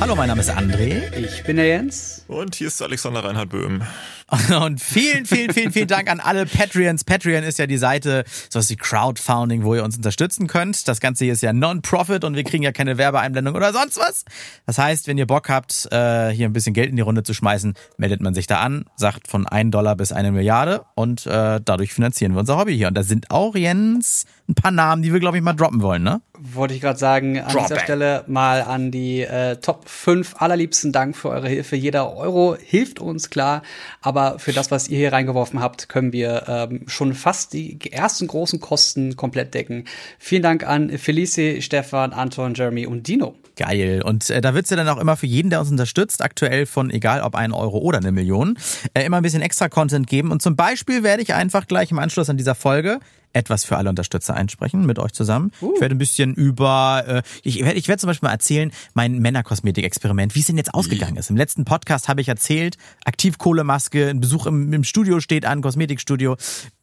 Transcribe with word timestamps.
Hallo, 0.00 0.16
mein 0.16 0.28
Name 0.28 0.40
ist 0.40 0.50
André. 0.50 1.14
Ich 1.14 1.44
bin 1.44 1.56
der 1.56 1.66
Jens. 1.66 2.24
Und 2.26 2.54
hier 2.54 2.68
ist 2.68 2.80
Alexander 2.80 3.22
Reinhard 3.22 3.50
Böhm. 3.50 3.82
Und 4.60 4.80
vielen, 4.80 5.26
vielen, 5.26 5.52
vielen, 5.52 5.72
vielen 5.72 5.88
Dank 5.88 6.08
an 6.08 6.20
alle 6.20 6.46
Patreons. 6.46 7.02
Patreon 7.04 7.42
ist 7.42 7.58
ja 7.58 7.66
die 7.66 7.78
Seite, 7.78 8.24
so 8.48 8.60
ist 8.60 8.70
wie 8.70 8.76
Crowdfunding, 8.76 9.64
wo 9.64 9.74
ihr 9.74 9.82
uns 9.82 9.96
unterstützen 9.96 10.46
könnt. 10.46 10.86
Das 10.86 11.00
Ganze 11.00 11.24
hier 11.24 11.32
ist 11.32 11.42
ja 11.42 11.52
Non-Profit 11.52 12.22
und 12.24 12.36
wir 12.36 12.44
kriegen 12.44 12.62
ja 12.62 12.70
keine 12.70 12.96
Werbeeinblendung 12.96 13.56
oder 13.56 13.72
sonst 13.72 13.98
was. 13.98 14.24
Das 14.66 14.78
heißt, 14.78 15.08
wenn 15.08 15.18
ihr 15.18 15.26
Bock 15.26 15.48
habt, 15.48 15.88
äh, 15.90 16.30
hier 16.30 16.48
ein 16.48 16.52
bisschen 16.52 16.74
Geld 16.74 16.90
in 16.90 16.96
die 16.96 17.02
Runde 17.02 17.24
zu 17.24 17.34
schmeißen, 17.34 17.74
meldet 17.96 18.20
man 18.20 18.34
sich 18.34 18.46
da 18.46 18.60
an, 18.60 18.84
sagt 18.94 19.26
von 19.26 19.46
1 19.46 19.72
Dollar 19.72 19.96
bis 19.96 20.12
eine 20.12 20.30
Milliarde 20.30 20.84
und 20.94 21.26
äh, 21.26 21.60
dadurch 21.64 21.92
finanzieren 21.92 22.32
wir 22.34 22.40
unser 22.40 22.56
Hobby 22.56 22.76
hier. 22.76 22.88
Und 22.88 22.94
da 22.94 23.02
sind 23.02 23.30
auch, 23.32 23.56
Jens, 23.56 24.26
ein 24.48 24.54
paar 24.54 24.70
Namen, 24.70 25.02
die 25.02 25.12
wir, 25.12 25.20
glaube 25.20 25.38
ich, 25.38 25.42
mal 25.42 25.54
droppen 25.54 25.82
wollen, 25.82 26.02
ne? 26.02 26.20
Wollte 26.38 26.74
ich 26.74 26.80
gerade 26.80 26.98
sagen, 26.98 27.38
an 27.38 27.52
Drop 27.52 27.62
dieser 27.62 27.76
it. 27.76 27.82
Stelle 27.82 28.24
mal 28.26 28.62
an 28.62 28.90
die 28.90 29.22
äh, 29.22 29.56
Top 29.56 29.88
5 29.88 30.36
allerliebsten 30.38 30.92
Dank 30.92 31.16
für 31.16 31.30
eure 31.30 31.48
Hilfe. 31.48 31.76
Jeder 31.76 32.16
Euro 32.16 32.56
hilft 32.58 32.98
uns, 33.00 33.30
klar, 33.30 33.62
aber 34.00 34.19
für 34.38 34.52
das, 34.52 34.70
was 34.70 34.88
ihr 34.88 34.98
hier 34.98 35.12
reingeworfen 35.12 35.60
habt, 35.60 35.88
können 35.88 36.12
wir 36.12 36.44
ähm, 36.48 36.82
schon 36.86 37.14
fast 37.14 37.52
die 37.52 37.78
ersten 37.92 38.26
großen 38.26 38.60
Kosten 38.60 39.16
komplett 39.16 39.54
decken. 39.54 39.84
Vielen 40.18 40.42
Dank 40.42 40.66
an 40.66 40.98
Felice, 40.98 41.60
Stefan, 41.60 42.12
Anton, 42.12 42.54
Jeremy 42.54 42.86
und 42.86 43.06
Dino. 43.08 43.34
Geil. 43.56 44.02
Und 44.02 44.30
äh, 44.30 44.40
da 44.40 44.54
wird's 44.54 44.70
ja 44.70 44.76
dann 44.76 44.88
auch 44.88 44.98
immer 44.98 45.16
für 45.16 45.26
jeden, 45.26 45.50
der 45.50 45.60
uns 45.60 45.70
unterstützt, 45.70 46.22
aktuell 46.22 46.66
von 46.66 46.90
egal 46.90 47.20
ob 47.20 47.34
ein 47.34 47.52
Euro 47.52 47.78
oder 47.78 47.98
eine 47.98 48.12
Million, 48.12 48.56
äh, 48.94 49.04
immer 49.04 49.18
ein 49.18 49.22
bisschen 49.22 49.42
extra 49.42 49.68
Content 49.68 50.06
geben. 50.06 50.30
Und 50.30 50.40
zum 50.40 50.56
Beispiel 50.56 51.02
werde 51.02 51.22
ich 51.22 51.34
einfach 51.34 51.66
gleich 51.66 51.90
im 51.90 51.98
Anschluss 51.98 52.30
an 52.30 52.36
dieser 52.36 52.54
Folge 52.54 53.00
etwas 53.32 53.64
für 53.64 53.76
alle 53.76 53.88
Unterstützer 53.88 54.34
einsprechen 54.34 54.86
mit 54.86 54.98
euch 54.98 55.12
zusammen. 55.12 55.52
Uh. 55.60 55.72
Ich 55.74 55.80
werde 55.80 55.94
ein 55.94 55.98
bisschen 55.98 56.34
über, 56.34 57.04
äh, 57.06 57.22
ich 57.42 57.62
werde 57.64 57.78
ich 57.78 57.88
werde 57.88 58.00
zum 58.00 58.08
Beispiel 58.08 58.26
mal 58.26 58.32
erzählen, 58.32 58.72
mein 58.94 59.18
Männerkosmetik-Experiment, 59.18 60.34
wie 60.34 60.40
es 60.40 60.46
denn 60.46 60.56
jetzt 60.56 60.74
ausgegangen 60.74 61.16
ist. 61.16 61.30
Im 61.30 61.36
letzten 61.36 61.64
Podcast 61.64 62.08
habe 62.08 62.20
ich 62.20 62.28
erzählt, 62.28 62.76
Aktivkohlemaske, 63.04 64.08
ein 64.08 64.20
Besuch 64.20 64.46
im, 64.46 64.72
im 64.72 64.84
Studio 64.84 65.20
steht 65.20 65.44
an, 65.44 65.62
Kosmetikstudio. 65.62 66.36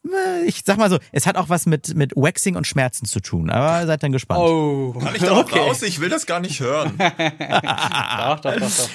Äh, 0.04 0.44
ich 0.46 0.62
sag 0.64 0.78
mal 0.78 0.90
so, 0.90 0.98
es 1.12 1.26
hat 1.26 1.36
auch 1.36 1.48
was 1.48 1.66
mit, 1.66 1.94
mit 1.94 2.14
Waxing 2.16 2.56
und 2.56 2.66
Schmerzen 2.66 3.06
zu 3.06 3.20
tun, 3.20 3.50
aber 3.50 3.86
seid 3.86 4.02
dann 4.02 4.12
gespannt. 4.12 4.40
Oh. 4.40 4.94
Kann 4.98 5.14
ich 5.14 5.22
da 5.22 5.36
okay. 5.36 5.58
raus? 5.58 5.82
Ich 5.82 6.00
will 6.00 6.08
das 6.08 6.26
gar 6.26 6.40
nicht 6.40 6.60
hören. 6.60 6.94
doch, 6.98 8.40
doch, 8.40 8.54
doch, 8.54 8.60
doch. 8.60 8.88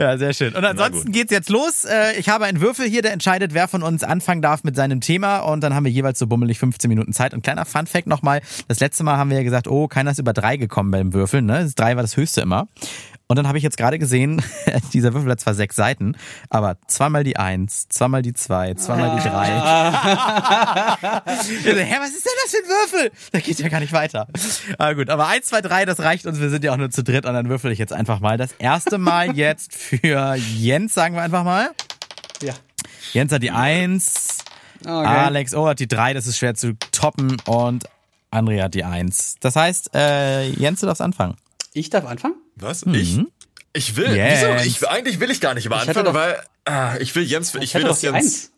Ja, 0.00 0.16
sehr 0.16 0.32
schön. 0.32 0.54
Und 0.54 0.64
ansonsten 0.64 1.12
geht's 1.12 1.30
jetzt 1.30 1.50
los. 1.50 1.84
Äh, 1.84 2.18
ich 2.18 2.30
habe 2.30 2.46
einen 2.46 2.62
Würfel 2.62 2.88
hier, 2.88 3.02
der 3.02 3.12
entscheidet, 3.12 3.52
wer 3.52 3.68
von 3.68 3.82
uns 3.82 4.02
anfangen 4.02 4.40
darf 4.40 4.64
mit 4.64 4.74
seinem 4.74 5.02
Thema. 5.02 5.40
Und 5.40 5.60
dann 5.60 5.74
haben 5.74 5.84
wir 5.84 5.92
jeweils 5.92 6.18
so 6.18 6.26
bummelig 6.26 6.58
15 6.58 6.88
Minuten 6.88 7.12
Zeit. 7.12 7.34
Und 7.34 7.42
kleiner 7.42 7.66
Fun-Fact 7.66 8.06
nochmal. 8.06 8.40
Das 8.66 8.80
letzte 8.80 9.04
Mal 9.04 9.18
haben 9.18 9.28
wir 9.28 9.36
ja 9.36 9.42
gesagt, 9.42 9.68
oh, 9.68 9.88
keiner 9.88 10.12
ist 10.12 10.18
über 10.18 10.32
drei 10.32 10.56
gekommen 10.56 10.90
beim 10.90 11.12
Würfeln. 11.12 11.44
Ne? 11.44 11.64
Das 11.64 11.74
drei 11.74 11.96
war 11.96 12.02
das 12.02 12.16
höchste 12.16 12.40
immer. 12.40 12.66
Und 13.30 13.36
dann 13.36 13.46
habe 13.46 13.58
ich 13.58 13.62
jetzt 13.62 13.76
gerade 13.76 14.00
gesehen, 14.00 14.42
dieser 14.92 15.14
Würfel 15.14 15.30
hat 15.30 15.38
zwar 15.38 15.54
sechs 15.54 15.76
Seiten, 15.76 16.16
aber 16.48 16.78
zweimal 16.88 17.22
die 17.22 17.36
Eins, 17.36 17.86
zweimal 17.88 18.22
die 18.22 18.32
Zwei, 18.32 18.74
zweimal 18.74 19.16
die 19.16 19.22
Drei. 19.22 19.46
Hä, 21.26 21.96
was 22.00 22.10
ist 22.10 22.26
denn 22.26 22.32
das 22.42 22.50
für 22.50 22.56
ein 22.56 22.66
Würfel? 22.66 23.12
Da 23.30 23.38
geht 23.38 23.60
ja 23.60 23.68
gar 23.68 23.78
nicht 23.78 23.92
weiter. 23.92 24.26
Aber 24.78 24.96
gut, 24.96 25.10
aber 25.10 25.28
eins, 25.28 25.46
zwei, 25.46 25.60
drei, 25.60 25.84
das 25.84 26.00
reicht 26.00 26.26
uns. 26.26 26.40
Wir 26.40 26.50
sind 26.50 26.64
ja 26.64 26.72
auch 26.72 26.76
nur 26.76 26.90
zu 26.90 27.04
dritt 27.04 27.24
und 27.24 27.32
dann 27.32 27.48
würfel 27.48 27.70
ich 27.70 27.78
jetzt 27.78 27.92
einfach 27.92 28.18
mal. 28.18 28.36
Das 28.36 28.50
erste 28.58 28.98
Mal 28.98 29.36
jetzt 29.36 29.76
für 29.76 30.34
Jens, 30.34 30.92
sagen 30.94 31.14
wir 31.14 31.22
einfach 31.22 31.44
mal. 31.44 31.70
Ja. 32.42 32.54
Jens 33.12 33.30
hat 33.30 33.44
die 33.44 33.52
Eins. 33.52 34.38
Okay. 34.80 34.90
Alex 34.90 35.54
O 35.54 35.68
hat 35.68 35.78
die 35.78 35.86
Drei, 35.86 36.14
das 36.14 36.26
ist 36.26 36.36
schwer 36.36 36.56
zu 36.56 36.72
toppen 36.90 37.36
und 37.46 37.84
Andrea 38.32 38.64
hat 38.64 38.74
die 38.74 38.82
Eins. 38.82 39.36
Das 39.38 39.54
heißt, 39.54 39.94
äh, 39.94 40.48
Jens, 40.48 40.80
du 40.80 40.86
darfst 40.86 41.00
anfangen. 41.00 41.36
Ich 41.72 41.90
darf 41.90 42.04
anfangen? 42.04 42.34
Was? 42.60 42.86
Mhm. 42.86 42.94
Ich? 42.94 43.18
Ich 43.72 43.96
will. 43.96 44.16
Yes. 44.16 44.40
Wieso? 44.42 44.68
Ich, 44.68 44.88
eigentlich 44.88 45.20
will 45.20 45.30
ich 45.30 45.40
gar 45.40 45.54
nicht 45.54 45.68
mal 45.68 45.80
anfangen, 45.80 46.04
doch, 46.04 46.14
weil 46.14 46.42
ah, 46.64 46.96
ich 46.98 47.14
will 47.14 47.22
Jens. 47.22 47.54
Ich, 47.54 47.62
ich 47.62 47.74
will 47.74 47.84
das 47.84 48.02
Jens. 48.02 48.16
Eins. 48.16 48.52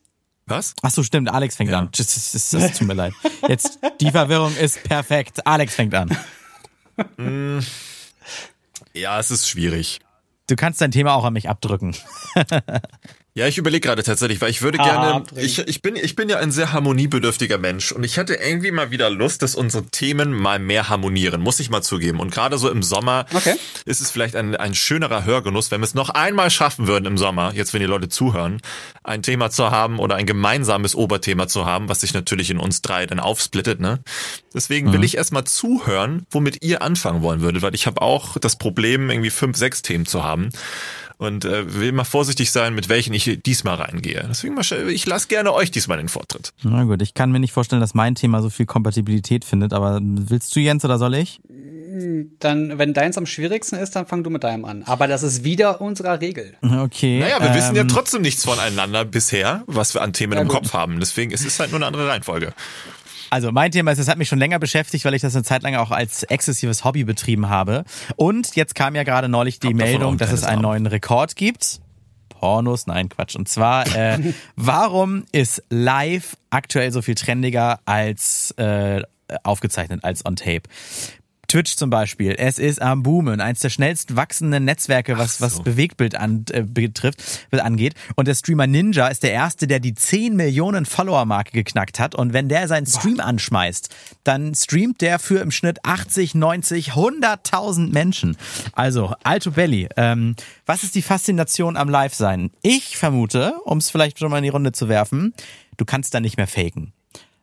Was? 0.47 0.75
Ach 0.83 0.91
so, 0.91 1.03
stimmt. 1.03 1.31
Alex 1.31 1.57
fängt 1.57 1.71
ja. 1.71 1.79
an. 1.79 1.89
Das, 1.97 2.15
das, 2.15 2.33
das, 2.33 2.51
das 2.51 2.79
tut 2.79 2.89
mir 2.89 2.95
leid. 2.95 3.13
Jetzt 3.49 3.79
die 4.01 4.11
Verwirrung 4.11 4.57
ist 4.57 4.83
perfekt. 4.83 5.47
Alex 5.47 5.75
fängt 5.75 5.95
an. 5.95 6.17
Mm. 7.17 7.61
Ja, 8.93 9.19
es 9.19 9.31
ist 9.31 9.49
schwierig. 9.49 10.01
Du 10.49 10.57
kannst 10.57 10.81
dein 10.81 10.91
Thema 10.91 11.15
auch 11.15 11.25
an 11.25 11.33
mich 11.33 11.49
abdrücken. 11.49 11.97
Ja, 13.35 13.47
ich 13.47 13.57
überlege 13.57 13.89
gerade 13.89 14.03
tatsächlich, 14.03 14.43
weil 14.43 14.51
ich 14.51 14.61
würde 14.61 14.77
gerne, 14.77 15.25
ich, 15.37 15.59
ich, 15.59 15.81
bin, 15.81 15.97
ich 15.97 16.17
bin 16.17 16.29
ja 16.29 16.37
ein 16.37 16.53
sehr 16.53 16.75
harmoniebedürftiger 16.75 17.57
Mensch 17.57 17.91
und 17.91 18.05
ich 18.05 18.19
hätte 18.19 18.35
irgendwie 18.35 18.71
mal 18.71 18.91
wieder 18.91 19.09
Lust, 19.09 19.41
dass 19.41 19.55
unsere 19.55 19.87
Themen 19.87 20.35
mal 20.35 20.59
mehr 20.59 20.91
harmonieren, 20.91 21.41
muss 21.41 21.59
ich 21.59 21.71
mal 21.71 21.81
zugeben. 21.81 22.21
Und 22.21 22.31
gerade 22.31 22.59
so 22.59 22.69
im 22.69 22.83
Sommer 22.83 23.25
okay. 23.33 23.55
ist 23.87 24.03
es 24.03 24.11
vielleicht 24.11 24.37
ein, 24.37 24.55
ein 24.55 24.75
schönerer 24.75 25.25
Hörgenuss, 25.25 25.71
wenn 25.71 25.81
wir 25.81 25.87
es 25.87 25.95
noch 25.95 26.11
einmal 26.11 26.51
schaffen 26.51 26.87
würden 26.87 27.07
im 27.07 27.17
Sommer, 27.17 27.55
jetzt 27.55 27.73
wenn 27.73 27.81
die 27.81 27.87
Leute 27.87 28.11
zuhören, 28.11 28.61
ein 29.03 29.23
Thema 29.23 29.49
zu 29.49 29.71
haben 29.71 29.99
oder 29.99 30.17
ein 30.17 30.27
gemeinsames 30.27 30.95
Oberthema 30.95 31.49
zu 31.49 31.65
haben, 31.65 31.89
was 31.89 32.03
sich 32.03 32.13
natürlich 32.13 32.51
in 32.51 32.59
uns 32.59 32.83
drei 32.83 33.07
dann 33.07 33.19
aufsplittet. 33.19 33.81
Ne? 33.81 34.01
Deswegen 34.53 34.89
mhm. 34.89 34.93
will 34.93 35.05
ich 35.05 35.17
erstmal 35.17 35.45
zuhören, 35.45 36.27
womit 36.31 36.63
ihr 36.63 36.83
anfangen 36.83 37.23
wollen 37.23 37.41
würdet, 37.41 37.63
weil 37.63 37.75
ich 37.75 37.87
habe 37.87 38.03
auch 38.03 38.37
das 38.37 38.57
Problem, 38.57 39.09
irgendwie 39.09 39.31
fünf, 39.31 39.57
sechs 39.57 39.81
Themen 39.81 40.05
zu 40.05 40.23
haben 40.23 40.51
und 41.23 41.45
äh, 41.45 41.75
will 41.75 41.93
mal 41.93 42.05
vorsichtig 42.05 42.51
sein, 42.51 42.75
mit 42.75 42.89
welchen 42.89 43.15
ich 43.15 43.22
diesmal 43.27 43.77
reingehe. 43.77 44.27
Deswegen, 44.29 44.55
mal, 44.55 44.65
ich 44.89 45.07
lasse 45.07 45.29
gerne 45.29 45.53
euch 45.53 45.71
diesmal 45.71 45.99
den 45.99 46.09
Vortritt. 46.09 46.53
Na 46.63 46.85
gut, 46.85 47.03
ich 47.03 47.15
kann 47.15 47.31
mir 47.31 47.41
nicht 47.41 47.53
vorstellen, 47.53 47.81
dass 47.81 47.95
mein 47.95 48.15
Thema 48.15 48.43
so 48.43 48.51
viel 48.51 48.67
Kompatibilität 48.67 49.45
findet, 49.45 49.73
aber 49.73 50.01
willst 50.03 50.55
du, 50.55 50.61
Jens, 50.61 50.85
oder 50.85 50.99
soll 50.99 51.15
ich? 51.15 51.41
Dann, 52.39 52.79
wenn 52.79 52.95
deins 52.95 53.19
am 53.19 53.27
schwierigsten 53.27 53.77
ist, 53.77 53.95
dann 53.97 54.07
fang 54.07 54.25
du 54.25 54.31
mit 54.31 54.45
deinem 54.45 54.65
an. 54.65 54.83
Aber 54.85 55.07
das 55.09 55.23
ist 55.23 55.45
wieder 55.45 55.81
unserer 55.81 56.21
Regel. 56.21 56.55
Okay. 56.63 57.21
Naja, 57.21 57.39
wir 57.41 57.49
ähm, 57.49 57.55
wissen 57.55 57.77
ja 57.77 57.83
ähm, 57.83 57.89
trotzdem 57.89 58.23
nichts 58.23 58.45
voneinander 58.45 59.05
bisher, 59.05 59.63
was 59.67 59.95
wir 59.95 60.03
an 60.03 60.13
Themen 60.13 60.39
im 60.39 60.49
Kopf 60.49 60.73
haben. 60.73 61.01
Deswegen 61.01 61.33
es 61.33 61.43
ist 61.43 61.55
es 61.55 61.61
halt 61.61 61.71
nur 61.71 61.79
eine 61.79 61.87
andere 61.87 62.09
Reihenfolge. 62.09 62.55
Also 63.31 63.51
mein 63.51 63.71
Thema 63.71 63.93
ist, 63.93 63.99
es 63.99 64.09
hat 64.09 64.19
mich 64.19 64.29
schon 64.29 64.39
länger 64.39 64.59
beschäftigt, 64.59 65.05
weil 65.05 65.15
ich 65.15 65.23
das 65.23 65.35
eine 65.35 65.45
Zeit 65.45 65.63
lang 65.63 65.75
auch 65.77 65.91
als 65.91 66.23
exzessives 66.25 66.85
Hobby 66.85 67.05
betrieben 67.05 67.49
habe. 67.49 67.85
Und 68.17 68.57
jetzt 68.57 68.75
kam 68.75 68.95
ja 68.95 69.05
gerade 69.05 69.29
neulich 69.29 69.59
die 69.59 69.73
Meldung, 69.73 70.19
dass 70.19 70.33
es 70.33 70.45
einen 70.45 70.61
neuen 70.61 70.87
Rekord 70.87 71.35
gibt. 71.37 71.81
Pornos, 72.43 72.89
nein, 72.89 73.09
Quatsch. 73.09 73.37
Und 73.37 73.49
zwar, 73.49 73.87
äh, 73.97 74.19
warum 74.57 75.25
ist 75.31 75.63
live 75.71 76.37
aktuell 76.51 76.91
so 76.91 77.01
viel 77.01 77.15
trendiger 77.15 77.79
als 77.85 78.51
äh, 78.57 79.03
aufgezeichnet, 79.45 80.03
als 80.03 80.27
on 80.27 80.35
tape? 80.35 80.63
Twitch 81.53 81.77
zum 81.77 81.91
Beispiel, 81.91 82.35
es 82.39 82.59
ist 82.59 82.81
am 82.81 83.03
Boomen, 83.03 83.43
eins 83.43 83.61
der 83.61 83.69
schnellst 83.69 84.17
wachsenden 84.17 84.65
Netzwerke, 84.65 85.19
was, 85.19 85.37
so. 85.37 85.45
was 85.45 85.63
Bewegtbild 85.63 86.15
an, 86.15 86.47
äh, 86.51 86.63
betrifft, 86.63 87.47
angeht. 87.51 87.93
Und 88.17 88.27
der 88.27 88.35
Streamer 88.35 88.67
Ninja 88.67 89.09
ist 89.09 89.23
der 89.23 89.33
erste, 89.33 89.67
der 89.67 89.79
die 89.79 89.95
10 89.95 90.35
Millionen 90.35 90.87
Follower-Marke 90.87 91.53
geknackt 91.53 92.01
hat. 92.01 92.15
Und 92.15 92.33
wenn 92.33 92.49
der 92.49 92.69
seinen 92.69 92.87
Stream 92.87 93.19
Boah. 93.19 93.27
anschmeißt, 93.27 93.91
dann 94.25 94.55
streamt 94.55 95.03
der 95.03 95.19
für 95.19 95.41
im 95.41 95.51
Schnitt 95.51 95.85
80, 95.85 96.35
90, 96.35 96.93
100.000 96.93 97.93
Menschen. 97.93 98.39
Also, 98.73 99.13
Alto 99.23 99.51
Belly, 99.51 99.91
ähm, 99.99 100.37
was 100.65 100.85
ist 100.85 100.95
die 100.95 101.03
Faszination 101.03 101.77
am 101.77 101.91
Live-Sein? 101.91 102.51
Ich 102.63 102.97
vermute, 102.97 103.57
um 103.67 103.77
es 103.77 103.91
vielleicht 103.91 104.19
schon 104.19 104.31
mal 104.31 104.39
in 104.39 104.45
die 104.45 104.49
Runde 104.49 104.73
zu 104.73 104.89
werfen, 104.89 105.35
du 105.77 105.85
kannst 105.85 106.15
da 106.15 106.21
nicht 106.21 106.39
mehr 106.39 106.47
faken. 106.47 106.95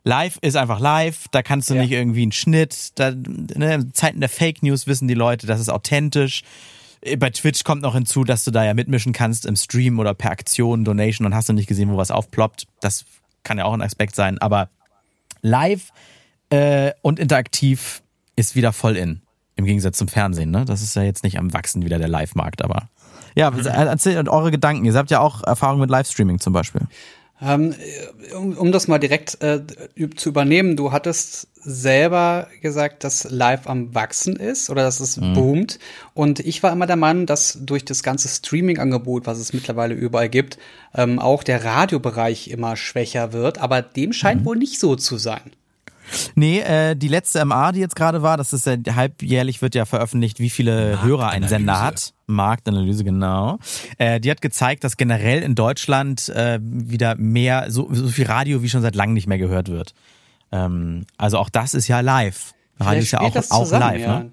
Live 0.02 0.38
ist 0.40 0.56
einfach 0.56 0.80
live, 0.80 1.26
da 1.30 1.42
kannst 1.42 1.68
du 1.68 1.74
ja. 1.74 1.82
nicht 1.82 1.92
irgendwie 1.92 2.22
einen 2.22 2.32
Schnitt, 2.32 2.98
da, 2.98 3.10
ne, 3.10 3.74
in 3.74 3.94
Zeiten 3.94 4.20
der 4.20 4.28
Fake 4.28 4.62
News 4.62 4.86
wissen 4.86 5.08
die 5.08 5.14
Leute, 5.14 5.46
das 5.46 5.60
ist 5.60 5.68
authentisch. 5.68 6.42
Bei 7.18 7.30
Twitch 7.30 7.64
kommt 7.64 7.82
noch 7.82 7.94
hinzu, 7.94 8.24
dass 8.24 8.44
du 8.44 8.50
da 8.50 8.64
ja 8.64 8.74
mitmischen 8.74 9.12
kannst 9.12 9.46
im 9.46 9.56
Stream 9.56 9.98
oder 9.98 10.14
per 10.14 10.30
Aktion, 10.30 10.84
Donation 10.84 11.26
und 11.26 11.34
hast 11.34 11.48
du 11.48 11.52
nicht 11.52 11.66
gesehen, 11.66 11.90
wo 11.90 11.96
was 11.96 12.10
aufploppt. 12.10 12.66
Das 12.80 13.04
kann 13.42 13.58
ja 13.58 13.64
auch 13.64 13.72
ein 13.72 13.82
Aspekt 13.82 14.14
sein, 14.14 14.38
aber 14.38 14.68
live 15.42 15.92
äh, 16.50 16.92
und 17.02 17.18
interaktiv 17.18 18.02
ist 18.36 18.54
wieder 18.54 18.72
voll 18.72 18.96
in. 18.96 19.22
Im 19.56 19.64
Gegensatz 19.64 19.98
zum 19.98 20.08
Fernsehen, 20.08 20.50
ne? 20.50 20.64
Das 20.64 20.82
ist 20.82 20.96
ja 20.96 21.02
jetzt 21.02 21.22
nicht 21.24 21.38
am 21.38 21.52
Wachsen 21.52 21.84
wieder 21.84 21.98
der 21.98 22.08
Live-Markt, 22.08 22.62
aber. 22.62 22.88
Ja, 23.34 23.50
mhm. 23.50 23.66
erzählt 23.66 24.28
eure 24.28 24.50
Gedanken. 24.50 24.84
Ihr 24.84 24.94
habt 24.94 25.10
ja 25.10 25.20
auch 25.20 25.42
Erfahrung 25.44 25.80
mit 25.80 25.90
Livestreaming 25.90 26.38
zum 26.40 26.52
Beispiel. 26.52 26.82
Ähm, 27.42 27.74
um, 28.36 28.56
um 28.56 28.72
das 28.72 28.86
mal 28.86 28.98
direkt 28.98 29.42
äh, 29.42 29.60
zu 30.14 30.28
übernehmen, 30.28 30.76
du 30.76 30.92
hattest 30.92 31.48
selber 31.62 32.48
gesagt, 32.60 33.04
dass 33.04 33.30
Live 33.30 33.66
am 33.66 33.94
Wachsen 33.94 34.36
ist 34.36 34.70
oder 34.70 34.82
dass 34.82 35.00
es 35.00 35.16
mhm. 35.16 35.34
boomt. 35.34 35.78
Und 36.14 36.40
ich 36.40 36.62
war 36.62 36.72
immer 36.72 36.86
der 36.86 36.96
Meinung, 36.96 37.26
dass 37.26 37.58
durch 37.60 37.84
das 37.84 38.02
ganze 38.02 38.28
Streaming-Angebot, 38.28 39.26
was 39.26 39.38
es 39.38 39.52
mittlerweile 39.52 39.94
überall 39.94 40.28
gibt, 40.28 40.58
ähm, 40.94 41.18
auch 41.18 41.42
der 41.42 41.64
Radiobereich 41.64 42.48
immer 42.48 42.76
schwächer 42.76 43.32
wird. 43.32 43.58
Aber 43.58 43.82
dem 43.82 44.12
scheint 44.12 44.42
mhm. 44.42 44.46
wohl 44.46 44.56
nicht 44.56 44.78
so 44.78 44.96
zu 44.96 45.16
sein. 45.16 45.52
Nee, 46.34 46.60
äh, 46.60 46.96
die 46.96 47.08
letzte 47.08 47.44
MA, 47.44 47.72
die 47.72 47.80
jetzt 47.80 47.96
gerade 47.96 48.22
war, 48.22 48.36
das 48.36 48.52
ist 48.52 48.66
ja 48.66 48.76
halbjährlich 48.94 49.62
wird 49.62 49.74
ja 49.74 49.84
veröffentlicht, 49.84 50.40
wie 50.40 50.50
viele 50.50 51.02
Hörer 51.02 51.30
ein 51.30 51.46
Sender 51.46 51.80
hat. 51.80 52.14
Marktanalyse, 52.30 53.04
genau. 53.04 53.58
Äh, 53.98 54.20
die 54.20 54.30
hat 54.30 54.40
gezeigt, 54.40 54.84
dass 54.84 54.96
generell 54.96 55.42
in 55.42 55.54
Deutschland 55.54 56.28
äh, 56.30 56.58
wieder 56.62 57.16
mehr, 57.16 57.70
so, 57.70 57.88
so 57.92 58.08
viel 58.08 58.26
Radio 58.26 58.62
wie 58.62 58.68
schon 58.68 58.82
seit 58.82 58.94
langem 58.94 59.14
nicht 59.14 59.26
mehr 59.26 59.38
gehört 59.38 59.68
wird. 59.68 59.94
Ähm, 60.52 61.06
also 61.16 61.38
auch 61.38 61.48
das 61.48 61.74
ist 61.74 61.88
ja 61.88 62.00
live. 62.00 62.54
Radio 62.78 63.02
ist 63.02 63.10
ja 63.10 63.20
auch, 63.20 63.36
auch 63.36 63.64
zusammen, 63.64 63.80
live, 63.80 64.00
ja. 64.00 64.18
ne? 64.20 64.30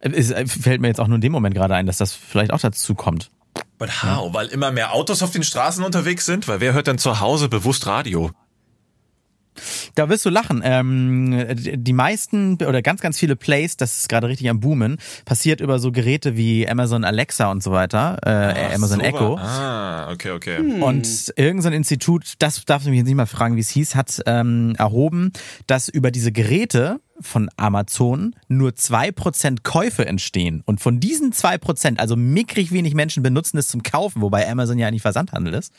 Es 0.00 0.32
fällt 0.50 0.80
mir 0.80 0.88
jetzt 0.88 1.00
auch 1.00 1.06
nur 1.06 1.16
in 1.16 1.20
dem 1.20 1.32
Moment 1.32 1.54
gerade 1.54 1.76
ein, 1.76 1.86
dass 1.86 1.96
das 1.96 2.12
vielleicht 2.12 2.52
auch 2.52 2.58
dazu 2.58 2.94
kommt. 2.96 3.30
But 3.78 4.02
how? 4.02 4.34
Weil 4.34 4.46
immer 4.48 4.72
mehr 4.72 4.94
Autos 4.94 5.22
auf 5.22 5.30
den 5.30 5.42
Straßen 5.42 5.84
unterwegs 5.84 6.26
sind? 6.26 6.48
Weil 6.48 6.60
wer 6.60 6.72
hört 6.72 6.86
denn 6.86 6.98
zu 6.98 7.20
Hause 7.20 7.48
bewusst 7.48 7.86
Radio? 7.86 8.30
Da 9.94 10.08
wirst 10.08 10.24
du 10.24 10.30
lachen. 10.30 10.62
Ähm, 10.64 11.46
die 11.56 11.92
meisten 11.92 12.54
oder 12.54 12.82
ganz, 12.82 13.00
ganz 13.00 13.18
viele 13.18 13.36
Plays, 13.36 13.76
das 13.76 13.98
ist 13.98 14.08
gerade 14.08 14.28
richtig 14.28 14.48
am 14.48 14.60
Boomen, 14.60 14.98
passiert 15.24 15.60
über 15.60 15.78
so 15.78 15.92
Geräte 15.92 16.36
wie 16.36 16.68
Amazon 16.68 17.04
Alexa 17.04 17.50
und 17.50 17.62
so 17.62 17.72
weiter, 17.72 18.18
äh, 18.24 18.30
ah, 18.30 18.74
Amazon 18.74 19.00
so 19.00 19.04
Echo. 19.04 19.36
Ah, 19.36 20.10
okay, 20.12 20.30
okay. 20.30 20.58
Hm. 20.58 20.82
Und 20.82 21.32
irgendein 21.36 21.72
Institut, 21.72 22.34
das 22.38 22.64
darf 22.64 22.82
ich 22.82 22.88
mich 22.88 22.98
jetzt 22.98 23.06
nicht 23.06 23.16
mal 23.16 23.26
fragen, 23.26 23.56
wie 23.56 23.60
es 23.60 23.70
hieß, 23.70 23.94
hat 23.94 24.22
ähm, 24.26 24.74
erhoben, 24.78 25.32
dass 25.66 25.88
über 25.88 26.10
diese 26.10 26.32
Geräte 26.32 27.00
von 27.20 27.50
Amazon 27.56 28.34
nur 28.48 28.74
zwei 28.74 29.12
Prozent 29.12 29.64
Käufe 29.64 30.06
entstehen. 30.06 30.62
Und 30.66 30.80
von 30.80 31.00
diesen 31.00 31.32
zwei 31.32 31.58
Prozent, 31.58 32.00
also 32.00 32.16
mickrig 32.16 32.72
wenig 32.72 32.94
Menschen 32.94 33.22
benutzen 33.22 33.58
es 33.58 33.68
zum 33.68 33.82
Kaufen, 33.82 34.22
wobei 34.22 34.48
Amazon 34.48 34.78
ja 34.78 34.88
eigentlich 34.88 35.02
Versandhandel 35.02 35.54
ist. 35.54 35.72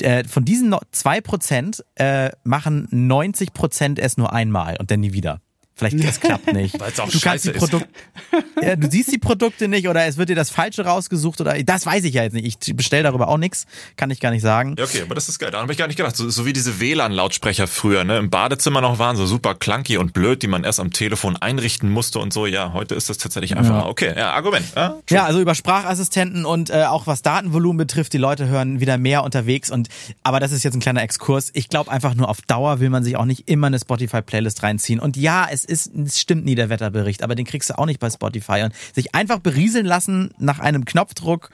Äh, 0.00 0.24
von 0.24 0.44
diesen 0.44 0.74
zwei 0.92 1.20
Prozent 1.20 1.84
äh, 1.96 2.30
machen 2.44 2.88
90 2.90 3.52
Prozent 3.52 3.98
es 3.98 4.16
nur 4.16 4.32
einmal 4.32 4.76
und 4.78 4.90
dann 4.90 5.00
nie 5.00 5.12
wieder. 5.12 5.40
Vielleicht 5.78 6.00
es 6.04 6.20
klappt 6.20 6.52
nicht. 6.52 6.78
Weil 6.80 6.90
es 6.90 6.98
auch 6.98 7.08
du 7.08 7.20
kannst 7.20 7.44
die 7.44 7.50
Produkte, 7.50 7.88
ja, 8.62 8.74
du 8.74 8.90
siehst 8.90 9.12
die 9.12 9.18
Produkte 9.18 9.68
nicht 9.68 9.88
oder 9.88 10.04
es 10.06 10.16
wird 10.16 10.28
dir 10.28 10.34
das 10.34 10.50
Falsche 10.50 10.84
rausgesucht 10.84 11.40
oder 11.40 11.62
das 11.62 11.86
weiß 11.86 12.02
ich 12.04 12.14
ja 12.14 12.24
jetzt 12.24 12.32
nicht. 12.32 12.68
Ich 12.68 12.76
bestelle 12.76 13.04
darüber 13.04 13.28
auch 13.28 13.38
nichts, 13.38 13.66
kann 13.96 14.10
ich 14.10 14.18
gar 14.18 14.32
nicht 14.32 14.42
sagen. 14.42 14.74
Ja, 14.76 14.84
okay, 14.84 15.02
aber 15.02 15.14
das 15.14 15.28
ist 15.28 15.38
geil. 15.38 15.52
Da 15.52 15.60
habe 15.60 15.70
ich 15.70 15.78
gar 15.78 15.86
nicht 15.86 15.96
gedacht. 15.96 16.16
So, 16.16 16.28
so 16.28 16.46
wie 16.46 16.52
diese 16.52 16.80
WLAN-Lautsprecher 16.80 17.68
früher, 17.68 18.02
ne, 18.02 18.18
im 18.18 18.28
Badezimmer 18.28 18.80
noch 18.80 18.98
waren, 18.98 19.16
so 19.16 19.24
super 19.24 19.54
clunky 19.54 19.98
und 19.98 20.12
blöd, 20.12 20.42
die 20.42 20.48
man 20.48 20.64
erst 20.64 20.80
am 20.80 20.92
Telefon 20.92 21.36
einrichten 21.36 21.88
musste 21.90 22.18
und 22.18 22.32
so. 22.32 22.46
Ja, 22.46 22.72
heute 22.72 22.96
ist 22.96 23.08
das 23.08 23.18
tatsächlich 23.18 23.56
einfach 23.56 23.82
ja. 23.82 23.86
okay. 23.86 24.14
Ja, 24.16 24.32
Argument. 24.32 24.66
Ja, 24.74 24.96
ja, 25.08 25.24
also 25.24 25.40
über 25.40 25.54
Sprachassistenten 25.54 26.44
und 26.44 26.70
äh, 26.70 26.84
auch 26.84 27.06
was 27.06 27.22
Datenvolumen 27.22 27.78
betrifft, 27.78 28.12
die 28.12 28.18
Leute 28.18 28.48
hören 28.48 28.80
wieder 28.80 28.98
mehr 28.98 29.22
unterwegs 29.22 29.70
und 29.70 29.88
aber 30.24 30.40
das 30.40 30.50
ist 30.50 30.64
jetzt 30.64 30.74
ein 30.74 30.80
kleiner 30.80 31.02
Exkurs. 31.02 31.50
Ich 31.54 31.68
glaube 31.68 31.90
einfach 31.90 32.14
nur 32.14 32.28
auf 32.28 32.42
Dauer 32.42 32.80
will 32.80 32.90
man 32.90 33.04
sich 33.04 33.16
auch 33.16 33.24
nicht 33.24 33.48
immer 33.48 33.68
eine 33.68 33.78
Spotify-Playlist 33.78 34.62
reinziehen. 34.62 34.98
Und 34.98 35.16
ja, 35.16 35.46
es 35.48 35.67
ist, 35.68 35.94
es 35.94 36.20
stimmt 36.20 36.44
nie 36.44 36.54
der 36.54 36.68
Wetterbericht, 36.68 37.22
aber 37.22 37.34
den 37.34 37.46
kriegst 37.46 37.70
du 37.70 37.78
auch 37.78 37.86
nicht 37.86 38.00
bei 38.00 38.10
Spotify. 38.10 38.62
Und 38.64 38.74
sich 38.94 39.14
einfach 39.14 39.38
berieseln 39.38 39.86
lassen 39.86 40.30
nach 40.38 40.58
einem 40.58 40.84
Knopfdruck 40.84 41.50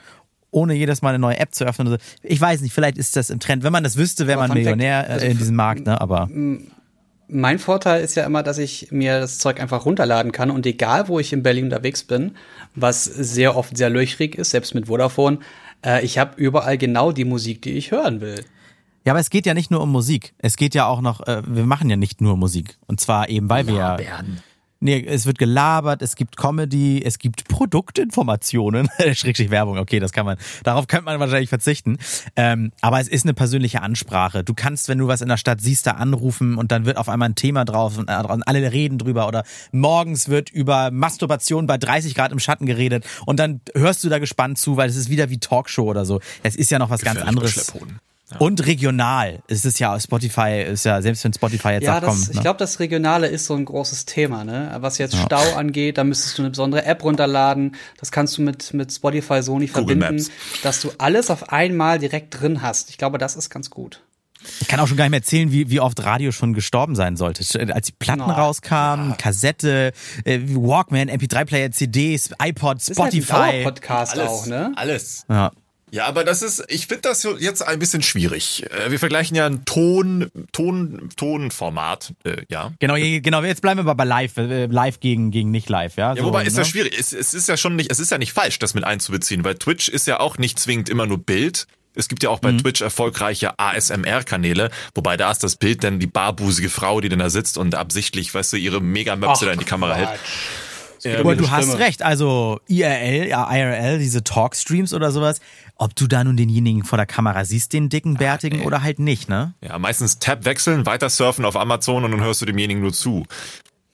ohne 0.51 0.73
jedes 0.73 1.01
Mal 1.01 1.09
eine 1.09 1.19
neue 1.19 1.37
App 1.37 1.53
zu 1.53 1.65
öffnen. 1.65 1.97
Ich 2.23 2.39
weiß 2.39 2.61
nicht, 2.61 2.73
vielleicht 2.73 2.97
ist 2.97 3.15
das 3.15 3.29
im 3.29 3.39
Trend. 3.39 3.63
Wenn 3.63 3.73
man 3.73 3.83
das 3.83 3.97
wüsste, 3.97 4.25
wäre 4.25 4.39
man 4.39 4.53
Millionär 4.53 5.09
also, 5.09 5.25
in 5.25 5.37
diesem 5.37 5.55
Markt, 5.55 5.85
ne? 5.85 5.99
Aber. 5.99 6.29
Mein 7.27 7.59
Vorteil 7.59 8.03
ist 8.03 8.15
ja 8.15 8.23
immer, 8.23 8.43
dass 8.43 8.57
ich 8.57 8.91
mir 8.91 9.19
das 9.19 9.39
Zeug 9.39 9.59
einfach 9.59 9.85
runterladen 9.85 10.31
kann 10.31 10.51
und 10.51 10.65
egal, 10.65 11.07
wo 11.07 11.19
ich 11.19 11.33
in 11.33 11.43
Berlin 11.43 11.65
unterwegs 11.65 12.03
bin, 12.03 12.35
was 12.75 13.03
sehr 13.03 13.57
oft 13.57 13.75
sehr 13.75 13.89
löchrig 13.89 14.35
ist, 14.35 14.51
selbst 14.51 14.75
mit 14.75 14.87
Vodafone, 14.87 15.39
äh, 15.83 16.05
ich 16.05 16.19
habe 16.19 16.33
überall 16.37 16.77
genau 16.77 17.11
die 17.11 17.25
Musik, 17.25 17.63
die 17.63 17.71
ich 17.71 17.91
hören 17.91 18.21
will. 18.21 18.45
Ja, 19.05 19.13
aber 19.13 19.19
es 19.19 19.29
geht 19.29 19.45
ja 19.45 19.53
nicht 19.53 19.69
nur 19.69 19.81
um 19.81 19.91
Musik. 19.91 20.33
Es 20.39 20.57
geht 20.57 20.73
ja 20.73 20.87
auch 20.87 20.99
noch, 20.99 21.25
äh, 21.27 21.43
wir 21.45 21.65
machen 21.65 21.89
ja 21.89 21.95
nicht 21.95 22.21
nur 22.21 22.37
Musik. 22.37 22.77
Und 22.87 22.99
zwar 22.99 23.29
eben, 23.29 23.49
weil 23.49 23.67
wir 23.67 23.75
ja. 23.75 23.97
Nee, 24.81 25.03
es 25.03 25.25
wird 25.25 25.39
gelabert, 25.39 26.01
es 26.01 26.15
gibt 26.15 26.37
Comedy, 26.37 27.01
es 27.03 27.17
gibt 27.17 27.47
Produktinformationen. 27.47 28.89
Schrägstrich 29.13 29.49
Werbung, 29.49 29.79
okay, 29.79 29.99
das 29.99 30.11
kann 30.11 30.25
man, 30.25 30.37
darauf 30.63 30.87
könnte 30.87 31.05
man 31.05 31.19
wahrscheinlich 31.19 31.49
verzichten. 31.49 31.97
Ähm, 32.35 32.71
aber 32.81 32.99
es 32.99 33.07
ist 33.07 33.25
eine 33.25 33.33
persönliche 33.33 33.81
Ansprache. 33.81 34.43
Du 34.43 34.53
kannst, 34.53 34.89
wenn 34.89 34.97
du 34.97 35.07
was 35.07 35.21
in 35.21 35.29
der 35.29 35.37
Stadt 35.37 35.61
siehst, 35.61 35.87
da 35.87 35.91
anrufen 35.91 36.55
und 36.55 36.71
dann 36.71 36.85
wird 36.85 36.97
auf 36.97 37.09
einmal 37.09 37.29
ein 37.29 37.35
Thema 37.35 37.63
drauf 37.63 37.97
und, 37.97 38.09
äh, 38.09 38.11
alle 38.11 38.71
reden 38.71 38.97
drüber. 38.97 39.27
Oder 39.27 39.43
morgens 39.71 40.29
wird 40.29 40.49
über 40.49 40.91
Masturbation 40.91 41.67
bei 41.67 41.77
30 41.77 42.13
Grad 42.13 42.31
im 42.31 42.39
Schatten 42.39 42.65
geredet 42.65 43.05
und 43.25 43.39
dann 43.39 43.61
hörst 43.73 44.03
du 44.03 44.09
da 44.09 44.19
gespannt 44.19 44.57
zu, 44.57 44.77
weil 44.77 44.89
es 44.89 44.97
ist 44.97 45.09
wieder 45.09 45.29
wie 45.29 45.39
Talkshow 45.39 45.83
oder 45.83 46.05
so. 46.05 46.19
Es 46.43 46.55
ist 46.55 46.69
ja 46.69 46.79
noch 46.79 46.89
was 46.89 47.01
ganz 47.01 47.21
anderes. 47.21 47.73
Ja. 48.31 48.37
Und 48.37 48.65
regional. 48.65 49.43
Es 49.47 49.65
ist 49.65 49.79
ja 49.79 49.99
Spotify, 49.99 50.63
ist 50.63 50.83
ja, 50.83 50.99
selbst 51.01 51.23
wenn 51.23 51.33
Spotify 51.33 51.69
jetzt 51.69 51.83
ja, 51.83 51.99
das, 51.99 52.09
kommt. 52.09 52.27
Ne? 52.27 52.33
Ich 52.33 52.41
glaube, 52.41 52.57
das 52.57 52.79
Regionale 52.79 53.27
ist 53.27 53.45
so 53.45 53.53
ein 53.53 53.65
großes 53.65 54.05
Thema, 54.05 54.43
ne? 54.43 54.75
Was 54.79 54.97
jetzt 54.97 55.13
ja. 55.13 55.25
Stau 55.25 55.55
angeht, 55.55 55.99
da 55.99 56.03
müsstest 56.03 56.37
du 56.37 56.41
eine 56.41 56.49
besondere 56.49 56.85
App 56.85 57.03
runterladen. 57.03 57.75
Das 57.99 58.11
kannst 58.11 58.37
du 58.37 58.41
mit, 58.41 58.73
mit 58.73 58.91
Spotify 58.91 59.43
so 59.43 59.59
nicht 59.59 59.73
Google 59.73 59.99
verbinden, 59.99 60.23
Maps. 60.23 60.63
dass 60.63 60.81
du 60.81 60.91
alles 60.97 61.29
auf 61.29 61.49
einmal 61.49 61.99
direkt 61.99 62.41
drin 62.41 62.63
hast. 62.63 62.89
Ich 62.89 62.97
glaube, 62.97 63.19
das 63.19 63.35
ist 63.35 63.51
ganz 63.51 63.69
gut. 63.69 64.01
Ich 64.61 64.67
kann 64.67 64.79
auch 64.79 64.87
schon 64.87 64.97
gar 64.97 65.05
nicht 65.05 65.11
mehr 65.11 65.19
erzählen, 65.19 65.51
wie, 65.51 65.69
wie 65.69 65.79
oft 65.79 66.03
Radio 66.03 66.31
schon 66.31 66.53
gestorben 66.53 66.95
sein 66.95 67.17
sollte. 67.17 67.43
Als 67.73 67.87
die 67.87 67.93
Platten 67.93 68.19
no. 68.19 68.31
rauskamen, 68.31 69.11
ja. 69.11 69.15
Kassette, 69.15 69.91
äh, 70.23 70.39
Walkman, 70.47 71.09
MP3-Player, 71.09 71.71
CDs, 71.71 72.31
iPod, 72.41 72.81
Spotify. 72.81 73.59
Ist 73.59 73.63
Podcast 73.63 74.13
alles, 74.13 74.29
auch, 74.29 74.45
ne? 74.47 74.71
Alles. 74.75 75.25
Ja. 75.29 75.51
Ja, 75.95 76.07
aber 76.07 76.25
das 76.25 76.41
ist, 76.41 76.61
ich 76.67 76.87
finde 76.87 77.03
das 77.03 77.25
jetzt 77.39 77.61
ein 77.61 77.79
bisschen 77.79 78.01
schwierig. 78.01 78.65
Äh, 78.69 78.91
wir 78.91 78.99
vergleichen 78.99 79.33
ja 79.37 79.45
ein 79.45 79.63
Ton, 79.63 80.29
Ton, 80.51 81.09
Tonformat, 81.15 82.13
äh, 82.25 82.43
ja. 82.49 82.73
Genau, 82.79 82.95
genau. 82.95 83.41
Jetzt 83.43 83.61
bleiben 83.61 83.77
wir 83.77 83.83
aber 83.83 83.95
bei 83.95 84.03
Live, 84.03 84.35
äh, 84.35 84.65
Live 84.65 84.99
gegen 84.99 85.31
gegen 85.31 85.51
nicht 85.51 85.69
Live, 85.69 85.95
ja. 85.95 86.13
Ja, 86.13 86.17
so, 86.17 86.25
wobei 86.25 86.43
ist 86.43 86.55
ne? 86.55 86.59
das 86.59 86.67
schwierig. 86.67 86.99
Es, 86.99 87.13
es 87.13 87.33
ist 87.33 87.47
ja 87.47 87.55
schon 87.55 87.77
nicht, 87.77 87.89
es 87.89 87.99
ist 87.99 88.11
ja 88.11 88.17
nicht 88.17 88.33
falsch, 88.33 88.59
das 88.59 88.73
mit 88.73 88.83
einzubeziehen, 88.83 89.45
weil 89.45 89.55
Twitch 89.55 89.87
ist 89.87 90.05
ja 90.05 90.19
auch 90.19 90.37
nicht 90.37 90.59
zwingend 90.59 90.89
immer 90.89 91.05
nur 91.05 91.17
Bild. 91.17 91.65
Es 91.93 92.09
gibt 92.09 92.23
ja 92.23 92.29
auch 92.29 92.39
bei 92.39 92.51
mhm. 92.51 92.57
Twitch 92.57 92.81
erfolgreiche 92.81 93.57
ASMR-Kanäle, 93.57 94.71
wobei 94.95 95.15
da 95.15 95.31
ist 95.31 95.45
das 95.45 95.55
Bild 95.55 95.81
dann 95.85 95.99
die 95.99 96.07
barbusige 96.07 96.69
Frau, 96.69 96.99
die 96.99 97.07
dann 97.07 97.19
da 97.19 97.29
sitzt 97.29 97.57
und 97.57 97.73
absichtlich, 97.73 98.33
weißt 98.33 98.51
du, 98.51 98.57
ihre 98.57 98.81
Megamöpse 98.81 99.45
da 99.45 99.53
in 99.53 99.59
die 99.59 99.65
Kamera 99.65 99.95
Quatsch. 99.95 100.09
hält. 100.09 100.19
Ja, 101.05 101.19
aber 101.19 101.35
du 101.35 101.49
hast 101.51 101.77
recht, 101.77 102.01
also 102.01 102.59
IRL, 102.67 103.27
ja, 103.27 103.49
IRL, 103.49 103.99
diese 103.99 104.23
Talkstreams 104.23 104.93
oder 104.93 105.11
sowas, 105.11 105.39
ob 105.75 105.95
du 105.95 106.07
da 106.07 106.23
nun 106.23 106.35
denjenigen 106.35 106.83
vor 106.83 106.97
der 106.97 107.05
Kamera 107.05 107.45
siehst, 107.45 107.73
den 107.73 107.89
dicken, 107.89 108.15
bärtigen 108.15 108.61
ah, 108.61 108.65
oder 108.65 108.81
halt 108.81 108.99
nicht, 108.99 109.29
ne? 109.29 109.53
Ja, 109.61 109.77
meistens 109.77 110.19
Tab 110.19 110.45
wechseln, 110.45 110.85
weiter 110.85 111.09
surfen 111.09 111.45
auf 111.45 111.55
Amazon 111.55 112.03
und 112.03 112.11
dann 112.11 112.21
hörst 112.21 112.41
du 112.41 112.45
demjenigen 112.45 112.81
nur 112.81 112.93
zu. 112.93 113.25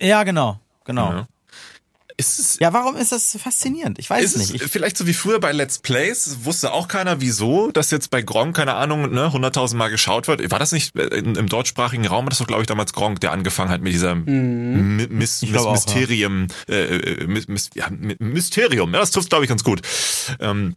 Ja, 0.01 0.23
genau, 0.23 0.59
genau. 0.85 1.11
Ja. 1.11 1.27
Ist 2.17 2.39
es, 2.39 2.59
ja, 2.59 2.73
warum 2.73 2.95
ist 2.95 3.11
das 3.11 3.37
faszinierend? 3.41 3.99
Ich 3.99 4.09
weiß 4.09 4.35
es 4.35 4.51
nicht. 4.51 4.61
Ich 4.61 4.71
vielleicht 4.71 4.97
so 4.97 5.07
wie 5.07 5.13
früher 5.13 5.39
bei 5.39 5.51
Let's 5.51 5.79
Plays, 5.79 6.37
wusste 6.43 6.71
auch 6.71 6.87
keiner, 6.87 7.21
wieso, 7.21 7.71
dass 7.71 7.91
jetzt 7.91 8.09
bei 8.09 8.21
Gronk, 8.21 8.55
keine 8.55 8.75
Ahnung, 8.75 9.11
ne, 9.11 9.27
100.000 9.27 9.75
Mal 9.75 9.89
geschaut 9.89 10.27
wird. 10.27 10.51
War 10.51 10.59
das 10.59 10.71
nicht 10.71 10.95
äh, 10.95 11.05
in, 11.07 11.35
im 11.35 11.47
deutschsprachigen 11.47 12.05
Raum? 12.05 12.27
Das 12.29 12.39
war, 12.39 12.47
glaube 12.47 12.63
ich, 12.63 12.67
damals 12.67 12.93
Gronk, 12.93 13.19
der 13.21 13.31
angefangen 13.31 13.69
hat 13.69 13.81
mit 13.81 13.93
mhm. 13.93 15.07
Mis, 15.09 15.41
Mis, 15.41 15.51
Mysterium, 15.51 16.47
auch, 16.49 16.73
ja. 16.73 16.75
Äh, 16.75 17.27
Mis, 17.27 17.69
ja, 17.75 17.87
Mysterium. 18.19 18.93
Ja, 18.93 18.99
das 18.99 19.11
trifft, 19.11 19.29
glaube 19.29 19.45
ich, 19.45 19.49
ganz 19.49 19.63
gut. 19.63 19.81
Ähm, 20.39 20.75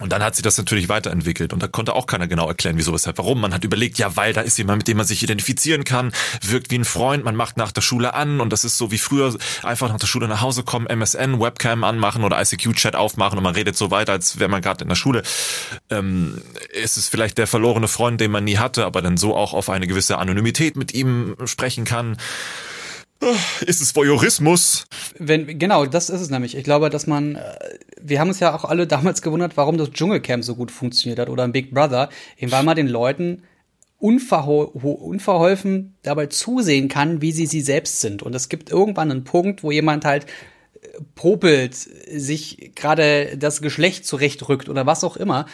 und 0.00 0.12
dann 0.12 0.24
hat 0.24 0.34
sich 0.34 0.42
das 0.42 0.58
natürlich 0.58 0.88
weiterentwickelt 0.88 1.52
und 1.52 1.62
da 1.62 1.68
konnte 1.68 1.94
auch 1.94 2.06
keiner 2.06 2.26
genau 2.26 2.48
erklären, 2.48 2.76
wieso, 2.76 2.92
weshalb, 2.92 3.16
warum. 3.18 3.40
Man 3.40 3.54
hat 3.54 3.62
überlegt, 3.62 3.96
ja, 3.96 4.16
weil 4.16 4.32
da 4.32 4.40
ist 4.40 4.58
jemand, 4.58 4.78
mit 4.78 4.88
dem 4.88 4.96
man 4.96 5.06
sich 5.06 5.22
identifizieren 5.22 5.84
kann, 5.84 6.12
wirkt 6.42 6.72
wie 6.72 6.78
ein 6.78 6.84
Freund, 6.84 7.24
man 7.24 7.36
macht 7.36 7.56
nach 7.56 7.70
der 7.70 7.80
Schule 7.80 8.12
an 8.14 8.40
und 8.40 8.52
das 8.52 8.64
ist 8.64 8.76
so 8.76 8.90
wie 8.90 8.98
früher, 8.98 9.36
einfach 9.62 9.88
nach 9.88 10.00
der 10.00 10.08
Schule 10.08 10.26
nach 10.26 10.40
Hause 10.40 10.64
kommen, 10.64 10.86
MSN, 10.88 11.40
Webcam 11.40 11.84
anmachen 11.84 12.24
oder 12.24 12.40
ICQ-Chat 12.40 12.96
aufmachen 12.96 13.38
und 13.38 13.44
man 13.44 13.54
redet 13.54 13.76
so 13.76 13.92
weiter, 13.92 14.12
als 14.12 14.40
wäre 14.40 14.50
man 14.50 14.62
gerade 14.62 14.82
in 14.82 14.88
der 14.88 14.96
Schule. 14.96 15.22
Ähm, 15.90 16.42
ist 16.72 16.96
es 16.96 17.08
vielleicht 17.08 17.38
der 17.38 17.46
verlorene 17.46 17.86
Freund, 17.86 18.20
den 18.20 18.32
man 18.32 18.42
nie 18.42 18.58
hatte, 18.58 18.86
aber 18.86 19.00
dann 19.00 19.16
so 19.16 19.36
auch 19.36 19.54
auf 19.54 19.70
eine 19.70 19.86
gewisse 19.86 20.18
Anonymität 20.18 20.76
mit 20.76 20.92
ihm 20.92 21.36
sprechen 21.44 21.84
kann. 21.84 22.16
Ist 23.66 23.80
es 23.80 23.94
Voyeurismus? 23.94 24.86
Wenn, 25.18 25.58
genau, 25.58 25.86
das 25.86 26.10
ist 26.10 26.20
es 26.20 26.30
nämlich. 26.30 26.56
Ich 26.56 26.64
glaube, 26.64 26.90
dass 26.90 27.06
man, 27.06 27.36
äh, 27.36 27.56
wir 28.00 28.20
haben 28.20 28.28
uns 28.28 28.40
ja 28.40 28.54
auch 28.54 28.64
alle 28.64 28.86
damals 28.86 29.22
gewundert, 29.22 29.56
warum 29.56 29.78
das 29.78 29.90
Dschungelcamp 29.90 30.44
so 30.44 30.54
gut 30.54 30.70
funktioniert 30.70 31.18
hat 31.18 31.28
oder 31.28 31.44
ein 31.44 31.52
Big 31.52 31.72
Brother, 31.72 32.08
eben 32.38 32.52
weil 32.52 32.62
man 32.62 32.76
den 32.76 32.88
Leuten 32.88 33.42
unverhol 33.98 34.66
unverholfen 34.66 35.94
dabei 36.02 36.26
zusehen 36.26 36.88
kann, 36.88 37.22
wie 37.22 37.32
sie 37.32 37.46
sie 37.46 37.62
selbst 37.62 38.00
sind. 38.00 38.22
Und 38.22 38.34
es 38.34 38.48
gibt 38.48 38.70
irgendwann 38.70 39.10
einen 39.10 39.24
Punkt, 39.24 39.62
wo 39.62 39.70
jemand 39.70 40.04
halt 40.04 40.26
äh, 40.82 40.88
popelt, 41.14 41.74
sich 41.74 42.72
gerade 42.74 43.38
das 43.38 43.62
Geschlecht 43.62 44.04
zurechtrückt 44.04 44.68
oder 44.68 44.84
was 44.84 45.04
auch 45.04 45.16
immer. 45.16 45.46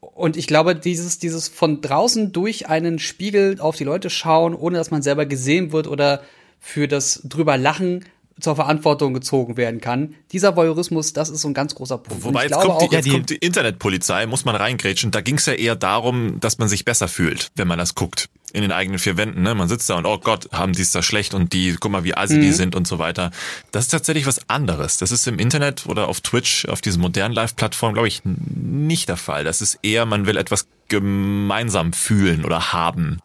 Und 0.00 0.36
ich 0.36 0.46
glaube, 0.46 0.76
dieses, 0.76 1.18
dieses 1.18 1.48
von 1.48 1.80
draußen 1.80 2.32
durch 2.32 2.68
einen 2.68 2.98
Spiegel 2.98 3.60
auf 3.60 3.76
die 3.76 3.84
Leute 3.84 4.10
schauen, 4.10 4.54
ohne 4.54 4.78
dass 4.78 4.92
man 4.92 5.02
selber 5.02 5.26
gesehen 5.26 5.72
wird 5.72 5.88
oder 5.88 6.22
für 6.64 6.88
das 6.88 7.20
drüber 7.24 7.58
lachen 7.58 8.06
zur 8.40 8.56
Verantwortung 8.56 9.14
gezogen 9.14 9.56
werden 9.56 9.80
kann. 9.80 10.14
Dieser 10.32 10.56
Voyeurismus, 10.56 11.12
das 11.12 11.28
ist 11.28 11.42
so 11.42 11.48
ein 11.48 11.54
ganz 11.54 11.74
großer 11.74 11.98
Punkt. 11.98 12.24
Wobei 12.24 12.44
jetzt, 12.44 12.54
kommt 12.54 12.82
die, 12.82 12.94
jetzt 12.94 13.08
kommt 13.08 13.30
die 13.30 13.36
Internetpolizei, 13.36 14.26
muss 14.26 14.44
man 14.44 14.56
reingrätschen. 14.56 15.12
Da 15.12 15.20
ging 15.20 15.36
es 15.36 15.46
ja 15.46 15.52
eher 15.52 15.76
darum, 15.76 16.40
dass 16.40 16.58
man 16.58 16.68
sich 16.68 16.84
besser 16.84 17.06
fühlt, 17.06 17.52
wenn 17.54 17.68
man 17.68 17.78
das 17.78 17.94
guckt. 17.94 18.30
In 18.52 18.62
den 18.62 18.72
eigenen 18.72 18.98
vier 18.98 19.16
Wänden. 19.16 19.42
Ne? 19.42 19.54
Man 19.54 19.68
sitzt 19.68 19.88
da 19.90 19.96
und, 19.96 20.06
oh 20.06 20.18
Gott, 20.18 20.48
haben 20.52 20.72
die 20.72 20.82
es 20.82 20.90
da 20.90 21.02
schlecht 21.02 21.34
und 21.34 21.52
die, 21.52 21.76
guck 21.78 21.92
mal, 21.92 22.02
wie 22.02 22.16
assi 22.16 22.36
mhm. 22.36 22.40
die 22.40 22.52
sind 22.52 22.74
und 22.74 22.88
so 22.88 22.98
weiter. 22.98 23.30
Das 23.70 23.84
ist 23.84 23.90
tatsächlich 23.90 24.26
was 24.26 24.48
anderes. 24.48 24.96
Das 24.96 25.12
ist 25.12 25.28
im 25.28 25.38
Internet 25.38 25.86
oder 25.86 26.08
auf 26.08 26.20
Twitch, 26.20 26.66
auf 26.66 26.80
diesen 26.80 27.02
modernen 27.02 27.34
Live-Plattformen, 27.34 27.94
glaube 27.94 28.08
ich, 28.08 28.22
nicht 28.24 29.08
der 29.08 29.16
Fall. 29.16 29.44
Das 29.44 29.60
ist 29.60 29.78
eher, 29.82 30.06
man 30.06 30.26
will 30.26 30.36
etwas 30.36 30.66
gemeinsam 30.88 31.92
fühlen 31.92 32.44
oder 32.44 32.72
haben. 32.72 33.20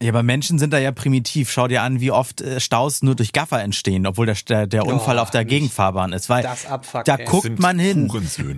Ja, 0.00 0.10
aber 0.10 0.22
Menschen 0.22 0.60
sind 0.60 0.72
da 0.72 0.78
ja 0.78 0.92
primitiv. 0.92 1.50
Schau 1.50 1.66
dir 1.66 1.82
an, 1.82 2.00
wie 2.00 2.12
oft 2.12 2.40
äh, 2.40 2.60
Staus 2.60 3.02
nur 3.02 3.16
durch 3.16 3.32
Gaffer 3.32 3.60
entstehen, 3.60 4.06
obwohl 4.06 4.26
der, 4.26 4.68
der, 4.68 4.86
Unfall 4.86 5.18
oh, 5.18 5.22
auf 5.22 5.30
der 5.30 5.44
Gegenfahrbahn 5.44 6.12
ist. 6.12 6.28
Weil 6.28 6.46
Abfuck, 6.46 7.04
da 7.04 7.16
ey. 7.16 7.24
guckt 7.24 7.58
man 7.58 7.80
hin. 7.80 8.08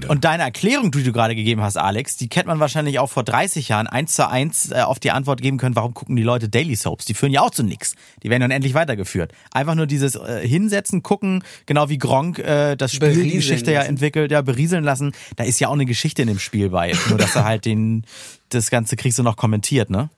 Und 0.09 0.25
deine 0.25 0.43
Erklärung, 0.43 0.91
die 0.91 1.03
du 1.03 1.13
gerade 1.13 1.35
gegeben 1.35 1.63
hast, 1.63 1.79
Alex, 1.79 2.19
die 2.19 2.29
kennt 2.29 2.47
man 2.47 2.61
wahrscheinlich 2.61 2.99
auch 2.99 3.09
vor 3.09 3.25
30 3.25 3.69
Jahren 3.69 3.87
eins 3.87 4.17
zu 4.17 4.29
eins 4.29 4.71
äh, 4.71 4.83
auf 4.83 4.99
die 4.99 5.13
Antwort 5.13 5.41
geben 5.41 5.57
können, 5.57 5.75
warum 5.77 5.95
gucken 5.95 6.15
die 6.15 6.23
Leute 6.23 6.51
Daily 6.51 6.77
Soaps? 6.77 7.07
Die 7.07 7.15
führen 7.15 7.33
ja 7.33 7.41
auch 7.41 7.51
zu 7.51 7.63
nix. 7.63 7.95
Die 8.23 8.29
werden 8.29 8.43
dann 8.43 8.51
endlich 8.51 8.75
weitergeführt. 8.75 9.33
Einfach 9.51 9.75
nur 9.75 9.87
dieses 9.87 10.17
äh, 10.17 10.47
Hinsetzen, 10.47 11.03
gucken, 11.03 11.43
genau 11.65 11.89
wie 11.89 11.97
Gronk 11.97 12.39
äh, 12.39 12.77
das 12.77 12.93
Spiel, 12.93 13.09
berieseln 13.09 13.25
die 13.31 13.37
Geschichte 13.37 13.73
lassen. 13.73 13.85
ja 13.85 13.89
entwickelt, 13.89 14.31
ja, 14.31 14.43
berieseln 14.43 14.85
lassen. 14.85 15.13
Da 15.37 15.45
ist 15.45 15.59
ja 15.59 15.69
auch 15.69 15.73
eine 15.73 15.87
Geschichte 15.87 16.21
in 16.21 16.29
dem 16.29 16.39
Spiel 16.39 16.69
bei. 16.69 16.93
Nur, 17.09 17.17
dass 17.17 17.35
er 17.35 17.45
halt 17.45 17.65
den, 17.65 18.05
das 18.51 18.69
Ganze 18.69 18.97
kriegst 18.97 19.19
du 19.19 19.23
noch 19.23 19.37
kommentiert, 19.37 19.89
ne? 19.89 20.11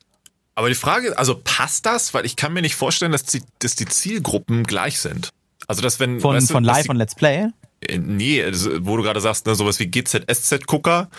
Aber 0.55 0.69
die 0.69 0.75
Frage, 0.75 1.17
also 1.17 1.39
passt 1.43 1.85
das? 1.85 2.13
Weil 2.13 2.25
ich 2.25 2.35
kann 2.35 2.53
mir 2.53 2.61
nicht 2.61 2.75
vorstellen, 2.75 3.11
dass 3.11 3.23
die, 3.23 3.41
dass 3.59 3.75
die 3.75 3.85
Zielgruppen 3.85 4.63
gleich 4.63 4.99
sind. 4.99 5.29
Also 5.67 5.81
dass 5.81 5.99
wenn 5.99 6.19
von, 6.19 6.35
weißt 6.35 6.49
du, 6.49 6.53
von 6.53 6.63
Live 6.63 6.83
die, 6.83 6.89
und 6.89 6.95
Let's 6.97 7.15
Play? 7.15 7.47
Äh, 7.81 7.97
nee, 7.97 8.43
wo 8.79 8.97
du 8.97 9.03
gerade 9.03 9.21
sagst, 9.21 9.45
ne, 9.45 9.55
sowas 9.55 9.79
wie 9.79 9.87
GZSZ-Gucker 9.87 11.09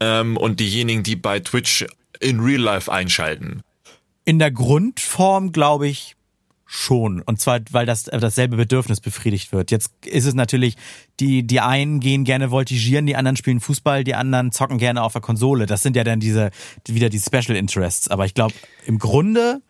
ähm, 0.00 0.36
und 0.36 0.60
diejenigen, 0.60 1.02
die 1.02 1.16
bei 1.16 1.40
Twitch 1.40 1.86
in 2.20 2.40
Real 2.40 2.60
Life 2.60 2.90
einschalten. 2.90 3.62
In 4.24 4.38
der 4.38 4.50
Grundform 4.50 5.52
glaube 5.52 5.88
ich 5.88 6.16
schon. 6.72 7.20
Und 7.20 7.40
zwar, 7.40 7.58
weil 7.72 7.84
das 7.84 8.06
äh, 8.06 8.20
dasselbe 8.20 8.56
Bedürfnis 8.56 9.00
befriedigt 9.00 9.52
wird. 9.52 9.72
Jetzt 9.72 9.92
ist 10.06 10.24
es 10.24 10.34
natürlich, 10.34 10.76
die, 11.18 11.44
die 11.44 11.58
einen 11.58 11.98
gehen 11.98 12.22
gerne 12.22 12.50
voltigieren, 12.50 13.06
die 13.06 13.16
anderen 13.16 13.36
spielen 13.36 13.58
Fußball, 13.58 14.04
die 14.04 14.14
anderen 14.14 14.52
zocken 14.52 14.78
gerne 14.78 15.02
auf 15.02 15.12
der 15.12 15.20
Konsole. 15.20 15.66
Das 15.66 15.82
sind 15.82 15.96
ja 15.96 16.04
dann 16.04 16.20
diese, 16.20 16.50
wieder 16.86 17.08
die 17.08 17.18
Special 17.18 17.56
Interests. 17.56 18.06
Aber 18.06 18.24
ich 18.24 18.34
glaube, 18.34 18.54
im 18.86 19.00
Grunde 19.00 19.62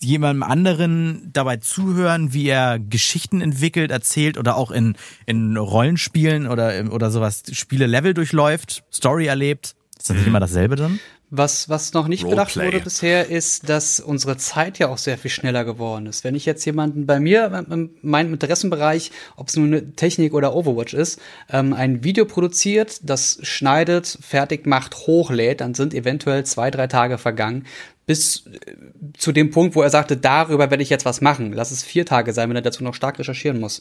jemandem 0.00 0.42
anderen 0.42 1.30
dabei 1.32 1.58
zuhören, 1.58 2.32
wie 2.32 2.48
er 2.48 2.80
Geschichten 2.80 3.40
entwickelt, 3.40 3.92
erzählt 3.92 4.36
oder 4.36 4.56
auch 4.56 4.72
in, 4.72 4.96
in 5.26 5.56
Rollenspielen 5.56 6.48
oder, 6.48 6.92
oder 6.92 7.12
sowas 7.12 7.44
Spiele 7.52 7.86
Level 7.86 8.14
durchläuft, 8.14 8.82
Story 8.92 9.26
erlebt. 9.26 9.76
Ist 9.96 10.10
das 10.10 10.16
nicht 10.16 10.22
mhm. 10.22 10.30
immer 10.30 10.40
dasselbe 10.40 10.74
dann? 10.74 10.98
Was, 11.34 11.70
was 11.70 11.94
noch 11.94 12.08
nicht 12.08 12.24
Roleplay. 12.24 12.44
bedacht 12.44 12.56
wurde 12.56 12.84
bisher, 12.84 13.30
ist, 13.30 13.66
dass 13.70 14.00
unsere 14.00 14.36
Zeit 14.36 14.78
ja 14.78 14.88
auch 14.88 14.98
sehr 14.98 15.16
viel 15.16 15.30
schneller 15.30 15.64
geworden 15.64 16.04
ist. 16.04 16.24
Wenn 16.24 16.34
ich 16.34 16.44
jetzt 16.44 16.62
jemanden 16.66 17.06
bei 17.06 17.20
mir, 17.20 17.64
in 17.70 17.88
meinem 18.02 18.34
Interessenbereich, 18.34 19.12
ob 19.36 19.48
es 19.48 19.56
nun 19.56 19.68
eine 19.68 19.92
Technik 19.92 20.34
oder 20.34 20.54
Overwatch 20.54 20.92
ist, 20.92 21.22
ähm, 21.50 21.72
ein 21.72 22.04
Video 22.04 22.26
produziert, 22.26 23.00
das 23.08 23.38
schneidet, 23.40 24.18
fertig 24.20 24.66
macht, 24.66 25.06
hochlädt, 25.06 25.62
dann 25.62 25.72
sind 25.72 25.94
eventuell 25.94 26.44
zwei, 26.44 26.70
drei 26.70 26.86
Tage 26.86 27.16
vergangen, 27.16 27.64
bis 28.04 28.44
äh, 28.48 28.76
zu 29.16 29.32
dem 29.32 29.50
Punkt, 29.50 29.74
wo 29.74 29.80
er 29.80 29.88
sagte, 29.88 30.18
darüber 30.18 30.68
werde 30.68 30.82
ich 30.82 30.90
jetzt 30.90 31.06
was 31.06 31.22
machen. 31.22 31.54
Lass 31.54 31.70
es 31.70 31.82
vier 31.82 32.04
Tage 32.04 32.34
sein, 32.34 32.50
wenn 32.50 32.56
er 32.56 32.62
dazu 32.62 32.84
noch 32.84 32.94
stark 32.94 33.18
recherchieren 33.18 33.58
muss. 33.58 33.80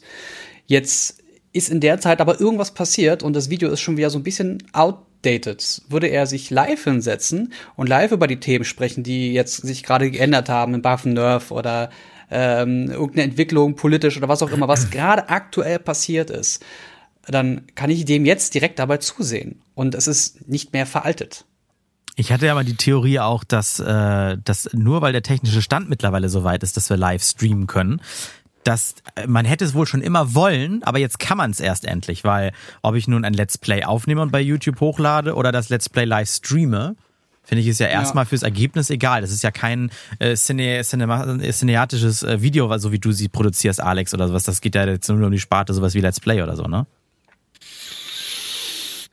Jetzt 0.67 1.21
ist 1.51 1.69
in 1.69 1.81
der 1.81 1.99
Zeit 1.99 2.21
aber 2.21 2.39
irgendwas 2.39 2.71
passiert 2.73 3.23
und 3.23 3.35
das 3.35 3.49
Video 3.49 3.69
ist 3.69 3.81
schon 3.81 3.97
wieder 3.97 4.09
so 4.09 4.17
ein 4.19 4.23
bisschen 4.23 4.63
outdated. 5.21 5.81
Würde 5.87 6.07
er 6.07 6.25
sich 6.25 6.49
live 6.49 6.83
hinsetzen 6.83 7.53
und 7.75 7.87
live 7.87 8.11
über 8.11 8.27
die 8.27 8.39
Themen 8.39 8.65
sprechen, 8.65 9.03
die 9.03 9.33
jetzt 9.33 9.57
sich 9.57 9.83
gerade 9.83 10.11
geändert 10.11 10.49
haben 10.49 10.73
in 10.73 10.81
Buff 10.81 11.05
Nerf 11.05 11.51
oder 11.51 11.89
ähm, 12.29 12.89
irgendeine 12.89 13.23
Entwicklung 13.23 13.75
politisch 13.75 14.17
oder 14.17 14.29
was 14.29 14.41
auch 14.41 14.51
immer, 14.51 14.67
was 14.67 14.89
gerade 14.91 15.29
aktuell 15.29 15.79
passiert 15.79 16.29
ist, 16.29 16.63
dann 17.27 17.63
kann 17.75 17.89
ich 17.89 18.05
dem 18.05 18.25
jetzt 18.25 18.53
direkt 18.53 18.79
dabei 18.79 18.97
zusehen 18.97 19.61
und 19.75 19.95
es 19.95 20.07
ist 20.07 20.47
nicht 20.47 20.73
mehr 20.73 20.85
veraltet. 20.85 21.45
Ich 22.17 22.31
hatte 22.31 22.45
ja 22.45 22.53
mal 22.53 22.65
die 22.65 22.75
Theorie 22.75 23.19
auch, 23.19 23.43
dass, 23.43 23.79
äh, 23.79 24.37
dass 24.43 24.69
nur 24.73 25.01
weil 25.01 25.13
der 25.13 25.23
technische 25.23 25.61
Stand 25.61 25.89
mittlerweile 25.89 26.29
so 26.29 26.43
weit 26.43 26.61
ist, 26.61 26.75
dass 26.75 26.89
wir 26.89 26.97
live 26.97 27.23
streamen 27.23 27.67
können, 27.67 28.01
dass 28.63 28.95
äh, 29.15 29.27
man 29.27 29.45
hätte 29.45 29.65
es 29.65 29.73
wohl 29.73 29.85
schon 29.85 30.01
immer 30.01 30.33
wollen, 30.33 30.83
aber 30.83 30.99
jetzt 30.99 31.19
kann 31.19 31.37
man 31.37 31.51
es 31.51 31.59
erst 31.59 31.85
endlich, 31.85 32.23
weil 32.23 32.51
ob 32.81 32.95
ich 32.95 33.07
nun 33.07 33.25
ein 33.25 33.33
Let's 33.33 33.57
Play 33.57 33.83
aufnehme 33.83 34.21
und 34.21 34.31
bei 34.31 34.41
YouTube 34.41 34.79
hochlade 34.79 35.35
oder 35.35 35.51
das 35.51 35.69
Let's 35.69 35.89
Play 35.89 36.05
live 36.05 36.29
streame, 36.29 36.95
finde 37.43 37.61
ich 37.61 37.67
ist 37.67 37.79
ja 37.79 37.87
erstmal 37.87 38.25
ja. 38.25 38.29
fürs 38.29 38.43
Ergebnis 38.43 38.89
egal. 38.89 39.21
Das 39.21 39.31
ist 39.31 39.43
ja 39.43 39.51
kein 39.51 39.91
äh, 40.19 40.35
Cine, 40.35 40.81
Cinema, 40.83 41.37
cineatisches 41.51 42.23
äh, 42.23 42.41
Video, 42.41 42.77
so 42.77 42.91
wie 42.91 42.99
du 42.99 43.11
sie 43.11 43.29
produzierst, 43.29 43.81
Alex 43.81 44.13
oder 44.13 44.27
sowas. 44.27 44.43
Das 44.43 44.61
geht 44.61 44.75
ja 44.75 44.85
jetzt 44.85 45.09
nur 45.09 45.25
um 45.25 45.31
die 45.31 45.39
Sparte, 45.39 45.73
sowas 45.73 45.93
wie 45.93 46.01
Let's 46.01 46.19
Play 46.19 46.41
oder 46.41 46.55
so, 46.55 46.63
ne? 46.63 46.85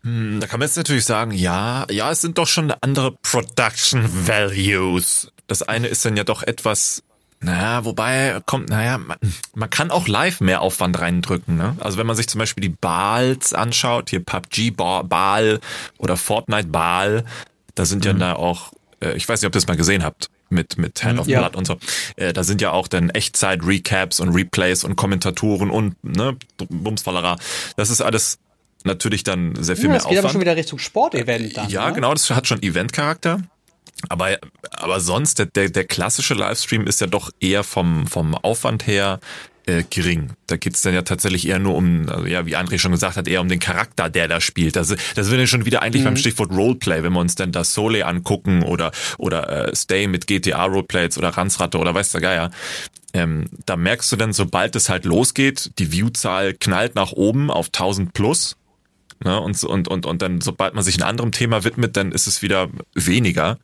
Hm, 0.04 0.40
da 0.40 0.46
kann 0.46 0.60
man 0.60 0.68
jetzt 0.68 0.76
natürlich 0.76 1.04
sagen, 1.04 1.32
ja, 1.32 1.86
ja, 1.90 2.10
es 2.10 2.20
sind 2.20 2.38
doch 2.38 2.46
schon 2.46 2.72
andere 2.80 3.12
Production 3.22 4.08
Values. 4.26 5.32
Das 5.46 5.62
eine 5.62 5.88
ist 5.88 6.04
dann 6.04 6.16
ja 6.16 6.24
doch 6.24 6.42
etwas 6.42 7.02
naja, 7.40 7.84
wobei 7.84 8.40
kommt, 8.46 8.68
naja, 8.68 8.98
man, 8.98 9.16
man 9.54 9.70
kann 9.70 9.90
auch 9.90 10.08
live 10.08 10.40
mehr 10.40 10.60
Aufwand 10.60 10.98
reindrücken. 10.98 11.56
Ne? 11.56 11.76
Also 11.78 11.96
wenn 11.96 12.06
man 12.06 12.16
sich 12.16 12.28
zum 12.28 12.40
Beispiel 12.40 12.62
die 12.62 12.68
Bals 12.68 13.54
anschaut, 13.54 14.10
hier 14.10 14.24
PUBG 14.24 14.72
Bal 14.72 15.60
oder 15.98 16.16
Fortnite 16.16 16.68
Bal, 16.68 17.24
da 17.74 17.84
sind 17.84 18.04
mhm. 18.04 18.10
ja 18.10 18.12
da 18.14 18.32
auch, 18.34 18.72
äh, 19.00 19.12
ich 19.12 19.28
weiß 19.28 19.40
nicht, 19.40 19.46
ob 19.46 19.52
ihr 19.54 19.60
das 19.60 19.68
mal 19.68 19.76
gesehen 19.76 20.02
habt, 20.02 20.30
mit, 20.50 20.78
mit 20.78 21.04
Hand 21.04 21.20
of 21.20 21.28
ja. 21.28 21.40
Blood 21.40 21.56
und 21.56 21.66
so. 21.66 21.78
Äh, 22.16 22.32
da 22.32 22.42
sind 22.42 22.60
ja 22.60 22.72
auch 22.72 22.88
dann 22.88 23.10
Echtzeit-Recaps 23.10 24.18
und 24.18 24.30
Replays 24.30 24.82
und 24.82 24.96
Kommentatoren 24.96 25.70
und 25.70 26.02
ne, 26.02 26.36
Bumsfallera. 26.56 27.36
Das 27.76 27.90
ist 27.90 28.00
alles 28.00 28.38
natürlich 28.82 29.22
dann 29.22 29.54
sehr 29.62 29.76
viel 29.76 29.84
ja, 29.84 29.90
mehr 29.90 30.00
Aufwand. 30.00 30.10
Das 30.10 30.10
geht 30.10 30.24
aber 30.24 30.32
schon 30.32 30.40
wieder 30.40 30.56
Richtung 30.56 30.78
Sportevent 30.80 31.56
dann. 31.56 31.68
Ja, 31.68 31.88
ne? 31.88 31.94
genau, 31.94 32.12
das 32.14 32.28
hat 32.30 32.48
schon 32.48 32.62
Event-Charakter. 32.62 33.42
Aber, 34.08 34.38
aber 34.70 35.00
sonst, 35.00 35.38
der, 35.38 35.46
der, 35.46 35.70
der 35.70 35.84
klassische 35.84 36.34
Livestream 36.34 36.86
ist 36.86 37.00
ja 37.00 37.06
doch 37.06 37.30
eher 37.40 37.64
vom, 37.64 38.06
vom 38.06 38.34
Aufwand 38.34 38.86
her 38.86 39.20
äh, 39.68 39.84
gering. 39.88 40.30
Da 40.46 40.56
geht's 40.56 40.82
dann 40.82 40.94
ja 40.94 41.02
tatsächlich 41.02 41.46
eher 41.46 41.58
nur 41.58 41.74
um, 41.74 42.08
also 42.08 42.26
ja, 42.26 42.46
wie 42.46 42.56
André 42.56 42.78
schon 42.78 42.92
gesagt 42.92 43.16
hat, 43.16 43.28
eher 43.28 43.40
um 43.40 43.48
den 43.48 43.58
Charakter, 43.58 44.08
der 44.08 44.26
da 44.26 44.40
spielt. 44.40 44.76
Das, 44.76 44.88
das 45.14 45.26
sind 45.26 45.38
wir 45.38 45.46
schon 45.46 45.66
wieder 45.66 45.82
eigentlich 45.82 46.02
mhm. 46.02 46.06
beim 46.06 46.16
Stichwort 46.16 46.50
Roleplay, 46.50 47.02
wenn 47.02 47.12
wir 47.12 47.20
uns 47.20 47.34
dann 47.34 47.52
das 47.52 47.74
Sole 47.74 48.06
angucken 48.06 48.62
oder, 48.62 48.92
oder 49.18 49.68
äh, 49.68 49.76
Stay 49.76 50.06
mit 50.06 50.26
GTA 50.26 50.64
Roleplays 50.64 51.18
oder 51.18 51.28
Ranzratte 51.30 51.78
oder 51.78 51.94
weiß 51.94 52.12
der 52.12 52.20
Geier. 52.20 52.50
Ähm, 53.12 53.46
da 53.66 53.76
merkst 53.76 54.10
du 54.12 54.16
dann, 54.16 54.32
sobald 54.32 54.76
es 54.76 54.88
halt 54.88 55.04
losgeht, 55.04 55.72
die 55.78 55.92
Viewzahl 55.92 56.54
knallt 56.54 56.94
nach 56.94 57.12
oben 57.12 57.50
auf 57.50 57.66
1000 57.66 58.12
plus 58.12 58.56
Ne? 59.24 59.40
Und, 59.40 59.62
und, 59.64 59.88
und, 59.88 60.06
und 60.06 60.22
dann, 60.22 60.40
sobald 60.40 60.74
man 60.74 60.84
sich 60.84 60.96
einem 60.96 61.08
anderen 61.08 61.32
Thema 61.32 61.64
widmet, 61.64 61.96
dann 61.96 62.12
ist 62.12 62.26
es 62.26 62.42
wieder 62.42 62.68
weniger, 62.94 63.58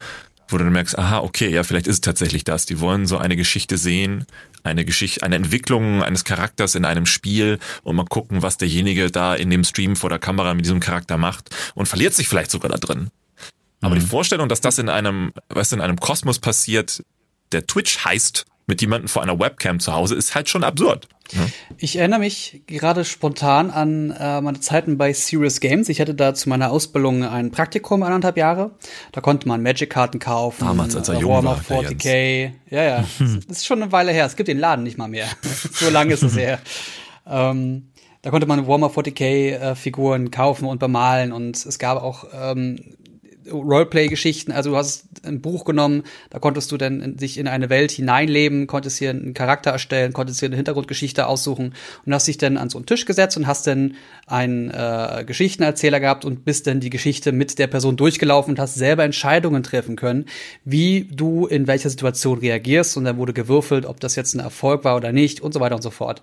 wo 0.49 0.59
du 0.59 0.65
dann 0.65 0.73
merkst, 0.73 0.99
aha, 0.99 1.21
okay, 1.21 1.49
ja, 1.49 1.63
vielleicht 1.63 1.87
ist 1.87 1.95
es 1.95 2.01
tatsächlich 2.01 2.45
das. 2.45 2.67
Die 2.67 2.81
wollen 2.81 3.07
so 3.07 3.19
eine 3.19 3.37
Geschichte 3.37 3.79
sehen, 3.79 4.27
eine 4.63 4.85
Geschichte, 4.85 5.23
eine 5.23 5.37
Entwicklung 5.37 6.03
eines 6.03 6.25
Charakters 6.25 6.75
in 6.75 6.85
einem 6.85 7.07
Spiel 7.07 7.59
und 7.83 7.97
mal 7.97 8.05
gucken, 8.05 8.43
was 8.43 8.57
derjenige 8.57 9.11
da 9.11 9.35
in 9.35 9.51
dem 9.51 9.65
Stream 9.65 9.97
vor 9.97 10.11
der 10.11 10.19
Kamera 10.19 10.55
mit 10.55 10.65
diesem 10.65 10.81
Charakter 10.81 11.17
macht 11.17 11.51
und 11.75 11.87
verliert 11.87 12.15
sich 12.15 12.29
vielleicht 12.29 12.51
sogar 12.51 12.71
da 12.71 12.79
drin. 12.79 13.11
Aber 13.81 13.95
mhm. 13.95 14.01
die 14.01 14.07
Vorstellung, 14.07 14.49
dass 14.49 14.61
das 14.61 14.79
in 14.79 14.89
einem, 14.89 15.33
was 15.49 15.73
in 15.73 15.81
einem 15.81 15.99
Kosmos 15.99 16.39
passiert, 16.39 17.03
der 17.53 17.67
Twitch 17.67 18.05
heißt, 18.05 18.47
mit 18.67 18.81
jemandem 18.81 19.09
vor 19.09 19.23
einer 19.23 19.39
Webcam 19.39 19.81
zu 19.81 19.93
Hause, 19.93 20.15
ist 20.15 20.35
halt 20.35 20.49
schon 20.49 20.65
absurd. 20.65 21.09
Ja. 21.33 21.47
Ich 21.79 21.97
erinnere 21.97 22.21
mich 22.21 22.63
gerade 22.67 23.05
spontan 23.05 23.71
an 23.71 24.11
äh, 24.11 24.41
meine 24.41 24.61
Zeiten 24.61 24.99
bei 24.99 25.13
Serious 25.13 25.61
Games. 25.61 25.89
Ich 25.89 26.01
hatte 26.01 26.15
da 26.15 26.35
zu 26.35 26.49
meiner 26.49 26.71
Ausbildung 26.71 27.25
ein 27.25 27.51
Praktikum 27.51 28.03
anderthalb 28.03 28.37
Jahre. 28.37 28.73
Da 29.13 29.21
konnte 29.21 29.49
man 29.49 29.63
Magic-Karten 29.63 30.19
kaufen. 30.19 30.67
Damals, 30.67 30.95
als 30.95 31.09
er 31.09 31.21
jung 31.21 31.45
war. 31.45 31.61
40k. 31.61 32.53
Ja, 32.71 32.83
ja. 32.83 33.05
das 33.49 33.59
ist 33.59 33.67
schon 33.67 33.83
eine 33.83 33.93
Weile 33.93 34.13
her. 34.13 34.27
Es 34.27 34.37
gibt 34.37 34.49
den 34.49 34.59
Laden 34.59 34.83
nicht 34.83 34.99
mal 34.99 35.09
mehr. 35.09 35.29
so 35.73 35.89
lange 35.91 36.13
ist 36.15 36.23
es 36.23 36.37
her. 36.37 36.61
Ähm, 37.27 37.89
da 38.23 38.31
konnte 38.31 38.47
man 38.47 38.67
Warhammer 38.67 38.89
40k-Figuren 38.89 40.27
äh, 40.27 40.31
kaufen 40.31 40.67
und 40.67 40.79
bemalen. 40.79 41.33
Und 41.33 41.57
es 41.57 41.79
gab 41.79 42.03
auch 42.03 42.27
ähm, 42.35 42.79
Roleplay-Geschichten. 43.51 44.53
Also 44.53 44.71
du 44.71 44.77
hast 44.77 45.07
ein 45.25 45.41
Buch 45.41 45.65
genommen, 45.65 46.05
da 46.31 46.39
konntest 46.39 46.73
du 46.73 46.77
dann 46.77 47.01
in, 47.01 47.19
sich 47.19 47.39
in 47.39 47.49
eine 47.49 47.71
Welt 47.71 47.91
hineinleben, 47.91 48.67
konntest 48.67 48.99
hier 48.99 49.11
einen 49.11 49.35
Charakter 49.35 49.71
erstellen, 49.71 50.13
konntest 50.13 50.41
hier 50.41 50.49
eine 50.49 50.57
Hintergrundgeschichte 50.57 51.27
aussuchen 51.27 51.75
und 52.05 52.15
hast 52.15 52.29
dich 52.29 52.39
dann 52.39 52.57
an 52.57 52.71
so 52.71 52.79
einen 52.79 52.87
Tisch 52.87 53.05
gesetzt 53.05 53.37
und 53.37 53.47
hast 53.47 53.67
dann 53.67 53.95
einen 54.27 54.71
äh, 54.71 55.25
Geschichtenerzähler 55.27 56.01
gehabt 56.01 56.25
und 56.25 56.45
bist 56.45 56.67
dann 56.67 56.81
die 56.81 56.91
Geschichte 56.91 57.33
mit 57.33 57.59
der 57.59 57.67
Person 57.67 57.97
durchgelaufen 57.97 58.53
und 58.53 58.59
hast 58.59 58.75
selber 58.75 59.05
Entscheidungen 59.05 59.63
treffen 59.63 59.97
können, 59.97 60.27
wie 60.65 61.09
du 61.11 61.47
in 61.47 61.67
welcher 61.67 61.91
Situation 61.91 62.39
reagierst 62.39 62.97
und 62.97 63.05
dann 63.05 63.17
wurde 63.17 63.33
gewürfelt, 63.33 63.87
ob 63.87 64.01
das 64.01 64.17
jetzt 64.17 64.35
ein 64.35 64.41
Erfolg 64.41 64.85
war 64.85 64.97
oder 64.97 65.13
nicht 65.13 65.41
und 65.41 65.53
so 65.53 65.61
weiter 65.61 65.77
und 65.77 65.83
so 65.83 65.91
fort. 65.91 66.23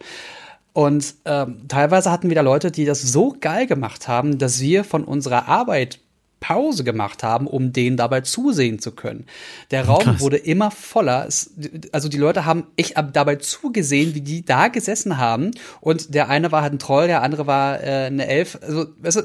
Und 0.73 1.15
ähm, 1.25 1.67
teilweise 1.67 2.11
hatten 2.11 2.29
wir 2.29 2.35
da 2.35 2.41
Leute, 2.41 2.71
die 2.71 2.85
das 2.85 3.01
so 3.01 3.35
geil 3.39 3.67
gemacht 3.67 4.07
haben, 4.07 4.37
dass 4.37 4.61
wir 4.61 4.83
von 4.83 5.03
unserer 5.03 5.47
Arbeit 5.49 5.99
Pause 6.41 6.83
gemacht 6.83 7.21
haben, 7.21 7.45
um 7.45 7.71
denen 7.71 7.97
dabei 7.97 8.21
zusehen 8.21 8.79
zu 8.79 8.91
können. 8.91 9.27
Der 9.69 9.85
Raum 9.85 10.01
Krass. 10.01 10.19
wurde 10.19 10.37
immer 10.37 10.71
voller. 10.71 11.25
Es, 11.27 11.53
also 11.91 12.09
die 12.09 12.17
Leute 12.17 12.45
haben 12.45 12.65
echt 12.75 12.95
dabei 13.13 13.35
zugesehen, 13.35 14.15
wie 14.15 14.21
die 14.21 14.43
da 14.43 14.67
gesessen 14.67 15.19
haben. 15.19 15.51
Und 15.81 16.15
der 16.15 16.29
eine 16.29 16.51
war 16.51 16.63
halt 16.63 16.73
ein 16.73 16.79
Troll, 16.79 17.05
der 17.05 17.21
andere 17.21 17.45
war 17.45 17.81
äh, 17.81 18.07
eine 18.07 18.27
Elf. 18.27 18.57
Also 18.59 18.87
weißt 18.97 19.17
du, 19.17 19.23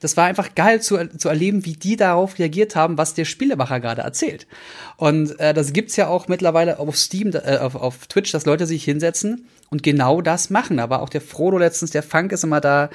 das 0.00 0.16
war 0.16 0.26
einfach 0.26 0.56
geil 0.56 0.82
zu, 0.82 0.98
zu 1.16 1.28
erleben, 1.28 1.64
wie 1.64 1.74
die 1.74 1.96
darauf 1.96 2.36
reagiert 2.36 2.74
haben, 2.74 2.98
was 2.98 3.14
der 3.14 3.26
Spielemacher 3.26 3.78
gerade 3.78 4.02
erzählt. 4.02 4.48
Und 4.96 5.38
äh, 5.38 5.54
das 5.54 5.72
gibt's 5.72 5.94
ja 5.94 6.08
auch 6.08 6.26
mittlerweile 6.26 6.80
auf 6.80 6.96
Steam, 6.96 7.30
äh, 7.32 7.58
auf, 7.58 7.76
auf 7.76 8.08
Twitch, 8.08 8.32
dass 8.32 8.44
Leute 8.44 8.66
sich 8.66 8.82
hinsetzen 8.82 9.46
und 9.70 9.84
genau 9.84 10.20
das 10.20 10.50
machen. 10.50 10.78
Da 10.78 10.90
war 10.90 11.00
auch 11.00 11.10
der 11.10 11.20
Frodo 11.20 11.58
letztens, 11.58 11.92
der 11.92 12.02
Funk 12.02 12.32
ist 12.32 12.42
immer 12.42 12.60
da. 12.60 12.90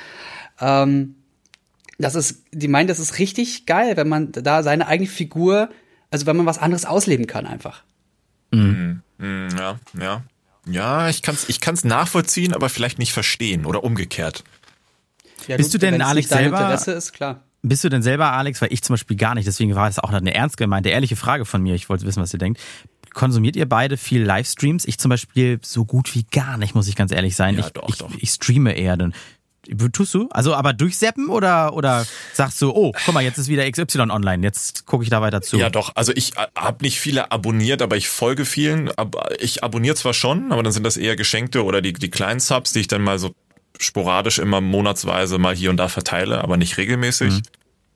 Ähm, 0.59 1.15
das 2.01 2.15
ist, 2.15 2.43
die 2.51 2.67
meinen, 2.67 2.88
das 2.88 3.00
ist 3.00 3.20
richtig 3.20 3.65
geil, 3.65 3.98
wenn 3.98 4.10
man 4.10 4.31
da 4.31 4.63
seine 4.63 4.88
eigene 4.88 5.10
Figur, 5.10 5.70
also 6.10 6.25
wenn 6.25 6.38
man 6.38 6.46
was 6.46 6.58
anderes 6.58 6.86
ausleben 6.86 7.27
kann 7.27 7.46
einfach. 7.46 7.84
Mhm. 8.51 9.01
Mhm, 9.17 9.50
ja, 9.58 9.79
ja. 10.00 10.24
Ja, 10.67 11.10
ich 11.10 11.22
kann's, 11.22 11.50
ich 11.50 11.60
kann's 11.60 11.84
nachvollziehen, 11.84 12.53
aber 12.53 12.70
vielleicht 12.70 13.00
nicht 13.00 13.13
verstehen 13.13 13.65
oder 13.65 13.84
umgekehrt. 13.84 14.43
Ja, 15.48 15.58
Bist 15.58 15.74
du, 15.74 15.79
du 15.79 15.89
denn, 15.89 16.01
Alex, 16.01 16.29
selber? 16.29 16.60
Interesse 16.60 16.91
ist, 16.91 17.13
klar. 17.13 17.43
Bist 17.63 17.84
du 17.84 17.89
denn 17.89 18.01
selber, 18.01 18.31
Alex, 18.31 18.62
weil 18.62 18.72
ich 18.72 18.81
zum 18.84 18.93
Beispiel 18.93 19.17
gar 19.17 19.36
nicht, 19.36 19.48
deswegen 19.48 19.75
war 19.75 19.88
es 19.88 20.00
auch 20.00 20.12
eine 20.12 20.34
ernst 20.34 20.58
gemeinte, 20.58 20.89
ehrliche 20.89 21.15
Frage 21.15 21.46
von 21.46 21.62
mir. 21.62 21.75
Ich 21.75 21.89
wollte 21.89 22.05
wissen, 22.05 22.22
was 22.22 22.34
ihr 22.34 22.39
denkt. 22.39 22.60
Konsumiert 23.13 23.55
ihr 23.55 23.67
beide 23.67 23.98
viel 23.98 24.24
Livestreams? 24.24 24.86
Ich 24.86 24.98
zum 24.98 25.10
Beispiel 25.10 25.60
so 25.62 25.86
gut 25.86 26.15
wie 26.15 26.24
gar 26.24 26.58
nicht, 26.58 26.75
muss 26.75 26.88
ich 26.88 26.96
ganz 26.96 27.12
ehrlich 27.12 27.36
sein. 27.36 27.55
Ja, 27.58 27.65
ich, 27.65 27.74
doch, 27.74 27.89
ich, 27.89 27.98
doch. 27.98 28.12
ich 28.17 28.29
streame 28.29 28.74
eher. 28.74 28.98
Dann 28.98 29.13
Tust 29.93 30.13
du? 30.13 30.27
Also 30.31 30.53
aber 30.53 30.73
durchseppen 30.73 31.29
oder 31.29 31.73
oder 31.73 32.05
sagst 32.33 32.61
du, 32.61 32.71
oh, 32.71 32.91
guck 33.05 33.13
mal, 33.13 33.23
jetzt 33.23 33.37
ist 33.37 33.47
wieder 33.47 33.69
XY 33.69 34.11
online, 34.11 34.43
jetzt 34.43 34.85
gucke 34.85 35.03
ich 35.03 35.09
da 35.09 35.21
weiter 35.21 35.41
zu. 35.41 35.57
Ja, 35.57 35.69
doch, 35.69 35.95
also 35.95 36.11
ich 36.15 36.37
äh, 36.37 36.47
habe 36.55 36.83
nicht 36.83 36.99
viele 36.99 37.31
abonniert, 37.31 37.81
aber 37.81 37.97
ich 37.97 38.09
folge 38.09 38.45
vielen. 38.45 38.91
Ich 39.39 39.63
abonniere 39.63 39.95
zwar 39.95 40.13
schon, 40.13 40.51
aber 40.51 40.63
dann 40.63 40.73
sind 40.73 40.83
das 40.83 40.97
eher 40.97 41.15
geschenkte 41.15 41.63
oder 41.63 41.81
die 41.81 41.93
die 41.93 42.09
kleinen 42.09 42.39
Subs, 42.39 42.73
die 42.73 42.79
ich 42.79 42.87
dann 42.87 43.01
mal 43.01 43.19
so 43.19 43.33
sporadisch 43.79 44.39
immer 44.39 44.61
monatsweise 44.61 45.37
mal 45.37 45.55
hier 45.55 45.69
und 45.69 45.77
da 45.77 45.87
verteile, 45.87 46.43
aber 46.43 46.57
nicht 46.57 46.77
regelmäßig. 46.77 47.33
Mhm. 47.33 47.41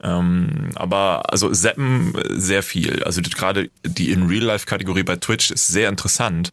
Ähm, 0.01 0.69
aber 0.75 1.31
also 1.31 1.53
Seppen 1.53 2.13
sehr 2.29 2.63
viel. 2.63 3.03
Also 3.03 3.21
gerade 3.21 3.69
die 3.83 4.11
in 4.11 4.27
Real 4.27 4.43
Life 4.43 4.65
Kategorie 4.65 5.03
bei 5.03 5.15
Twitch 5.15 5.51
ist 5.51 5.67
sehr 5.67 5.89
interessant. 5.89 6.51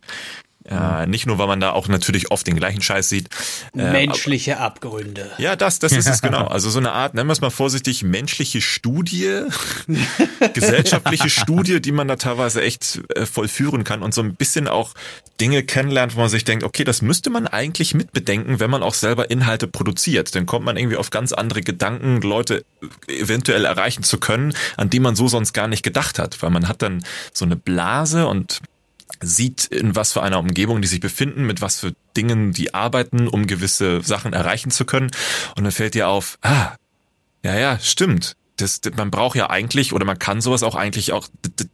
Äh, 0.64 1.06
nicht 1.06 1.26
nur, 1.26 1.38
weil 1.38 1.48
man 1.48 1.60
da 1.60 1.72
auch 1.72 1.88
natürlich 1.88 2.30
oft 2.30 2.46
den 2.46 2.56
gleichen 2.56 2.82
Scheiß 2.82 3.08
sieht. 3.08 3.28
Äh, 3.76 3.90
menschliche 3.90 4.58
aber, 4.58 4.66
Abgründe. 4.66 5.30
Ja, 5.38 5.56
das, 5.56 5.80
das 5.80 5.92
ist 5.92 6.08
es 6.08 6.22
genau. 6.22 6.46
Also 6.46 6.70
so 6.70 6.78
eine 6.78 6.92
Art, 6.92 7.14
nennen 7.14 7.28
wir 7.28 7.32
es 7.32 7.40
mal 7.40 7.50
vorsichtig, 7.50 8.04
menschliche 8.04 8.60
Studie, 8.60 9.42
gesellschaftliche 10.54 11.30
Studie, 11.30 11.80
die 11.80 11.92
man 11.92 12.06
da 12.06 12.16
teilweise 12.16 12.62
echt 12.62 13.00
äh, 13.14 13.26
vollführen 13.26 13.82
kann 13.82 14.02
und 14.02 14.14
so 14.14 14.22
ein 14.22 14.36
bisschen 14.36 14.68
auch 14.68 14.94
Dinge 15.40 15.64
kennenlernt, 15.64 16.14
wo 16.14 16.20
man 16.20 16.28
sich 16.28 16.44
denkt, 16.44 16.62
okay, 16.62 16.84
das 16.84 17.02
müsste 17.02 17.30
man 17.30 17.48
eigentlich 17.48 17.94
mitbedenken, 17.94 18.60
wenn 18.60 18.70
man 18.70 18.84
auch 18.84 18.94
selber 18.94 19.30
Inhalte 19.30 19.66
produziert. 19.66 20.34
Dann 20.36 20.46
kommt 20.46 20.64
man 20.64 20.76
irgendwie 20.76 20.96
auf 20.96 21.10
ganz 21.10 21.32
andere 21.32 21.62
Gedanken, 21.62 22.20
Leute 22.20 22.64
eventuell 23.08 23.64
erreichen 23.64 24.04
zu 24.04 24.18
können, 24.18 24.54
an 24.76 24.90
die 24.90 25.00
man 25.00 25.16
so 25.16 25.26
sonst 25.26 25.52
gar 25.52 25.66
nicht 25.66 25.82
gedacht 25.82 26.20
hat, 26.20 26.40
weil 26.42 26.50
man 26.50 26.68
hat 26.68 26.82
dann 26.82 27.04
so 27.32 27.44
eine 27.44 27.56
Blase 27.56 28.28
und 28.28 28.60
sieht, 29.22 29.66
in 29.66 29.96
was 29.96 30.12
für 30.12 30.22
einer 30.22 30.38
Umgebung 30.38 30.82
die 30.82 30.88
sich 30.88 31.00
befinden, 31.00 31.46
mit 31.46 31.60
was 31.60 31.80
für 31.80 31.92
Dingen 32.16 32.52
die 32.52 32.74
arbeiten, 32.74 33.28
um 33.28 33.46
gewisse 33.46 34.02
Sachen 34.02 34.32
erreichen 34.32 34.70
zu 34.70 34.84
können. 34.84 35.10
Und 35.56 35.64
dann 35.64 35.72
fällt 35.72 35.94
dir 35.94 36.08
auf, 36.08 36.38
ah, 36.42 36.74
ja, 37.44 37.56
ja, 37.56 37.78
stimmt. 37.78 38.36
Das, 38.56 38.80
man 38.96 39.10
braucht 39.10 39.36
ja 39.36 39.50
eigentlich 39.50 39.92
oder 39.92 40.04
man 40.04 40.18
kann 40.18 40.40
sowas 40.40 40.62
auch 40.62 40.74
eigentlich 40.74 41.12
auch 41.12 41.26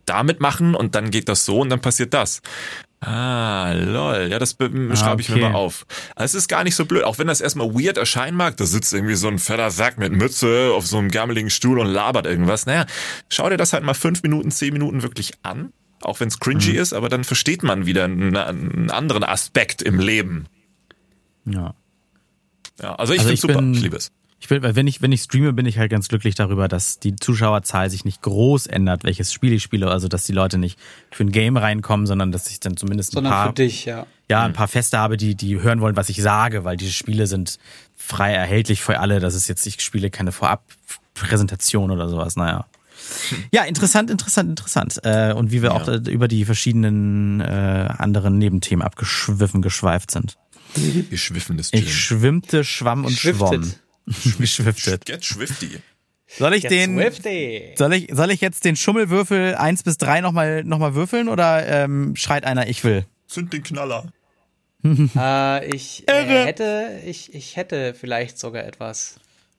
damit 0.07 0.41
machen 0.41 0.75
und 0.75 0.95
dann 0.95 1.11
geht 1.11 1.29
das 1.29 1.45
so 1.45 1.61
und 1.61 1.71
dann 1.71 1.81
passiert 1.81 2.15
das. 2.15 2.41
Ah, 3.01 3.73
lol. 3.75 4.29
Ja, 4.31 4.39
das 4.39 4.57
ah, 4.61 4.97
schreibe 4.97 5.21
ich 5.21 5.31
okay. 5.31 5.41
mir 5.41 5.51
mal 5.51 5.55
auf. 5.55 5.87
Also 6.17 6.37
es 6.37 6.43
ist 6.43 6.49
gar 6.49 6.65
nicht 6.65 6.75
so 6.75 6.85
blöd, 6.85 7.05
auch 7.05 7.19
wenn 7.19 7.29
das 7.29 7.41
erstmal 7.41 7.73
weird 7.75 7.97
erscheinen 7.97 8.37
mag. 8.37 8.57
Da 8.57 8.65
sitzt 8.65 8.93
irgendwie 8.93 9.15
so 9.15 9.29
ein 9.29 9.39
fetter 9.39 9.71
Sack 9.71 9.99
mit 9.99 10.13
Mütze 10.13 10.73
auf 10.75 10.87
so 10.87 10.99
einem 10.99 11.11
gammeligen 11.11 11.51
Stuhl 11.51 11.79
und 11.79 11.87
labert 11.87 12.27
irgendwas. 12.27 12.67
Naja, 12.67 12.87
schau 13.29 13.49
dir 13.49 13.57
das 13.57 13.73
halt 13.73 13.85
mal 13.85 13.95
fünf 13.95 14.23
Minuten, 14.23 14.51
zehn 14.51 14.73
Minuten 14.73 15.03
wirklich 15.03 15.33
an 15.43 15.73
auch 16.03 16.21
wenn 16.21 16.29
es 16.29 16.39
cringy 16.39 16.73
mhm. 16.73 16.79
ist, 16.79 16.93
aber 16.93 17.09
dann 17.09 17.25
versteht 17.25 17.63
man 17.63 17.87
wieder 17.87 18.05
einen, 18.05 18.37
einen, 18.37 18.91
anderen 18.91 19.25
Aspekt 19.25 19.83
im 19.83 19.99
Leben. 19.99 20.47
Ja. 21.45 21.75
Ja, 22.81 22.95
also 22.95 23.13
ich 23.13 23.21
also 23.21 23.49
finde 23.49 23.55
super, 23.55 23.77
ich 23.77 23.83
liebe 23.83 23.97
es. 23.97 24.13
Ich 24.41 24.49
will, 24.51 24.63
wenn 24.63 24.87
ich, 24.87 25.03
wenn 25.03 25.11
ich 25.11 25.23
streame, 25.23 25.53
bin 25.53 25.67
ich 25.67 25.79
halt 25.79 25.91
ganz 25.91 26.07
glücklich 26.07 26.37
darüber, 26.37 26.69
dass 26.69 27.01
die 27.01 27.17
Zuschauerzahl 27.17 27.91
sich 27.91 28.05
nicht 28.05 28.23
groß 28.23 28.69
ändert, 28.69 29.03
welches 29.03 29.33
Spiel 29.33 29.53
ich 29.53 29.65
spiele. 29.65 29.91
Also, 29.91 30.07
dass 30.07 30.25
die 30.25 30.33
Leute 30.33 30.59
nicht 30.59 30.79
für 31.11 31.25
ein 31.25 31.33
Game 31.33 31.57
reinkommen, 31.57 32.07
sondern 32.07 32.31
dass 32.31 32.49
ich 32.49 32.61
dann 32.61 32.77
zumindest 32.77 33.19
ein 33.19 33.25
paar. 33.25 33.49
für 33.49 33.55
dich, 33.55 33.85
ja. 33.85 34.07
Ja, 34.31 34.45
ein 34.45 34.53
mhm. 34.53 34.55
paar 34.55 34.69
Feste 34.69 34.99
habe, 34.99 35.17
die, 35.17 35.35
die 35.35 35.61
hören 35.61 35.81
wollen, 35.81 35.97
was 35.97 36.09
ich 36.09 36.23
sage, 36.23 36.65
weil 36.65 36.77
diese 36.77 36.93
Spiele 36.93 37.27
sind 37.27 37.59
frei 37.97 38.33
erhältlich 38.33 38.81
für 38.81 39.01
alle. 39.01 39.19
Das 39.19 39.35
ist 39.35 39.49
jetzt, 39.49 39.67
ich 39.67 39.81
spiele 39.81 40.09
keine 40.09 40.31
Vorabpräsentation 40.31 41.91
oder 41.91 42.09
sowas. 42.09 42.37
Naja. 42.37 42.67
Ja, 43.53 43.65
interessant, 43.65 44.11
interessant, 44.11 44.51
interessant. 44.51 45.01
Äh, 45.05 45.33
und 45.33 45.51
wie 45.53 45.63
wir 45.63 45.71
ja. 45.71 45.77
auch 45.77 45.89
über 45.89 46.29
die 46.29 46.45
verschiedenen 46.45 47.41
äh, 47.41 47.45
anderen 47.45 48.39
Nebenthemen 48.39 48.85
abgeschwiffen, 48.85 49.63
geschweift 49.63 50.11
sind. 50.11 50.37
Geschwiffenes 51.11 51.71
Ich 51.73 51.95
schwimmte, 51.95 52.65
schwamm 52.65 53.05
und 53.05 53.13
schwamm. 53.13 53.75
Geschwiftet. 54.39 55.05
Get 55.07 55.25
schwifty. 55.25 55.79
Soll 56.37 56.55
ich 56.55 56.65
den 56.65 57.01
soll 57.75 57.95
ich 57.95 58.11
soll 58.13 58.31
ich 58.31 58.41
jetzt 58.41 58.65
den 58.65 58.77
Schummelwürfel 58.77 59.55
eins 59.55 59.83
bis 59.83 59.97
drei 59.97 60.21
nochmal 60.21 60.63
noch 60.63 60.79
mal 60.79 60.95
würfeln 60.95 61.29
oder 61.29 61.67
ähm, 61.67 62.17
schreit 62.17 62.45
einer 62.45 62.69
ich 62.69 62.85
will? 62.85 63.07
Zünd 63.27 63.53
den 63.53 63.63
Knaller. 63.63 64.13
äh, 64.85 65.75
ich 65.75 66.07
äh, 66.07 66.45
hätte 66.45 67.01
ich 67.07 67.35
ich 67.35 67.57
hätte 67.57 67.95
vielleicht 67.95 68.39
sogar 68.39 68.65
etwas. 68.65 69.17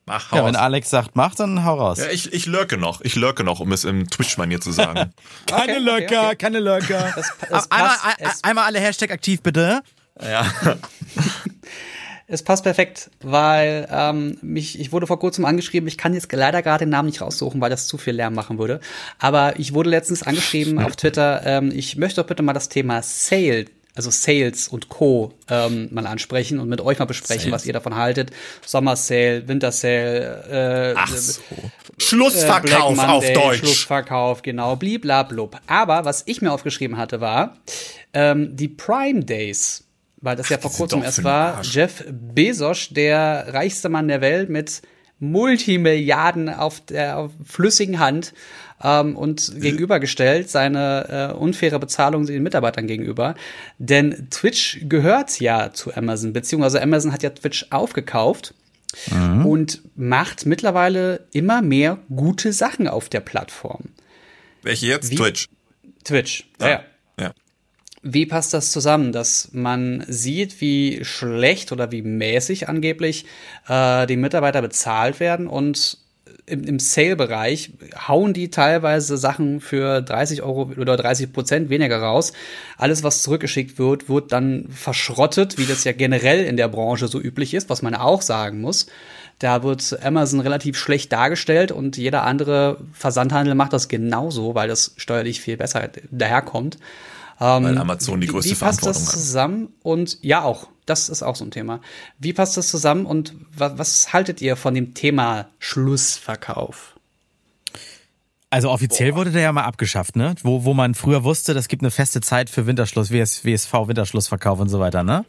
Mach, 0.10 0.32
hau 0.32 0.38
ja, 0.38 0.46
wenn 0.46 0.56
Alex 0.56 0.90
sagt, 0.90 1.12
mach, 1.14 1.36
dann 1.36 1.64
hau 1.64 1.76
raus. 1.76 2.00
Ja, 2.00 2.10
ich, 2.10 2.34
ich 2.34 2.48
lurke 2.48 2.78
noch. 2.78 3.02
Ich 3.02 3.16
lurke 3.16 3.44
noch, 3.44 3.60
um 3.60 3.72
es 3.72 3.84
im 3.84 4.10
Twitch-Manier 4.10 4.60
zu 4.60 4.72
sagen. 4.72 5.14
keine 5.46 5.74
okay, 5.74 5.78
Lurker, 5.78 6.04
okay, 6.04 6.26
okay. 6.26 6.36
keine 6.36 6.60
Lurker. 6.60 7.14
Das, 7.16 7.32
das 7.50 7.72
einmal, 7.72 7.96
passt, 8.20 8.44
einmal 8.44 8.66
alle 8.66 8.80
Hashtag 8.80 9.12
aktiv, 9.12 9.44
bitte. 9.44 9.84
Ja. 10.20 10.52
es 12.28 12.42
passt 12.42 12.64
perfekt, 12.64 13.12
weil 13.22 13.88
ähm, 13.92 14.40
mich, 14.42 14.80
ich 14.80 14.92
wurde 14.92 15.06
vor 15.06 15.20
kurzem 15.20 15.46
angeschrieben, 15.46 15.88
ich 15.88 16.00
kann 16.00 16.16
jetzt 16.16 16.34
leider 16.34 16.64
gerade 16.64 16.86
den 16.86 16.90
Namen 16.90 17.10
nicht 17.10 17.22
raussuchen, 17.22 17.62
weil 17.62 17.70
das 17.70 17.86
zu 17.86 18.00
viel 18.00 18.16
Lärm 18.16 18.34
machen 18.34 18.58
würde. 18.58 18.80
Aber 19.20 19.60
ich 19.60 19.76
wurde 19.76 19.92
letztens 19.92 20.24
angeschrieben 20.24 20.80
auf 20.80 20.96
Twitter, 20.96 21.44
ähm, 21.46 21.72
ich 21.72 21.98
möchte 21.98 22.20
doch 22.20 22.28
bitte 22.28 22.42
mal 22.42 22.54
das 22.54 22.68
Thema 22.68 23.04
Sale 23.04 23.66
also 24.00 24.12
Sales 24.12 24.70
und 24.70 24.88
Co. 24.88 25.34
Ähm, 25.50 25.90
mal 25.92 26.08
ansprechen 26.08 26.60
und 26.60 26.70
mit 26.70 26.80
euch 26.80 27.00
mal 27.00 27.06
besprechen, 27.06 27.50
Sales. 27.50 27.54
was 27.54 27.66
ihr 27.66 27.74
davon 27.74 27.96
haltet. 27.96 28.32
Sommersale, 28.66 29.46
Wintersale, 29.46 30.94
äh, 30.94 30.98
Ach 30.98 31.14
so. 31.14 31.42
Schlussverkauf 31.98 32.94
äh, 32.94 32.96
Monday, 32.96 33.08
auf 33.10 33.34
Deutsch. 33.34 33.58
Schlussverkauf, 33.60 34.42
genau, 34.42 34.78
bliblablub. 34.78 35.60
Aber 35.68 36.06
was 36.06 36.24
ich 36.28 36.42
mir 36.42 36.54
aufgeschrieben 36.54 36.96
hatte, 36.96 37.20
war 37.20 37.58
ähm, 38.14 38.56
die 38.56 38.70
Prime 38.70 39.26
Days. 39.26 39.84
Weil 40.22 40.38
das 40.38 40.46
Ach, 40.48 40.52
ja 40.52 40.58
vor 40.60 40.72
kurzem 40.72 41.04
erst 41.04 41.26
war. 41.26 41.62
Jeff 41.64 42.06
Bezos, 42.10 42.88
der 42.92 43.48
reichste 43.54 43.90
Mann 43.90 44.08
der 44.08 44.22
Welt 44.22 44.50
mit 44.50 44.82
Multimilliarden 45.20 46.50
auf 46.50 46.80
der 46.80 47.18
auf 47.18 47.32
flüssigen 47.44 48.00
Hand, 48.00 48.34
ähm, 48.84 49.16
und 49.16 49.60
gegenübergestellt 49.60 50.50
seine 50.50 51.32
äh, 51.32 51.38
unfaire 51.38 51.80
Bezahlung 51.80 52.26
den 52.26 52.44
Mitarbeitern 52.44 52.88
gegenüber. 52.88 53.36
Denn 53.78 54.28
Twitch 54.30 54.80
gehört 54.88 55.40
ja 55.40 55.72
zu 55.74 55.94
Amazon, 55.96 56.34
beziehungsweise 56.34 56.82
Amazon 56.82 57.12
hat 57.12 57.24
ja 57.24 57.30
Twitch 57.30 57.68
aufgekauft. 57.70 58.54
Mhm. 59.12 59.46
Und 59.46 59.82
macht 59.96 60.48
mittlerweile 60.48 61.28
immer 61.32 61.62
mehr 61.62 62.00
gute 62.10 62.52
Sachen 62.54 62.88
auf 62.88 63.08
der 63.08 63.20
Plattform. 63.20 63.84
Welche 64.64 64.88
jetzt? 64.88 65.12
Wie? 65.12 65.16
Twitch. 65.16 65.46
Twitch, 66.04 66.50
ja. 66.60 66.70
ja. 66.70 66.84
ja. 67.20 67.34
Wie 68.02 68.26
passt 68.26 68.54
das 68.54 68.72
zusammen, 68.72 69.12
dass 69.12 69.50
man 69.52 70.04
sieht, 70.08 70.60
wie 70.60 71.04
schlecht 71.04 71.72
oder 71.72 71.92
wie 71.92 72.02
mäßig 72.02 72.68
angeblich 72.68 73.26
äh, 73.68 74.08
die 74.08 74.18
Mitarbeiter 74.18 74.62
bezahlt 74.62 75.20
werden 75.20 75.48
und 75.48 75.99
im, 76.50 76.64
im 76.64 76.80
Sale-Bereich 76.80 77.72
hauen 78.08 78.34
die 78.34 78.50
teilweise 78.50 79.18
Sachen 79.18 79.62
für 79.62 80.02
30 80.02 80.42
Euro 80.42 80.72
oder 80.78 80.98
30 80.98 81.32
Prozent 81.32 81.70
weniger 81.70 82.02
raus. 82.02 82.34
Alles, 82.78 83.04
was 83.04 83.24
zurückgeschickt 83.24 83.80
wird, 83.80 84.10
wird 84.10 84.32
dann 84.32 84.68
verschrottet, 84.70 85.58
wie 85.58 85.66
das 85.66 85.84
ja 85.84 85.92
generell 85.92 86.44
in 86.46 86.58
der 86.58 86.68
Branche 86.68 87.08
so 87.08 87.20
üblich 87.20 87.54
ist, 87.54 87.70
was 87.70 87.82
man 87.82 87.96
auch 87.96 88.22
sagen 88.22 88.62
muss. 88.62 88.88
Da 89.40 89.64
wird 89.64 89.98
Amazon 90.04 90.42
relativ 90.42 90.78
schlecht 90.78 91.14
dargestellt 91.14 91.72
und 91.72 91.96
jeder 91.96 92.24
andere 92.24 92.78
Versandhandel 92.92 93.56
macht 93.56 93.72
das 93.72 93.88
genauso, 93.88 94.54
weil 94.54 94.68
das 94.68 94.94
steuerlich 94.98 95.40
viel 95.40 95.56
besser 95.56 95.90
daherkommt. 96.12 96.78
Ähm, 97.40 97.64
Weil 97.64 97.78
Amazon 97.78 98.20
die 98.20 98.28
größte 98.28 98.52
wie, 98.52 98.56
wie 98.56 98.60
passt 98.60 98.86
das 98.86 99.06
zusammen? 99.06 99.70
Und 99.82 100.18
ja, 100.22 100.44
auch. 100.44 100.68
Das 100.86 101.08
ist 101.08 101.22
auch 101.22 101.36
so 101.36 101.46
ein 101.46 101.52
Thema. 101.52 101.82
Wie 102.18 102.34
passt 102.34 102.58
das 102.58 102.68
zusammen 102.68 103.06
und 103.06 103.36
was, 103.56 103.78
was 103.78 104.14
haltet 104.14 104.42
ihr 104.42 104.56
von 104.56 104.74
dem 104.74 104.96
Thema 104.96 105.48
Schlussverkauf? 105.60 106.96
Also 108.50 108.72
offiziell 108.72 109.12
Boah. 109.12 109.18
wurde 109.20 109.32
der 109.32 109.44
ja 109.44 109.52
mal 109.52 109.66
abgeschafft, 109.66 110.16
ne? 110.16 110.34
Wo, 110.42 110.64
wo 110.64 110.74
man 110.74 110.96
früher 110.96 111.24
wusste, 111.24 111.54
das 111.54 111.68
gibt 111.68 111.84
eine 111.84 111.92
feste 111.92 112.22
Zeit 112.22 112.50
für 112.50 112.66
Winterschluss, 112.66 113.12
WS, 113.12 113.46
WSV, 113.46 113.72
Winterschlussverkauf 113.72 114.60
und 114.60 114.70
so 114.70 114.80
weiter, 114.80 115.04
ne? 115.04 115.24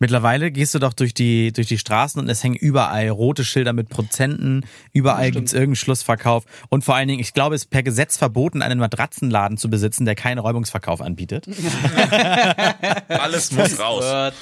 Mittlerweile 0.00 0.50
gehst 0.50 0.74
du 0.74 0.78
doch 0.78 0.94
durch 0.94 1.12
die, 1.12 1.52
durch 1.52 1.68
die 1.68 1.76
Straßen 1.76 2.20
und 2.20 2.28
es 2.30 2.42
hängen 2.42 2.56
überall 2.56 3.10
rote 3.10 3.44
Schilder 3.44 3.74
mit 3.74 3.90
Prozenten, 3.90 4.64
überall 4.94 5.30
gibt's 5.30 5.52
irgendeinen 5.52 5.76
Schlussverkauf 5.76 6.44
und 6.70 6.84
vor 6.84 6.96
allen 6.96 7.06
Dingen, 7.06 7.20
ich 7.20 7.34
glaube, 7.34 7.54
es 7.54 7.64
ist 7.64 7.70
per 7.70 7.82
Gesetz 7.82 8.16
verboten, 8.16 8.62
einen 8.62 8.78
Matratzenladen 8.78 9.58
zu 9.58 9.68
besitzen, 9.68 10.06
der 10.06 10.14
keinen 10.14 10.38
Räumungsverkauf 10.38 11.02
anbietet. 11.02 11.46
Alles 13.08 13.52
muss 13.52 13.78
raus. 13.78 14.32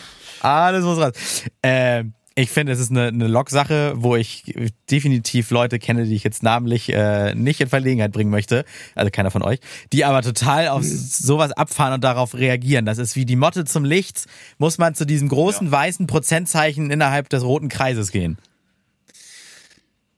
Alles 0.40 0.84
muss 0.84 0.98
raus. 0.98 1.12
Äh, 1.62 2.04
ich 2.38 2.50
finde, 2.50 2.72
es 2.72 2.78
ist 2.78 2.90
eine, 2.90 3.08
eine 3.08 3.26
Log-Sache, 3.26 3.94
wo 3.96 4.14
ich 4.14 4.54
definitiv 4.90 5.50
Leute 5.50 5.80
kenne, 5.80 6.04
die 6.04 6.14
ich 6.14 6.22
jetzt 6.22 6.44
namentlich 6.44 6.92
äh, 6.92 7.34
nicht 7.34 7.60
in 7.60 7.68
Verlegenheit 7.68 8.12
bringen 8.12 8.30
möchte. 8.30 8.64
Also 8.94 9.10
keiner 9.10 9.32
von 9.32 9.42
euch. 9.42 9.58
Die 9.92 10.04
aber 10.04 10.22
total 10.22 10.68
auf 10.68 10.84
sowas 10.84 11.50
abfahren 11.50 11.94
und 11.94 12.04
darauf 12.04 12.34
reagieren. 12.34 12.86
Das 12.86 12.98
ist 12.98 13.16
wie 13.16 13.24
die 13.24 13.34
Motte 13.34 13.64
zum 13.64 13.84
Licht. 13.84 14.26
Muss 14.58 14.78
man 14.78 14.94
zu 14.94 15.04
diesem 15.04 15.28
großen 15.28 15.66
ja. 15.66 15.72
weißen 15.72 16.06
Prozentzeichen 16.06 16.90
innerhalb 16.90 17.28
des 17.28 17.42
roten 17.42 17.68
Kreises 17.68 18.12
gehen. 18.12 18.38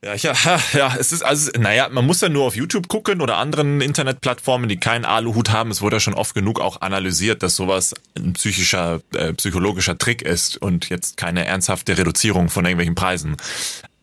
Ja, 0.03 0.15
ja, 0.15 0.35
ja, 0.73 0.95
es 0.99 1.11
ist 1.11 1.21
also, 1.21 1.51
naja, 1.59 1.87
man 1.89 2.05
muss 2.05 2.21
ja 2.21 2.29
nur 2.29 2.45
auf 2.45 2.55
YouTube 2.55 2.87
gucken 2.87 3.21
oder 3.21 3.37
anderen 3.37 3.81
Internetplattformen, 3.81 4.67
die 4.67 4.77
keinen 4.77 5.05
Aluhut 5.05 5.51
haben. 5.51 5.69
Es 5.69 5.81
wurde 5.81 5.97
ja 5.97 5.99
schon 5.99 6.15
oft 6.15 6.33
genug 6.33 6.59
auch 6.59 6.81
analysiert, 6.81 7.43
dass 7.43 7.55
sowas 7.55 7.93
ein 8.17 8.33
psychischer, 8.33 9.01
äh, 9.13 9.33
psychologischer 9.33 9.99
Trick 9.99 10.23
ist 10.23 10.57
und 10.57 10.89
jetzt 10.89 11.17
keine 11.17 11.45
ernsthafte 11.45 11.97
Reduzierung 11.97 12.49
von 12.49 12.65
irgendwelchen 12.65 12.95
Preisen. 12.95 13.37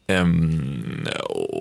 Ähm, 0.09 1.05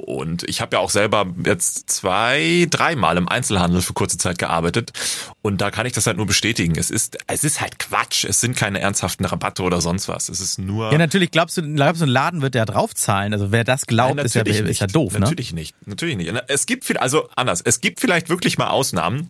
und 0.05 0.47
ich 0.47 0.61
habe 0.61 0.77
ja 0.77 0.81
auch 0.81 0.89
selber 0.89 1.27
jetzt 1.43 1.89
zwei, 1.89 2.65
dreimal 2.69 3.17
im 3.17 3.27
Einzelhandel 3.27 3.81
für 3.81 3.91
kurze 3.91 4.17
Zeit 4.17 4.37
gearbeitet 4.37 4.93
und 5.41 5.59
da 5.59 5.69
kann 5.69 5.85
ich 5.85 5.91
das 5.91 6.07
halt 6.07 6.15
nur 6.15 6.25
bestätigen. 6.25 6.77
Es 6.77 6.89
ist, 6.89 7.17
es 7.27 7.43
ist 7.43 7.59
halt 7.59 7.77
Quatsch. 7.77 8.23
Es 8.23 8.39
sind 8.39 8.55
keine 8.55 8.79
ernsthaften 8.79 9.25
Rabatte 9.25 9.63
oder 9.63 9.81
sonst 9.81 10.07
was. 10.07 10.29
Es 10.29 10.39
ist 10.39 10.59
nur. 10.59 10.91
Ja, 10.93 10.97
natürlich 10.97 11.31
glaubst 11.31 11.57
du, 11.57 11.61
glaubst 11.61 12.01
du, 12.01 12.05
ein 12.05 12.09
Laden 12.09 12.41
wird 12.41 12.55
ja 12.55 12.63
draufzahlen. 12.63 13.33
Also 13.33 13.51
wer 13.51 13.65
das 13.65 13.85
glaubt, 13.85 14.15
Nein, 14.15 14.25
ist, 14.25 14.35
ja, 14.35 14.43
ist 14.43 14.79
ja 14.79 14.87
doof. 14.87 15.13
Ne? 15.13 15.19
Natürlich 15.19 15.51
nicht. 15.51 15.75
Natürlich 15.85 16.15
nicht. 16.15 16.33
Es 16.47 16.65
gibt 16.65 16.85
viel, 16.85 16.97
also 16.97 17.29
anders. 17.35 17.61
Es 17.61 17.81
gibt 17.81 17.99
vielleicht 17.99 18.29
wirklich 18.29 18.57
mal 18.57 18.67
Ausnahmen 18.67 19.29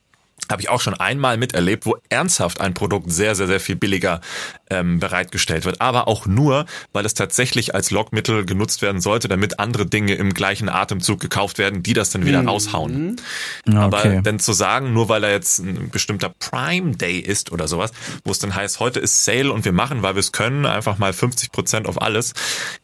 habe 0.49 0.61
ich 0.61 0.69
auch 0.69 0.81
schon 0.81 0.93
einmal 0.93 1.37
miterlebt, 1.37 1.85
wo 1.85 1.97
ernsthaft 2.09 2.61
ein 2.61 2.73
Produkt 2.73 3.11
sehr, 3.11 3.35
sehr, 3.35 3.47
sehr 3.47 3.59
viel 3.59 3.75
billiger 3.75 4.21
ähm, 4.69 4.99
bereitgestellt 4.99 5.65
wird. 5.65 5.81
Aber 5.81 6.07
auch 6.07 6.25
nur, 6.25 6.65
weil 6.93 7.05
es 7.05 7.13
tatsächlich 7.13 7.75
als 7.75 7.91
Lockmittel 7.91 8.45
genutzt 8.45 8.81
werden 8.81 9.01
sollte, 9.01 9.27
damit 9.27 9.59
andere 9.59 9.85
Dinge 9.85 10.15
im 10.15 10.33
gleichen 10.33 10.69
Atemzug 10.69 11.19
gekauft 11.19 11.57
werden, 11.57 11.83
die 11.83 11.93
das 11.93 12.11
dann 12.11 12.25
wieder 12.25 12.41
mhm. 12.41 12.49
raushauen. 12.49 13.21
Okay. 13.67 13.77
Aber 13.77 14.03
denn 14.21 14.39
zu 14.39 14.53
sagen, 14.53 14.93
nur 14.93 15.09
weil 15.09 15.23
er 15.23 15.31
jetzt 15.31 15.59
ein 15.59 15.89
bestimmter 15.89 16.29
Prime 16.29 16.95
Day 16.95 17.19
ist 17.19 17.51
oder 17.51 17.67
sowas, 17.67 17.91
wo 18.23 18.31
es 18.31 18.39
dann 18.39 18.55
heißt, 18.55 18.79
heute 18.79 18.99
ist 18.99 19.25
Sale 19.25 19.51
und 19.51 19.65
wir 19.65 19.73
machen, 19.73 20.01
weil 20.01 20.15
wir 20.15 20.21
es 20.21 20.31
können, 20.31 20.65
einfach 20.65 20.97
mal 20.97 21.11
50 21.13 21.51
Prozent 21.51 21.87
auf 21.87 22.01
alles, 22.01 22.33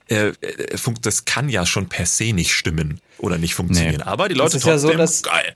äh, 0.09 0.27
äh 0.41 0.77
das 1.01 1.25
kann 1.25 1.49
ja 1.49 1.65
schon 1.65 1.87
per 1.87 2.05
se 2.05 2.33
nicht 2.33 2.53
stimmen 2.53 2.99
oder 3.17 3.37
nicht 3.37 3.55
funktionieren. 3.55 3.97
Nee. 3.97 4.03
Aber 4.03 4.27
die 4.27 4.35
Leute 4.35 4.59
trotzdem, 4.59 4.71
ja 4.71 4.77
so, 4.77 4.91
dass, 4.91 5.23
geil 5.23 5.53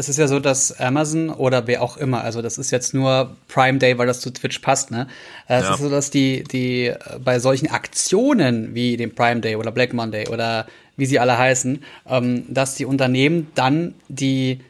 es 0.00 0.08
ist 0.08 0.18
ja 0.18 0.26
so, 0.26 0.40
dass 0.40 0.72
Amazon 0.80 1.28
oder 1.30 1.66
wer 1.66 1.82
auch 1.82 1.96
immer, 1.96 2.24
also 2.24 2.42
das 2.42 2.58
ist 2.58 2.70
jetzt 2.70 2.94
nur 2.94 3.36
Prime 3.48 3.78
Day, 3.78 3.98
weil 3.98 4.06
das 4.06 4.20
zu 4.20 4.32
Twitch 4.32 4.58
passt, 4.60 4.90
ne? 4.90 5.06
Es 5.46 5.64
ja. 5.64 5.74
ist 5.74 5.80
so, 5.80 5.90
dass 5.90 6.10
die, 6.10 6.42
die 6.42 6.86
äh, 6.86 6.96
bei 7.22 7.38
solchen 7.38 7.70
Aktionen 7.70 8.74
wie 8.74 8.96
dem 8.96 9.14
Prime 9.14 9.40
Day 9.40 9.56
oder 9.56 9.70
Black 9.70 9.92
Monday 9.92 10.28
oder 10.28 10.66
wie 10.96 11.06
sie 11.06 11.18
alle 11.18 11.38
heißen, 11.38 11.82
ähm, 12.08 12.44
dass 12.48 12.74
die 12.74 12.86
Unternehmen 12.86 13.48
dann 13.54 13.94
die 14.08 14.60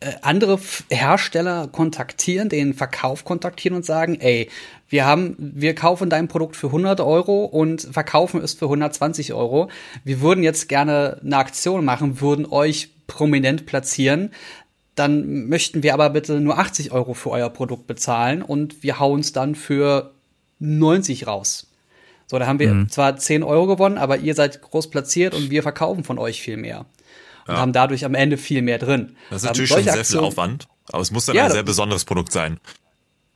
äh, 0.00 0.12
andere 0.22 0.58
Hersteller 0.90 1.68
kontaktieren, 1.68 2.48
den 2.48 2.72
Verkauf 2.72 3.24
kontaktieren 3.24 3.76
und 3.76 3.84
sagen, 3.84 4.18
ey, 4.20 4.48
wir 4.88 5.04
haben, 5.04 5.36
wir 5.38 5.74
kaufen 5.74 6.08
dein 6.08 6.28
Produkt 6.28 6.56
für 6.56 6.68
100 6.68 7.00
Euro 7.00 7.44
und 7.44 7.82
verkaufen 7.82 8.40
es 8.40 8.54
für 8.54 8.66
120 8.66 9.34
Euro. 9.34 9.68
Wir 10.04 10.20
würden 10.20 10.42
jetzt 10.42 10.68
gerne 10.68 11.20
eine 11.22 11.36
Aktion 11.36 11.84
machen, 11.84 12.20
würden 12.20 12.46
euch 12.46 12.93
prominent 13.06 13.66
platzieren, 13.66 14.30
dann 14.94 15.48
möchten 15.48 15.82
wir 15.82 15.94
aber 15.94 16.10
bitte 16.10 16.40
nur 16.40 16.58
80 16.58 16.92
Euro 16.92 17.14
für 17.14 17.30
euer 17.30 17.50
Produkt 17.50 17.86
bezahlen 17.86 18.42
und 18.42 18.82
wir 18.82 19.00
hauen 19.00 19.20
es 19.20 19.32
dann 19.32 19.54
für 19.54 20.12
90 20.60 21.26
raus. 21.26 21.66
So, 22.26 22.38
da 22.38 22.46
haben 22.46 22.58
wir 22.58 22.72
mhm. 22.72 22.88
zwar 22.88 23.16
10 23.16 23.42
Euro 23.42 23.66
gewonnen, 23.66 23.98
aber 23.98 24.18
ihr 24.18 24.34
seid 24.34 24.62
groß 24.62 24.90
platziert 24.90 25.34
und 25.34 25.50
wir 25.50 25.62
verkaufen 25.62 26.04
von 26.04 26.18
euch 26.18 26.40
viel 26.40 26.56
mehr. 26.56 26.86
Und 27.46 27.54
ja. 27.54 27.60
haben 27.60 27.72
dadurch 27.72 28.04
am 28.04 28.14
Ende 28.14 28.38
viel 28.38 28.62
mehr 28.62 28.78
drin. 28.78 29.16
Das 29.30 29.42
ist 29.42 29.48
natürlich 29.48 29.70
schon 29.70 29.82
sehr 29.82 29.94
Aktionen, 29.94 30.22
viel 30.22 30.28
Aufwand, 30.28 30.68
aber 30.90 31.02
es 31.02 31.10
muss 31.10 31.26
dann 31.26 31.36
ja, 31.36 31.46
ein 31.46 31.50
sehr 31.50 31.62
besonderes 31.62 32.04
Produkt 32.04 32.32
sein. 32.32 32.58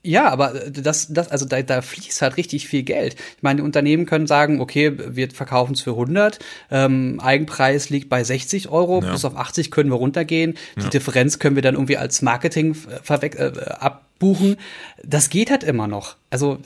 Ja, 0.04 0.28
aber 0.28 0.54
das, 0.70 1.08
das, 1.12 1.28
also 1.28 1.44
da, 1.44 1.60
da 1.62 1.82
fließt 1.82 2.22
halt 2.22 2.36
richtig 2.36 2.68
viel 2.68 2.84
Geld. 2.84 3.16
Ich 3.36 3.42
meine, 3.42 3.56
die 3.56 3.62
Unternehmen 3.62 4.06
können 4.06 4.28
sagen, 4.28 4.60
okay, 4.60 4.92
wir 4.96 5.28
verkaufen 5.30 5.72
es 5.74 5.80
für 5.80 5.90
100, 5.90 6.38
ähm, 6.70 7.18
Eigenpreis 7.20 7.90
liegt 7.90 8.08
bei 8.08 8.22
60 8.22 8.68
Euro, 8.68 9.02
ja. 9.02 9.12
bis 9.12 9.24
auf 9.24 9.36
80 9.36 9.72
können 9.72 9.90
wir 9.90 9.96
runtergehen. 9.96 10.54
Die 10.76 10.82
ja. 10.82 10.88
Differenz 10.88 11.40
können 11.40 11.56
wir 11.56 11.62
dann 11.62 11.74
irgendwie 11.74 11.96
als 11.96 12.22
Marketing 12.22 12.76
äh, 13.08 13.52
abbuchen. 13.80 14.56
Das 15.02 15.30
geht 15.30 15.50
halt 15.50 15.64
immer 15.64 15.88
noch. 15.88 16.16
Also 16.30 16.58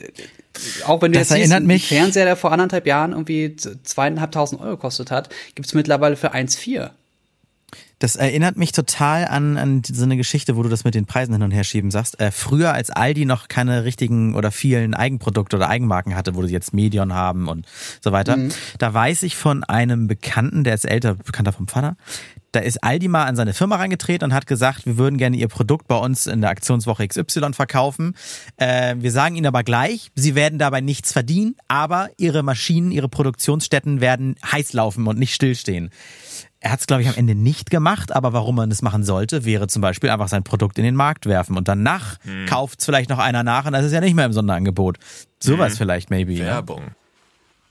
auch 0.87 1.01
wenn 1.01 1.13
du 1.13 1.19
das 1.19 1.31
jetzt 1.31 1.39
erinnert 1.39 1.61
siehst, 1.61 1.69
mich 1.69 1.89
Fernseher, 1.89 2.27
der 2.27 2.37
vor 2.37 2.53
anderthalb 2.53 2.87
Jahren 2.87 3.13
irgendwie 3.13 3.57
zweieinhalbtausend 3.57 4.61
Euro 4.61 4.73
gekostet 4.73 5.11
hat, 5.11 5.31
gibt's 5.55 5.73
mittlerweile 5.73 6.17
für 6.17 6.35
1,4. 6.35 6.91
Das 8.03 8.17
erinnert 8.17 8.57
mich 8.57 8.73
total 8.73 9.27
an, 9.27 9.57
an 9.57 9.83
so 9.85 10.03
eine 10.03 10.17
Geschichte, 10.17 10.57
wo 10.57 10.65
du 10.65 10.69
das 10.69 10.83
mit 10.83 10.97
den 10.97 11.07
Preisen 11.07 11.35
hin 11.35 11.43
und 11.45 11.53
her 11.53 11.63
schieben 11.63 11.93
sagst. 11.93 12.19
Äh, 12.19 12.33
früher, 12.33 12.75
als 12.75 12.91
Aldi 12.91 13.27
noch 13.27 13.47
keine 13.47 13.85
richtigen 13.85 14.35
oder 14.35 14.51
vielen 14.51 14.95
Eigenprodukte 14.95 15.55
oder 15.55 15.69
Eigenmarken 15.69 16.17
hatte, 16.17 16.35
wo 16.35 16.45
sie 16.45 16.53
jetzt 16.53 16.75
Medion 16.75 17.15
haben 17.15 17.47
und 17.47 17.65
so 18.01 18.11
weiter, 18.11 18.37
mhm. 18.37 18.51
da 18.79 18.93
weiß 18.93 19.23
ich 19.23 19.37
von 19.37 19.63
einem 19.63 20.09
Bekannten, 20.09 20.65
der 20.65 20.75
ist 20.75 20.85
älter, 20.85 21.15
Bekannter 21.15 21.53
vom 21.53 21.69
Vater, 21.69 21.97
da 22.51 22.59
ist 22.59 22.83
Aldi 22.83 23.07
mal 23.07 23.27
an 23.27 23.37
seine 23.37 23.55
Firma 23.55 23.77
reingetreten 23.77 24.27
und 24.27 24.35
hat 24.35 24.49
gesagt, 24.49 24.85
wir 24.85 24.99
würden 24.99 25.17
gerne 25.17 25.37
ihr 25.37 25.47
Produkt 25.47 25.87
bei 25.87 25.97
uns 25.97 26.27
in 26.27 26.41
der 26.41 26.51
Aktionswoche 26.51 27.07
XY 27.07 27.53
verkaufen. 27.53 28.17
Äh, 28.57 28.97
wir 28.99 29.13
sagen 29.13 29.37
ihnen 29.37 29.47
aber 29.47 29.63
gleich, 29.63 30.11
sie 30.17 30.35
werden 30.35 30.59
dabei 30.59 30.81
nichts 30.81 31.13
verdienen, 31.13 31.55
aber 31.69 32.11
ihre 32.17 32.43
Maschinen, 32.43 32.91
ihre 32.91 33.09
Produktionsstätten 33.09 34.01
werden 34.01 34.35
heiß 34.45 34.73
laufen 34.73 35.07
und 35.07 35.21
nicht 35.21 35.35
stillstehen. 35.35 35.91
Er 36.65 36.71
hat 36.71 36.79
es, 36.79 36.87
glaube 36.87 37.03
ich, 37.03 37.09
am 37.09 37.17
Ende 37.17 37.35
nicht 37.35 37.71
gemacht, 37.71 38.15
aber 38.15 38.33
warum 38.33 38.55
man 38.55 38.71
es 38.71 38.83
machen 38.83 39.03
sollte, 39.03 39.45
wäre 39.45 39.67
zum 39.67 39.83
Beispiel 39.83 40.11
einfach 40.11 40.29
sein 40.29 40.45
Produkt 40.45 40.79
in 40.79 40.85
den 40.85 40.95
Markt 40.95 41.27
werfen 41.27 41.57
und 41.57 41.67
danach 41.67 42.19
hm. 42.23 42.47
kauft 42.47 42.79
es 42.79 42.85
vielleicht 42.85 43.11
noch 43.11 43.19
einer 43.19 43.43
nach 43.43 43.67
und 43.67 43.73
das 43.73 43.85
ist 43.85 43.91
ja 43.91 44.01
nicht 44.01 44.15
mehr 44.15 44.27
im 44.27 44.33
Sonderangebot. 44.33 44.99
Sowas 45.41 45.73
hm. 45.73 45.79
vielleicht, 45.79 46.11
maybe. 46.11 46.39
Werbung. 46.39 46.93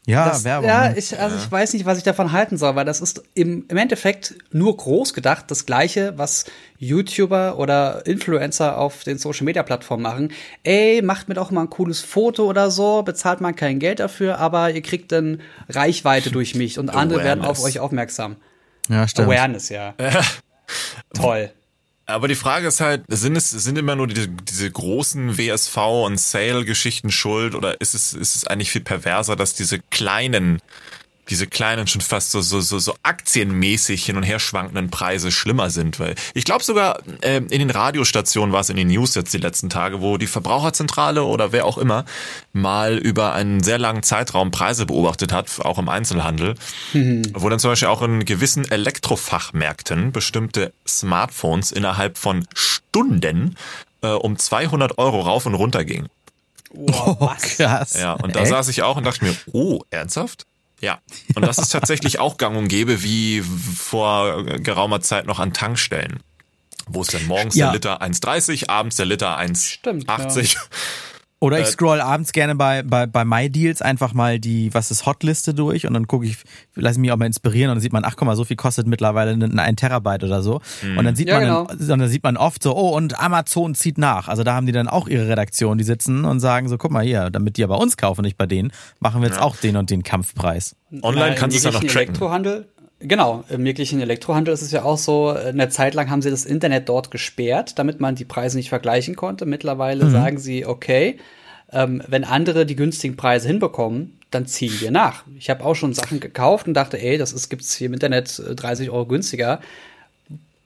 Ja, 0.06 0.28
das, 0.28 0.44
Werbung. 0.44 0.68
Ja, 0.68 0.90
ne? 0.90 0.98
ich, 0.98 1.18
also 1.18 1.38
ja. 1.38 1.42
ich 1.42 1.50
weiß 1.50 1.72
nicht, 1.72 1.86
was 1.86 2.00
ich 2.00 2.04
davon 2.04 2.34
halten 2.34 2.58
soll, 2.58 2.76
weil 2.76 2.84
das 2.84 3.00
ist 3.00 3.24
im, 3.34 3.64
im 3.70 3.78
Endeffekt 3.78 4.36
nur 4.52 4.76
groß 4.76 5.14
gedacht 5.14 5.46
das 5.48 5.66
Gleiche, 5.66 6.18
was 6.18 6.44
YouTuber 6.78 7.58
oder 7.58 8.06
Influencer 8.06 8.78
auf 8.78 9.06
den 9.06 9.20
Social 9.20 9.46
Media 9.46 9.64
Plattformen 9.64 10.04
machen. 10.04 10.34
Ey, 10.64 11.02
macht 11.02 11.30
mir 11.30 11.36
doch 11.36 11.52
mal 11.52 11.62
ein 11.62 11.70
cooles 11.70 12.02
Foto 12.02 12.46
oder 12.46 12.72
so, 12.72 13.04
bezahlt 13.04 13.40
man 13.40 13.56
kein 13.56 13.80
Geld 13.80 14.02
dafür, 14.02 14.40
aber 14.40 14.72
ihr 14.72 14.82
kriegt 14.82 15.14
dann 15.14 15.40
Reichweite 15.70 16.30
durch 16.30 16.56
mich 16.56 16.78
und 16.78 16.90
andere 16.90 17.24
werden 17.24 17.46
auf 17.46 17.64
euch 17.64 17.80
aufmerksam. 17.80 18.36
Ja, 18.92 19.08
stimmt. 19.08 19.30
Awareness, 19.30 19.70
ja. 19.70 19.96
Toll. 21.14 21.52
Aber 22.06 22.28
die 22.28 22.36
Frage 22.36 22.68
ist 22.68 22.82
halt, 22.82 23.04
sind 23.08 23.38
es 23.38 23.52
sind 23.52 23.78
immer 23.78 23.96
nur 23.96 24.08
diese, 24.08 24.28
diese 24.28 24.70
großen 24.70 25.38
WSV 25.38 25.78
und 25.78 26.20
Sale-Geschichten 26.20 27.10
schuld 27.10 27.56
oder 27.56 27.80
ist 27.80 27.94
es 27.94 28.14
ist 28.14 28.36
es 28.36 28.46
eigentlich 28.46 28.72
viel 28.72 28.82
perverser, 28.82 29.36
dass 29.36 29.54
diese 29.54 29.80
kleinen 29.80 30.62
diese 31.30 31.48
kleinen 31.48 31.88
schon 31.88 32.02
fast 32.02 32.32
so, 32.32 32.42
so, 32.42 32.60
so, 32.60 32.80
so 32.80 32.96
aktienmäßig 33.04 34.04
hin 34.04 34.18
und 34.18 34.24
her 34.24 34.40
schwankenden 34.40 34.90
Preise 34.90 35.32
schlimmer 35.32 35.70
sind. 35.70 36.00
Weil 36.00 36.16
ich 36.34 36.44
glaube 36.44 36.64
sogar 36.64 37.00
äh, 37.22 37.38
in 37.38 37.48
den 37.48 37.70
Radiostationen 37.70 38.52
war 38.52 38.60
es 38.62 38.70
in 38.70 38.76
den 38.76 38.90
News 38.90 39.16
jetzt 39.16 39.34
die 39.34 39.38
letzten 39.38 39.70
Tage, 39.70 40.02
wo 40.02 40.18
die 40.18 40.28
Verbraucherzentrale 40.28 41.24
oder 41.24 41.54
wer 41.54 41.66
auch 41.66 41.78
immer 41.78 42.04
mal 42.54 42.98
über 42.98 43.34
einen 43.34 43.64
sehr 43.64 43.78
langen 43.78 44.04
Zeitraum 44.04 44.52
Preise 44.52 44.86
beobachtet 44.86 45.32
hat, 45.32 45.60
auch 45.62 45.80
im 45.80 45.90
Einzelhandel, 45.90 46.56
mhm. 46.94 47.24
wo 47.34 47.50
dann 47.50 47.60
zum 47.60 47.72
Beispiel 47.72 47.88
auch 47.88 48.02
in 48.02 48.26
gewissen 48.26 48.70
Elektrofachmärkten 48.70 50.12
bestimmte 50.12 50.74
Smartphones 50.88 51.72
innerhalb 51.72 52.18
von 52.18 52.46
Stunden 52.54 53.56
äh, 54.02 54.08
um 54.08 54.38
200 54.38 54.98
Euro 54.98 55.22
rauf 55.22 55.46
und 55.46 55.56
runter 55.56 55.86
gingen. 55.86 56.10
Wow, 56.74 57.18
oh, 57.20 57.32
krass. 57.40 57.98
Ja, 58.00 58.14
und 58.14 58.36
da 58.36 58.42
Echt? 58.42 58.50
saß 58.50 58.68
ich 58.70 58.84
auch 58.84 58.98
und 58.98 59.06
dachte 59.06 59.26
mir, 59.26 59.36
oh, 59.52 59.82
ernsthaft? 59.90 60.46
Ja, 60.80 61.00
und 61.36 61.46
das 61.46 61.60
ist 61.60 61.70
tatsächlich 61.70 62.18
auch 62.18 62.38
gang 62.38 62.58
und 62.58 62.68
gäbe 62.68 63.04
wie 63.04 63.42
vor 63.42 64.44
geraumer 64.44 65.00
Zeit 65.02 65.28
noch 65.28 65.40
an 65.40 65.54
Tankstellen. 65.54 66.22
Wo 66.88 67.02
es 67.02 67.10
dann 67.10 67.28
morgens 67.28 67.56
ja. 67.56 67.68
der 67.68 67.74
Liter 67.74 68.02
1,30, 68.02 68.68
abends 68.68 68.96
der 68.96 69.06
Liter 69.06 69.40
1,80. 69.40 70.58
Oder 71.42 71.60
ich 71.60 71.66
äh, 71.66 71.72
scroll 71.72 72.00
abends 72.02 72.34
gerne 72.34 72.54
bei, 72.54 72.84
bei, 72.84 73.08
bei 73.08 73.26
MyDeals 73.26 73.82
einfach 73.82 74.14
mal 74.14 74.40
die, 74.40 74.72
was 74.76 74.92
ist 74.92 75.08
Hotliste 75.08 75.56
durch 75.56 75.88
und 75.88 75.96
dann 75.96 76.06
gucke 76.06 76.28
ich, 76.28 76.38
lasse 76.76 77.00
mich 77.00 77.12
auch 77.12 77.18
mal 77.18 77.26
inspirieren 77.26 77.72
und 77.72 77.78
dann 77.78 77.82
sieht 77.82 77.94
man, 77.94 78.06
ach 78.06 78.16
guck 78.16 78.28
mal, 78.28 78.36
so 78.36 78.46
viel 78.46 78.56
kostet 78.56 78.86
mittlerweile 78.86 79.32
ein, 79.32 79.58
ein 79.58 79.76
Terabyte 79.76 80.24
oder 80.24 80.44
so. 80.44 80.62
Mhm. 80.84 81.00
Und 81.00 81.06
dann 81.06 81.16
sieht 81.16 81.30
ja, 81.30 81.40
man, 81.40 81.44
genau. 81.44 81.66
dann, 81.66 82.00
dann 82.00 82.10
sieht 82.10 82.24
man 82.24 82.38
oft 82.38 82.62
so, 82.62 82.76
oh, 82.76 82.96
und 82.96 83.20
Amazon 83.20 83.74
zieht 83.74 83.98
nach. 83.98 84.28
Also 84.28 84.44
da 84.44 84.54
haben 84.54 84.68
die 84.68 84.72
dann 84.72 84.88
auch 84.88 85.08
ihre 85.08 85.28
Redaktion, 85.28 85.80
die 85.80 85.84
sitzen 85.84 86.26
und 86.26 86.40
sagen 86.42 86.70
so, 86.70 86.78
guck 86.78 86.92
mal 86.92 87.04
hier, 87.04 87.32
damit 87.32 87.58
die 87.58 87.62
ja 87.62 87.68
bei 87.68 87.76
uns 87.76 87.98
kaufen, 87.98 88.22
nicht 88.22 88.38
bei 88.38 88.46
denen, 88.46 88.72
machen 89.00 89.22
wir 89.22 89.28
jetzt 89.28 89.38
ja. 89.38 89.44
auch 89.44 89.56
den 89.56 89.78
und 89.78 89.90
den 89.90 90.04
Kampfpreis. 90.04 90.76
Online 91.02 91.34
kannst 91.34 91.56
du 91.56 91.58
es 91.58 91.64
ja 91.64 91.72
noch 91.72 91.80
tracken. 91.80 92.10
Elektrohandel, 92.10 92.68
Genau, 93.04 93.44
im 93.50 93.66
jeglichen 93.66 94.00
Elektrohandel 94.00 94.54
ist 94.54 94.62
es 94.62 94.72
ja 94.72 94.84
auch 94.84 94.98
so, 94.98 95.30
eine 95.30 95.70
Zeit 95.70 95.94
lang 95.94 96.10
haben 96.10 96.22
sie 96.22 96.30
das 96.30 96.46
Internet 96.46 96.88
dort 96.88 97.12
gesperrt, 97.12 97.80
damit 97.80 98.00
man 98.00 98.16
die 98.16 98.26
Preise 98.26 98.58
nicht 98.58 98.70
vergleichen 98.70 99.16
konnte. 99.16 99.46
Mittlerweile 99.46 100.06
mhm. 100.06 100.12
sagen 100.12 100.38
sie, 100.38 100.66
okay, 100.66 101.18
ähm, 101.72 102.04
wenn 102.08 102.24
andere 102.24 102.66
die 102.66 102.76
günstigen 102.76 103.16
Preise 103.16 103.48
hinbekommen, 103.48 104.20
dann 104.30 104.46
ziehen 104.46 104.74
wir 104.80 104.92
nach. 104.92 105.24
Ich 105.38 105.50
habe 105.50 105.64
auch 105.66 105.76
schon 105.76 105.94
Sachen 105.94 106.20
gekauft 106.20 106.68
und 106.68 106.74
dachte, 106.74 107.02
ey, 107.02 107.18
das 107.18 107.50
gibt 107.50 107.64
es 107.64 107.74
hier 107.76 107.88
im 107.88 107.94
Internet 107.94 108.42
30 108.56 108.88
äh, 108.88 108.90
Euro 108.90 109.06
günstiger. 109.06 109.60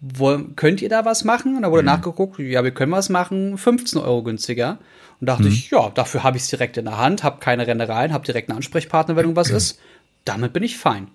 Wo, 0.01 0.37
könnt 0.55 0.81
ihr 0.81 0.89
da 0.89 1.03
was 1.05 1.23
machen? 1.23 1.55
Und 1.55 1.63
da 1.63 1.71
wurde 1.71 1.81
mhm. 1.81 1.87
nachgeguckt, 1.87 2.39
ja, 2.39 2.63
wir 2.63 2.71
können 2.71 2.91
was 2.91 3.09
machen, 3.09 3.57
15 3.57 3.99
Euro 3.99 4.23
günstiger. 4.23 4.77
Und 5.19 5.27
dachte 5.27 5.43
mhm. 5.43 5.49
ich, 5.49 5.71
ja, 5.71 5.89
dafür 5.89 6.23
habe 6.23 6.37
ich 6.37 6.43
es 6.43 6.49
direkt 6.49 6.77
in 6.77 6.85
der 6.85 6.97
Hand, 6.97 7.23
habe 7.23 7.39
keine 7.39 7.65
Rennereien, 7.65 8.13
habe 8.13 8.25
direkt 8.25 8.49
einen 8.49 8.57
Ansprechpartner, 8.57 9.15
wenn 9.15 9.23
irgendwas 9.23 9.49
ist. 9.51 9.79
Damit 10.25 10.53
bin 10.53 10.63
ich 10.63 10.77
fein. 10.77 11.07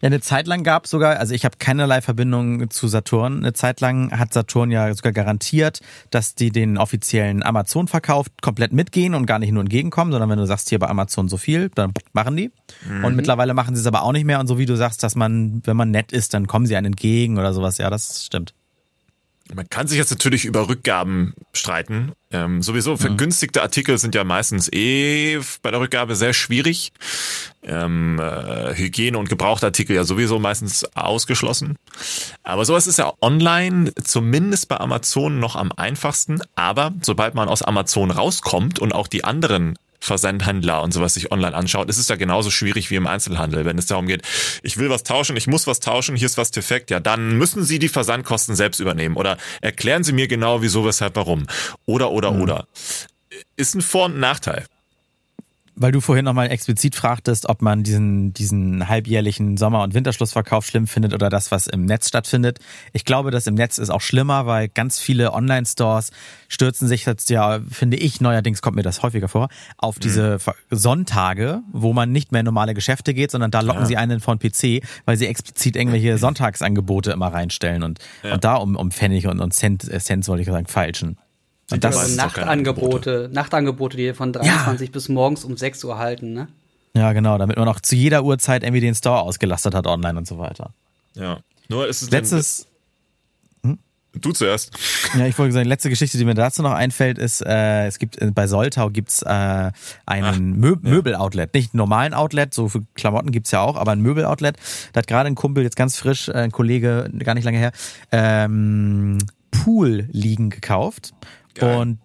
Ja, 0.00 0.06
eine 0.06 0.20
Zeit 0.20 0.46
lang 0.46 0.62
gab 0.62 0.86
sogar, 0.86 1.18
also 1.18 1.34
ich 1.34 1.44
habe 1.44 1.56
keinerlei 1.58 2.00
Verbindung 2.00 2.70
zu 2.70 2.88
Saturn. 2.88 3.38
Eine 3.38 3.52
Zeit 3.52 3.80
lang 3.80 4.16
hat 4.18 4.32
Saturn 4.32 4.70
ja 4.70 4.92
sogar 4.94 5.12
garantiert, 5.12 5.80
dass 6.10 6.34
die 6.34 6.50
den 6.50 6.78
offiziellen 6.78 7.42
Amazon-Verkauf 7.42 8.26
komplett 8.40 8.72
mitgehen 8.72 9.14
und 9.14 9.26
gar 9.26 9.38
nicht 9.38 9.52
nur 9.52 9.62
entgegenkommen, 9.62 10.12
sondern 10.12 10.30
wenn 10.30 10.38
du 10.38 10.46
sagst, 10.46 10.68
hier 10.68 10.78
bei 10.78 10.88
Amazon 10.88 11.28
so 11.28 11.36
viel, 11.36 11.70
dann 11.74 11.92
machen 12.12 12.36
die. 12.36 12.50
Mhm. 12.88 13.04
Und 13.04 13.16
mittlerweile 13.16 13.54
machen 13.54 13.74
sie 13.74 13.80
es 13.80 13.86
aber 13.86 14.02
auch 14.02 14.12
nicht 14.12 14.24
mehr. 14.24 14.40
Und 14.40 14.46
so 14.46 14.58
wie 14.58 14.66
du 14.66 14.76
sagst, 14.76 15.02
dass 15.02 15.14
man, 15.14 15.62
wenn 15.64 15.76
man 15.76 15.90
nett 15.90 16.12
ist, 16.12 16.34
dann 16.34 16.46
kommen 16.46 16.66
sie 16.66 16.76
einen 16.76 16.86
entgegen 16.86 17.38
oder 17.38 17.52
sowas. 17.52 17.78
Ja, 17.78 17.90
das 17.90 18.24
stimmt. 18.26 18.54
Man 19.54 19.68
kann 19.68 19.86
sich 19.86 19.98
jetzt 19.98 20.10
natürlich 20.10 20.44
über 20.44 20.68
Rückgaben 20.68 21.34
streiten. 21.52 22.12
Ähm, 22.30 22.62
sowieso 22.62 22.92
mhm. 22.92 22.98
vergünstigte 22.98 23.62
Artikel 23.62 23.98
sind 23.98 24.14
ja 24.14 24.24
meistens 24.24 24.72
eh 24.72 25.40
bei 25.62 25.70
der 25.70 25.80
Rückgabe 25.80 26.16
sehr 26.16 26.32
schwierig. 26.32 26.92
Ähm, 27.62 28.18
äh, 28.18 28.74
Hygiene- 28.74 29.18
und 29.18 29.28
Gebrauchtartikel 29.28 29.94
ja 29.94 30.04
sowieso 30.04 30.38
meistens 30.38 30.84
ausgeschlossen. 30.94 31.76
Aber 32.42 32.64
sowas 32.64 32.86
ist 32.86 32.98
ja 32.98 33.12
online, 33.20 33.92
zumindest 34.02 34.68
bei 34.68 34.78
Amazon, 34.78 35.38
noch 35.38 35.56
am 35.56 35.70
einfachsten. 35.72 36.40
Aber 36.54 36.92
sobald 37.02 37.34
man 37.34 37.48
aus 37.48 37.62
Amazon 37.62 38.10
rauskommt 38.10 38.78
und 38.78 38.92
auch 38.92 39.06
die 39.06 39.24
anderen 39.24 39.76
Versandhändler 40.02 40.82
und 40.82 40.92
sowas 40.92 41.14
sich 41.14 41.30
online 41.30 41.54
anschaut, 41.54 41.88
ist 41.88 41.98
es 41.98 42.08
ja 42.08 42.16
genauso 42.16 42.50
schwierig 42.50 42.90
wie 42.90 42.96
im 42.96 43.06
Einzelhandel. 43.06 43.64
Wenn 43.64 43.78
es 43.78 43.86
darum 43.86 44.06
geht, 44.06 44.22
ich 44.62 44.76
will 44.76 44.90
was 44.90 45.04
tauschen, 45.04 45.36
ich 45.36 45.46
muss 45.46 45.68
was 45.68 45.78
tauschen, 45.78 46.16
hier 46.16 46.26
ist 46.26 46.38
was 46.38 46.50
defekt, 46.50 46.90
ja, 46.90 46.98
dann 46.98 47.38
müssen 47.38 47.62
Sie 47.62 47.78
die 47.78 47.88
Versandkosten 47.88 48.56
selbst 48.56 48.80
übernehmen 48.80 49.16
oder 49.16 49.38
erklären 49.60 50.02
Sie 50.02 50.12
mir 50.12 50.26
genau, 50.26 50.60
wieso, 50.60 50.84
weshalb, 50.84 51.14
warum. 51.14 51.46
Oder, 51.86 52.10
oder, 52.10 52.32
mhm. 52.32 52.42
oder. 52.42 52.66
Ist 53.56 53.74
ein 53.74 53.80
Vor- 53.80 54.06
und 54.06 54.18
Nachteil. 54.18 54.66
Weil 55.74 55.90
du 55.90 56.00
vorhin 56.00 56.24
nochmal 56.24 56.50
explizit 56.50 56.94
fragtest, 56.94 57.48
ob 57.48 57.62
man 57.62 57.82
diesen, 57.82 58.34
diesen 58.34 58.88
halbjährlichen 58.88 59.56
Sommer- 59.56 59.82
und 59.82 59.94
Winterschlussverkauf 59.94 60.66
schlimm 60.66 60.86
findet 60.86 61.14
oder 61.14 61.30
das, 61.30 61.50
was 61.50 61.66
im 61.66 61.86
Netz 61.86 62.08
stattfindet. 62.08 62.58
Ich 62.92 63.04
glaube, 63.04 63.30
das 63.30 63.46
im 63.46 63.54
Netz 63.54 63.78
ist 63.78 63.90
auch 63.90 64.02
schlimmer, 64.02 64.46
weil 64.46 64.68
ganz 64.68 64.98
viele 64.98 65.32
Online-Stores 65.32 66.10
stürzen 66.48 66.88
sich 66.88 67.06
jetzt 67.06 67.30
ja, 67.30 67.60
finde 67.70 67.96
ich, 67.96 68.20
neuerdings 68.20 68.60
kommt 68.60 68.76
mir 68.76 68.82
das 68.82 69.02
häufiger 69.02 69.28
vor, 69.28 69.48
auf 69.78 69.98
diese 69.98 70.38
mhm. 70.44 70.76
Sonntage, 70.76 71.62
wo 71.72 71.92
man 71.92 72.12
nicht 72.12 72.32
mehr 72.32 72.42
normale 72.42 72.74
Geschäfte 72.74 73.14
geht, 73.14 73.30
sondern 73.30 73.50
da 73.50 73.60
locken 73.60 73.82
ja. 73.82 73.86
sie 73.86 73.96
einen 73.96 74.20
von 74.20 74.38
PC, 74.38 74.84
weil 75.06 75.16
sie 75.16 75.26
explizit 75.26 75.76
irgendwelche 75.76 76.18
Sonntagsangebote 76.18 77.12
immer 77.12 77.28
reinstellen 77.28 77.82
und, 77.82 77.98
ja. 78.22 78.34
und 78.34 78.44
da 78.44 78.56
um, 78.56 78.76
um 78.76 78.90
Pfennig 78.90 79.26
und, 79.26 79.40
und 79.40 79.54
Cent, 79.54 79.90
äh, 79.90 79.98
Cent, 80.00 80.28
wollte 80.28 80.42
ich 80.42 80.48
sagen, 80.48 80.66
falschen. 80.66 81.16
Und 81.72 81.84
das 81.84 82.06
sind 82.06 82.16
Nachtangebote, 82.16 83.30
Nachtangebote, 83.32 83.96
die 83.96 84.12
von 84.14 84.32
23 84.32 84.88
ja. 84.88 84.92
bis 84.92 85.08
morgens 85.08 85.44
um 85.44 85.56
6 85.56 85.84
Uhr 85.84 85.98
halten, 85.98 86.32
ne? 86.32 86.48
Ja, 86.94 87.12
genau, 87.12 87.38
damit 87.38 87.56
man 87.56 87.68
auch 87.68 87.80
zu 87.80 87.96
jeder 87.96 88.22
Uhrzeit 88.22 88.62
irgendwie 88.62 88.80
den 88.80 88.94
Store 88.94 89.22
ausgelastet 89.22 89.74
hat 89.74 89.86
online 89.86 90.18
und 90.18 90.26
so 90.26 90.38
weiter. 90.38 90.72
Ja. 91.14 91.38
Nur 91.68 91.88
ist 91.88 92.02
es 92.02 92.10
letztes 92.10 92.66
hm? 93.64 93.78
Du 94.14 94.32
zuerst. 94.32 94.72
Ja, 95.16 95.26
ich 95.26 95.38
wollte 95.38 95.54
sagen, 95.54 95.64
die 95.64 95.70
letzte 95.70 95.88
Geschichte, 95.88 96.18
die 96.18 96.26
mir 96.26 96.34
dazu 96.34 96.62
noch 96.62 96.72
einfällt, 96.72 97.16
ist, 97.16 97.40
äh, 97.46 97.86
es 97.86 97.98
gibt 97.98 98.20
äh, 98.20 98.30
bei 98.30 98.46
Soltau 98.46 98.90
gibt's 98.90 99.22
äh, 99.22 99.70
einen 100.04 100.58
Mö 100.58 100.76
ja. 100.82 100.90
Möbeloutlet. 100.90 101.54
Nicht 101.54 101.72
einen 101.72 101.78
normalen 101.78 102.12
Outlet, 102.12 102.52
so 102.52 102.68
für 102.68 102.82
Klamotten 102.94 103.32
gibt's 103.32 103.52
ja 103.52 103.62
auch, 103.62 103.76
aber 103.76 103.92
ein 103.92 104.02
Möbeloutlet. 104.02 104.56
Da 104.92 104.98
hat 104.98 105.06
gerade 105.06 105.28
ein 105.28 105.34
Kumpel, 105.34 105.64
jetzt 105.64 105.76
ganz 105.76 105.96
frisch, 105.96 106.28
äh, 106.28 106.32
ein 106.32 106.52
Kollege, 106.52 107.10
gar 107.20 107.34
nicht 107.34 107.44
lange 107.44 107.58
her, 107.58 107.72
ähm, 108.10 109.16
Pool 109.50 110.08
liegen 110.10 110.50
gekauft 110.50 111.14
Geil. 111.54 111.76
Und 111.76 111.98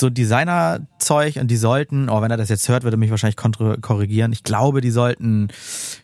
so 0.00 0.10
Designerzeug 0.10 1.36
und 1.36 1.48
die 1.48 1.56
sollten, 1.56 2.08
oh, 2.08 2.22
wenn 2.22 2.30
er 2.30 2.36
das 2.36 2.48
jetzt 2.48 2.68
hört, 2.68 2.82
würde 2.82 2.96
er 2.96 2.98
mich 2.98 3.10
wahrscheinlich 3.10 3.36
korrigieren. 3.36 4.32
Ich 4.32 4.42
glaube, 4.42 4.80
die 4.80 4.90
sollten 4.90 5.48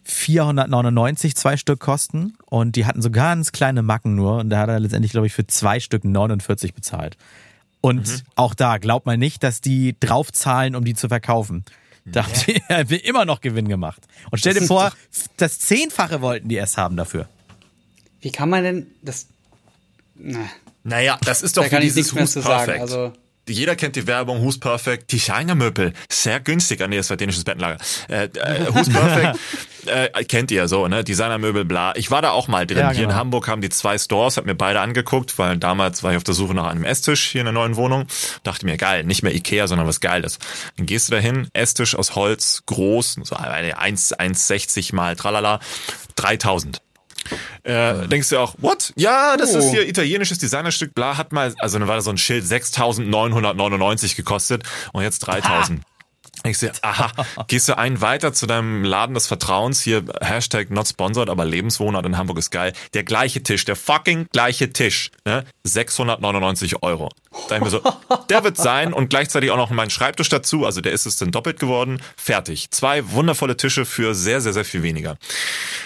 499 0.04 1.35
zwei 1.35 1.56
Stück 1.56 1.80
kosten 1.80 2.35
und 2.44 2.76
die 2.76 2.85
hatten 2.85 3.02
so 3.02 3.11
ganz 3.11 3.52
kleine 3.52 3.82
Macken 3.82 4.14
nur 4.14 4.37
und 4.38 4.50
da 4.50 4.59
hat 4.59 4.68
er 4.68 4.78
letztendlich, 4.78 5.12
glaube 5.12 5.26
ich, 5.26 5.32
für 5.32 5.46
zwei 5.46 5.80
Stück 5.80 6.04
49 6.04 6.74
bezahlt. 6.74 7.16
Und 7.80 8.06
mhm. 8.09 8.20
auch 8.37 8.54
da, 8.54 8.78
glaubt 8.78 9.06
mal 9.06 9.16
nicht, 9.16 9.42
dass 9.42 9.61
die 9.61 9.96
draufzahlen, 9.98 10.76
um 10.76 10.85
die 10.85 10.94
zu 10.94 11.09
verkaufen. 11.09 11.64
Da 12.04 12.24
haben 12.24 12.88
wir 12.90 13.04
immer 13.09 13.24
noch 13.24 13.40
Gewinn 13.40 13.68
gemacht. 13.68 14.02
Und 14.30 14.38
stell 14.38 14.54
dir 14.54 14.62
vor, 14.62 14.92
das 15.37 15.59
Zehnfache 15.59 16.20
wollten 16.20 16.48
die 16.48 16.56
erst 16.56 16.76
haben 16.76 16.96
dafür. 16.96 17.28
Wie 18.20 18.30
kann 18.30 18.48
man 18.48 18.62
denn 18.62 18.87
das? 19.02 19.26
Na. 20.14 20.40
Naja, 20.87 21.18
das 21.25 21.42
ist 21.42 21.57
doch 21.57 21.68
da 21.68 21.81
nichts 21.81 22.12
mehr 22.14 22.27
zu 22.27 22.40
sagen. 22.40 22.81
Also 22.81 23.12
jeder 23.49 23.77
kennt 23.77 23.94
die 23.96 24.07
Werbung 24.07 24.42
Who's 24.42 24.59
Perfect, 24.59 25.12
Designermöbel, 25.12 25.92
sehr 26.09 26.40
günstig. 26.40 26.83
Ah, 26.83 26.88
nee, 26.88 26.96
das 26.96 27.11
war 27.11 27.16
dänisches 27.16 27.44
Bettenlager. 27.44 27.79
Äh, 28.09 28.25
äh, 28.25 28.75
Who's 28.75 28.88
Perfect, 28.88 29.38
äh, 29.87 30.25
kennt 30.25 30.51
ihr 30.51 30.66
so, 30.66 30.88
ne? 30.88 31.05
Designermöbel, 31.05 31.64
bla. 31.64 31.94
Ich 31.96 32.11
war 32.11 32.22
da 32.22 32.31
auch 32.31 32.49
mal 32.49 32.66
drin. 32.66 32.79
Ja, 32.79 32.88
genau. 32.88 32.94
Hier 32.94 33.05
in 33.05 33.09
genau. 33.11 33.20
Hamburg 33.20 33.49
haben 33.49 33.61
die 33.61 33.68
zwei 33.68 33.99
Stores, 33.99 34.37
hab 34.37 34.46
mir 34.46 34.57
beide 34.57 34.81
angeguckt, 34.81 35.38
weil 35.38 35.59
damals 35.59 36.03
war 36.03 36.11
ich 36.11 36.16
auf 36.16 36.25
der 36.25 36.35
Suche 36.35 36.55
nach 36.55 36.66
einem 36.66 36.85
Esstisch 36.85 37.25
hier 37.31 37.42
in 37.42 37.46
der 37.46 37.53
neuen 37.53 37.77
Wohnung. 37.77 38.07
Dachte 38.42 38.66
mir, 38.66 38.77
geil, 38.77 39.05
nicht 39.05 39.22
mehr 39.22 39.35
Ikea, 39.35 39.68
sondern 39.68 39.87
was 39.87 40.01
Geiles. 40.01 40.38
Dann 40.77 40.87
gehst 40.87 41.09
du 41.09 41.12
dahin, 41.12 41.49
Esstisch 41.53 41.94
aus 41.94 42.16
Holz, 42.16 42.62
groß, 42.66 43.18
so 43.22 43.37
1,60 43.37 44.94
mal 44.94 45.14
tralala, 45.14 45.61
3000. 46.16 46.81
Äh, 47.62 48.08
denkst 48.08 48.28
du 48.30 48.38
auch, 48.38 48.54
what? 48.58 48.92
Ja, 48.96 49.36
das 49.36 49.54
oh. 49.54 49.58
ist 49.58 49.70
hier 49.70 49.88
italienisches 49.88 50.38
Designerstück, 50.38 50.94
bla, 50.94 51.16
hat 51.16 51.32
mal, 51.32 51.54
also 51.58 51.78
dann 51.78 51.88
war 51.88 51.96
da 51.96 52.02
so 52.02 52.10
ein 52.10 52.18
Schild 52.18 52.44
6.999 52.44 54.16
gekostet 54.16 54.62
und 54.92 55.02
jetzt 55.02 55.28
3.000. 55.28 55.80
Ich 56.46 56.59
sehe, 56.59 56.72
aha, 56.82 57.12
gehst 57.48 57.68
du 57.68 57.76
einen 57.76 58.00
weiter 58.00 58.32
zu 58.32 58.46
deinem 58.46 58.85
Laden 58.85 59.14
des 59.14 59.26
Vertrauens, 59.26 59.82
hier 59.82 60.04
Hashtag 60.20 60.70
not 60.70 60.88
sponsored, 60.88 61.28
aber 61.28 61.44
Lebenswohnort 61.44 62.06
in 62.06 62.16
Hamburg 62.16 62.38
ist 62.38 62.50
geil. 62.50 62.72
Der 62.94 63.04
gleiche 63.04 63.42
Tisch, 63.42 63.64
der 63.64 63.76
fucking 63.76 64.26
gleiche 64.32 64.72
Tisch, 64.72 65.11
ne? 65.24 65.44
699 65.64 66.82
Euro. 66.82 67.11
Da 67.48 67.56
ich 67.56 67.62
mir 67.62 67.70
so, 67.70 67.80
der 68.30 68.44
wird 68.44 68.56
sein 68.56 68.92
und 68.92 69.11
gleichzeitig 69.11 69.50
auch 69.50 69.56
noch 69.56 69.70
mein 69.70 69.90
Schreibtisch 69.90 70.28
dazu, 70.28 70.64
also 70.64 70.80
der 70.80 70.92
ist 70.92 71.06
es 71.06 71.16
dann 71.16 71.30
doppelt 71.30 71.61
geworden, 71.61 72.00
fertig. 72.16 72.70
Zwei 72.70 73.11
wundervolle 73.11 73.56
Tische 73.56 73.85
für 73.85 74.14
sehr, 74.14 74.40
sehr, 74.40 74.52
sehr 74.52 74.64
viel 74.64 74.82
weniger. 74.82 75.16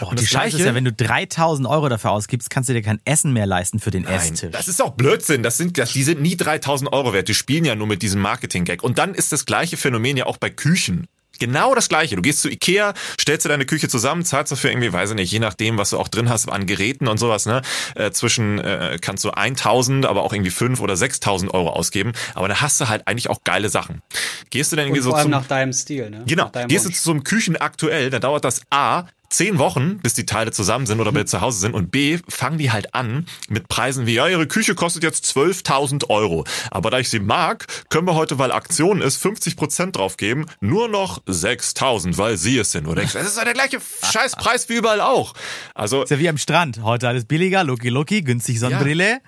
Oh, 0.00 0.06
und 0.06 0.20
die 0.20 0.26
Scheiße 0.26 0.58
ist 0.58 0.64
ja, 0.64 0.74
wenn 0.74 0.84
du 0.84 0.92
3000 0.92 1.68
Euro 1.68 1.88
dafür 1.88 2.12
ausgibst, 2.12 2.50
kannst 2.50 2.68
du 2.68 2.72
dir 2.72 2.82
kein 2.82 3.00
Essen 3.04 3.32
mehr 3.32 3.46
leisten 3.46 3.80
für 3.80 3.90
den 3.90 4.04
Nein, 4.04 4.14
Esstisch. 4.14 4.50
Das 4.52 4.68
ist 4.68 4.80
auch 4.80 4.92
Blödsinn, 4.92 5.42
das 5.42 5.56
sind, 5.56 5.76
das, 5.78 5.92
die 5.92 6.04
sind 6.04 6.20
nie 6.20 6.36
3000 6.36 6.92
Euro 6.92 7.12
wert, 7.12 7.28
die 7.28 7.34
spielen 7.34 7.64
ja 7.64 7.74
nur 7.74 7.86
mit 7.86 8.02
diesem 8.02 8.20
Marketing-Gag. 8.20 8.82
Und 8.82 8.98
dann 8.98 9.14
ist 9.14 9.32
das 9.32 9.44
gleiche 9.44 9.76
Phänomen 9.76 10.16
ja 10.16 10.26
auch 10.26 10.36
bei 10.36 10.49
Küchen. 10.50 11.06
Genau 11.40 11.74
das 11.74 11.88
gleiche. 11.88 12.16
Du 12.16 12.22
gehst 12.22 12.42
zu 12.42 12.50
Ikea, 12.50 12.92
stellst 13.18 13.46
dir 13.46 13.48
deine 13.48 13.64
Küche 13.64 13.88
zusammen, 13.88 14.24
zahlst 14.24 14.52
dafür 14.52 14.70
irgendwie, 14.70 14.92
weiß 14.92 15.10
ich 15.10 15.16
nicht, 15.16 15.32
je 15.32 15.38
nachdem, 15.38 15.78
was 15.78 15.90
du 15.90 15.98
auch 15.98 16.08
drin 16.08 16.28
hast 16.28 16.48
an 16.50 16.66
Geräten 16.66 17.08
und 17.08 17.16
sowas, 17.16 17.46
ne, 17.46 17.62
äh, 17.94 18.10
zwischen 18.10 18.58
äh, 18.58 18.98
kannst 19.00 19.24
du 19.24 19.30
1000, 19.30 20.04
aber 20.04 20.22
auch 20.22 20.34
irgendwie 20.34 20.50
5 20.50 20.80
oder 20.80 20.96
6000 20.96 21.52
Euro 21.54 21.70
ausgeben. 21.70 22.12
Aber 22.34 22.46
da 22.48 22.60
hast 22.60 22.78
du 22.80 22.88
halt 22.88 23.08
eigentlich 23.08 23.30
auch 23.30 23.42
geile 23.42 23.70
Sachen. 23.70 24.02
Gehst 24.50 24.70
du 24.70 24.76
dann 24.76 24.86
irgendwie 24.86 25.00
und 25.00 25.04
vor 25.04 25.12
so 25.12 25.16
allem 25.16 25.24
zum, 25.24 25.30
nach 25.30 25.46
deinem 25.46 25.72
Stil, 25.72 26.10
ne? 26.10 26.24
Genau. 26.26 26.50
Gehst 26.68 26.84
du 26.84 26.90
zum 26.90 27.24
Küchen 27.24 27.56
aktuell, 27.56 28.10
dann 28.10 28.20
dauert 28.20 28.44
das 28.44 28.60
A 28.68 29.06
zehn 29.30 29.58
Wochen, 29.58 29.98
bis 29.98 30.14
die 30.14 30.26
Teile 30.26 30.50
zusammen 30.50 30.86
sind 30.86 31.00
oder 31.00 31.12
bei 31.12 31.24
zu 31.24 31.40
Hause 31.40 31.60
sind. 31.60 31.74
Und 31.74 31.90
B, 31.90 32.18
fangen 32.28 32.58
die 32.58 32.70
halt 32.70 32.94
an 32.94 33.26
mit 33.48 33.68
Preisen 33.68 34.06
wie, 34.06 34.14
ja, 34.14 34.28
ihre 34.28 34.46
Küche 34.46 34.74
kostet 34.74 35.02
jetzt 35.02 35.24
12.000 35.24 36.10
Euro. 36.10 36.44
Aber 36.70 36.90
da 36.90 36.98
ich 36.98 37.08
sie 37.08 37.20
mag, 37.20 37.66
können 37.88 38.06
wir 38.06 38.14
heute, 38.14 38.38
weil 38.38 38.52
Aktion 38.52 39.00
ist, 39.00 39.16
50 39.16 39.56
Prozent 39.56 39.96
draufgeben, 39.96 40.46
nur 40.60 40.88
noch 40.88 41.22
6.000, 41.24 42.18
weil 42.18 42.36
sie 42.36 42.58
es 42.58 42.72
sind. 42.72 42.86
Oder 42.86 43.02
das 43.02 43.14
ist 43.14 43.36
ja 43.36 43.44
der 43.44 43.54
gleiche 43.54 43.78
Scheißpreis 44.02 44.68
wie 44.68 44.74
überall 44.74 45.00
auch. 45.00 45.34
Also. 45.74 46.02
Ist 46.02 46.10
ja 46.10 46.18
wie 46.18 46.28
am 46.28 46.38
Strand. 46.38 46.82
Heute 46.82 47.08
alles 47.08 47.24
billiger, 47.24 47.64
Loki 47.64 47.88
Loki, 47.88 48.22
günstig 48.22 48.58
Sonnenbrille. 48.58 49.10
Ja. 49.10 49.18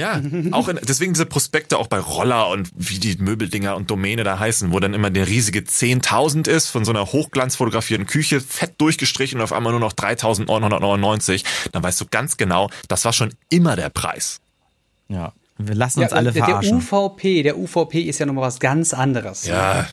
Ja, 0.00 0.20
auch 0.52 0.68
in, 0.68 0.80
deswegen 0.82 1.12
diese 1.12 1.26
Prospekte 1.26 1.76
auch 1.76 1.86
bei 1.86 1.98
Roller 1.98 2.48
und 2.48 2.70
wie 2.74 2.98
die 2.98 3.16
Möbeldinger 3.18 3.76
und 3.76 3.90
Domäne 3.90 4.24
da 4.24 4.38
heißen, 4.38 4.72
wo 4.72 4.80
dann 4.80 4.94
immer 4.94 5.10
der 5.10 5.28
riesige 5.28 5.60
10.000 5.60 6.48
ist 6.48 6.68
von 6.68 6.86
so 6.86 6.90
einer 6.90 7.12
hochglanzfotografierten 7.12 8.06
Küche, 8.06 8.40
fett 8.40 8.72
durchgestrichen 8.78 9.38
und 9.38 9.44
auf 9.44 9.52
einmal 9.52 9.72
nur 9.72 9.80
noch 9.80 9.92
3.999. 9.92 11.44
Dann 11.72 11.82
weißt 11.82 12.00
du 12.00 12.06
ganz 12.10 12.38
genau, 12.38 12.70
das 12.88 13.04
war 13.04 13.12
schon 13.12 13.34
immer 13.50 13.76
der 13.76 13.90
Preis. 13.90 14.40
Ja, 15.08 15.34
wir 15.58 15.74
lassen 15.74 16.00
uns 16.00 16.12
ja, 16.12 16.16
alle 16.16 16.32
der, 16.32 16.44
verarschen. 16.46 16.80
Der 16.80 16.98
UVP, 17.00 17.42
der 17.42 17.58
UVP 17.58 18.00
ist 18.00 18.18
ja 18.18 18.26
nochmal 18.26 18.44
was 18.44 18.58
ganz 18.58 18.94
anderes. 18.94 19.46
Ja, 19.46 19.86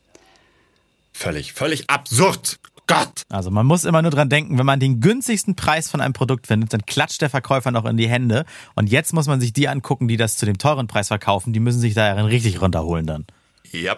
völlig, 1.11 1.51
völlig 1.51 1.89
absurd. 1.89 2.59
Gott. 2.87 3.23
Also 3.29 3.51
man 3.51 3.65
muss 3.65 3.83
immer 3.83 4.01
nur 4.01 4.11
dran 4.11 4.29
denken, 4.29 4.57
wenn 4.57 4.65
man 4.65 4.79
den 4.79 5.01
günstigsten 5.01 5.55
Preis 5.55 5.91
von 5.91 6.01
einem 6.01 6.13
Produkt 6.13 6.47
findet, 6.47 6.73
dann 6.73 6.85
klatscht 6.85 7.21
der 7.21 7.29
Verkäufer 7.29 7.71
noch 7.71 7.85
in 7.85 7.97
die 7.97 8.07
Hände. 8.07 8.45
Und 8.75 8.89
jetzt 8.89 9.13
muss 9.13 9.27
man 9.27 9.41
sich 9.41 9.53
die 9.53 9.67
angucken, 9.67 10.07
die 10.07 10.17
das 10.17 10.37
zu 10.37 10.45
dem 10.45 10.57
teuren 10.57 10.87
Preis 10.87 11.09
verkaufen. 11.09 11.53
Die 11.53 11.59
müssen 11.59 11.79
sich 11.79 11.93
da 11.93 12.13
richtig 12.13 12.61
runterholen 12.61 13.05
dann. 13.05 13.25
Ja. 13.71 13.97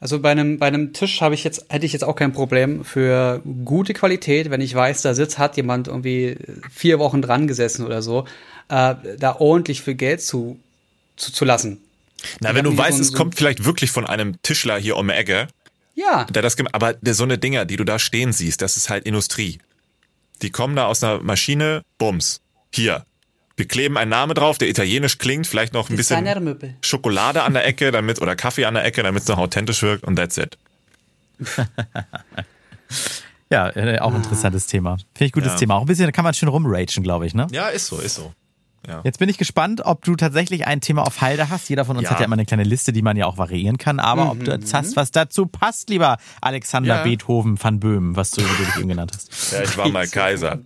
Also 0.00 0.18
bei 0.18 0.32
einem, 0.32 0.58
bei 0.58 0.66
einem 0.66 0.92
Tisch 0.92 1.20
habe 1.20 1.36
ich 1.36 1.44
jetzt, 1.44 1.66
hätte 1.68 1.86
ich 1.86 1.92
jetzt 1.92 2.02
auch 2.02 2.16
kein 2.16 2.32
Problem 2.32 2.84
für 2.84 3.40
gute 3.64 3.94
Qualität, 3.94 4.50
wenn 4.50 4.60
ich 4.60 4.74
weiß, 4.74 5.02
da 5.02 5.14
sitzt, 5.14 5.38
hat 5.38 5.56
jemand 5.56 5.86
irgendwie 5.86 6.38
vier 6.72 6.98
Wochen 6.98 7.22
dran 7.22 7.46
gesessen 7.46 7.86
oder 7.86 8.02
so, 8.02 8.24
äh, 8.68 8.96
da 9.16 9.36
ordentlich 9.38 9.80
für 9.80 9.94
Geld 9.94 10.20
zu, 10.20 10.58
zu, 11.14 11.32
zu 11.32 11.44
lassen. 11.44 11.78
Na, 12.40 12.52
wenn 12.52 12.64
du 12.64 12.76
weißt, 12.76 12.96
so 12.96 13.02
es 13.02 13.12
kommt 13.12 13.36
vielleicht 13.36 13.64
wirklich 13.64 13.92
von 13.92 14.04
einem 14.04 14.42
Tischler 14.42 14.76
hier 14.76 14.96
um 14.96 15.06
die 15.06 15.14
Ecke, 15.14 15.46
ja. 15.94 16.24
Der 16.24 16.42
das, 16.42 16.56
aber 16.72 16.94
so 17.04 17.24
eine 17.24 17.38
Dinger, 17.38 17.64
die 17.64 17.76
du 17.76 17.84
da 17.84 17.98
stehen 17.98 18.32
siehst, 18.32 18.62
das 18.62 18.76
ist 18.76 18.90
halt 18.90 19.04
Industrie. 19.04 19.58
Die 20.42 20.50
kommen 20.50 20.76
da 20.76 20.86
aus 20.86 21.02
einer 21.02 21.22
Maschine, 21.22 21.82
bums. 21.98 22.40
Hier. 22.72 23.04
Wir 23.56 23.68
kleben 23.68 23.98
einen 23.98 24.10
Namen 24.10 24.34
drauf, 24.34 24.58
der 24.58 24.68
italienisch 24.68 25.18
klingt, 25.18 25.46
vielleicht 25.46 25.74
noch 25.74 25.90
ein 25.90 25.96
bisschen 25.96 26.26
Schokolade 26.80 27.42
an 27.42 27.52
der 27.52 27.66
Ecke, 27.66 27.92
damit, 27.92 28.20
oder 28.20 28.34
Kaffee 28.34 28.64
an 28.64 28.74
der 28.74 28.84
Ecke, 28.84 29.02
damit 29.02 29.22
es 29.22 29.28
noch 29.28 29.38
authentisch 29.38 29.82
wirkt 29.82 30.04
und 30.04 30.16
that's 30.16 30.38
it. 30.38 30.56
ja, 33.50 33.68
äh, 33.76 33.98
auch 33.98 34.10
ein 34.10 34.16
interessantes 34.16 34.66
Thema. 34.66 34.96
Finde 35.14 35.26
ich 35.26 35.32
gutes 35.32 35.52
ja. 35.52 35.58
Thema. 35.58 35.76
Auch 35.76 35.82
ein 35.82 35.86
bisschen, 35.86 36.06
da 36.06 36.12
kann 36.12 36.24
man 36.24 36.32
schön 36.32 36.48
rumragen, 36.48 37.02
glaube 37.02 37.26
ich, 37.26 37.34
ne? 37.34 37.46
Ja, 37.50 37.68
ist 37.68 37.86
so, 37.86 37.98
ist 37.98 38.14
so. 38.14 38.32
Ja. 38.86 39.00
Jetzt 39.04 39.18
bin 39.18 39.28
ich 39.28 39.38
gespannt, 39.38 39.82
ob 39.84 40.04
du 40.04 40.16
tatsächlich 40.16 40.66
ein 40.66 40.80
Thema 40.80 41.02
auf 41.02 41.20
Halde 41.20 41.50
hast. 41.50 41.68
Jeder 41.68 41.84
von 41.84 41.96
uns 41.96 42.04
ja. 42.04 42.10
hat 42.10 42.20
ja 42.20 42.26
immer 42.26 42.34
eine 42.34 42.44
kleine 42.44 42.64
Liste, 42.64 42.92
die 42.92 43.02
man 43.02 43.16
ja 43.16 43.26
auch 43.26 43.38
variieren 43.38 43.78
kann. 43.78 44.00
Aber 44.00 44.24
mhm. 44.24 44.30
ob 44.30 44.44
du 44.44 44.50
jetzt 44.50 44.74
hast, 44.74 44.96
was 44.96 45.12
dazu 45.12 45.46
passt, 45.46 45.88
lieber 45.88 46.16
Alexander 46.40 46.96
ja. 46.96 47.02
Beethoven 47.02 47.62
van 47.62 47.78
Böhmen, 47.78 48.16
was 48.16 48.32
du, 48.32 48.42
du 48.42 48.64
dich 48.64 48.76
eben 48.76 48.88
genannt 48.88 49.12
hast. 49.14 49.52
Ja, 49.52 49.62
ich 49.62 49.76
war 49.76 49.88
mal 49.88 50.08
Kaiser. 50.08 50.60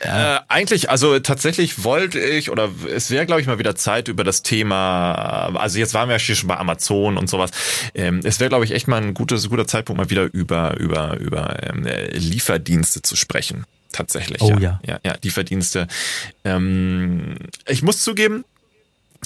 Äh, 0.00 0.40
eigentlich, 0.48 0.88
also 0.88 1.18
tatsächlich 1.18 1.84
wollte 1.84 2.20
ich, 2.20 2.50
oder 2.50 2.70
es 2.94 3.10
wäre, 3.10 3.26
glaube 3.26 3.42
ich, 3.42 3.46
mal 3.46 3.58
wieder 3.58 3.74
Zeit 3.74 4.08
über 4.08 4.24
das 4.24 4.42
Thema, 4.42 5.12
also 5.56 5.78
jetzt 5.78 5.92
waren 5.92 6.08
wir 6.08 6.14
ja 6.14 6.18
schon 6.18 6.48
bei 6.48 6.56
Amazon 6.56 7.18
und 7.18 7.28
sowas. 7.28 7.50
Ähm, 7.94 8.20
es 8.24 8.40
wäre, 8.40 8.48
glaube 8.48 8.64
ich, 8.64 8.70
echt 8.70 8.88
mal 8.88 9.02
ein 9.02 9.12
gutes, 9.12 9.50
guter 9.50 9.66
Zeitpunkt, 9.66 10.00
mal 10.00 10.08
wieder 10.08 10.32
über, 10.32 10.78
über, 10.78 11.18
über 11.18 11.62
ähm, 11.68 11.86
Lieferdienste 12.12 13.02
zu 13.02 13.14
sprechen 13.14 13.64
tatsächlich. 13.92 14.42
Oh 14.42 14.56
ja. 14.58 14.80
Ja, 14.86 15.00
ja, 15.04 15.16
die 15.16 15.30
Verdienste. 15.30 15.88
Ähm, 16.44 17.36
ich 17.66 17.82
muss 17.82 18.02
zugeben, 18.02 18.44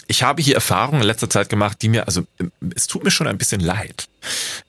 ich 0.06 0.22
habe 0.22 0.42
hier 0.42 0.54
Erfahrungen 0.54 1.00
in 1.00 1.06
letzter 1.06 1.30
Zeit 1.30 1.48
gemacht, 1.48 1.80
die 1.82 1.88
mir, 1.88 2.06
also 2.06 2.26
es 2.74 2.86
tut 2.86 3.04
mir 3.04 3.10
schon 3.10 3.26
ein 3.26 3.38
bisschen 3.38 3.60
leid. 3.60 4.08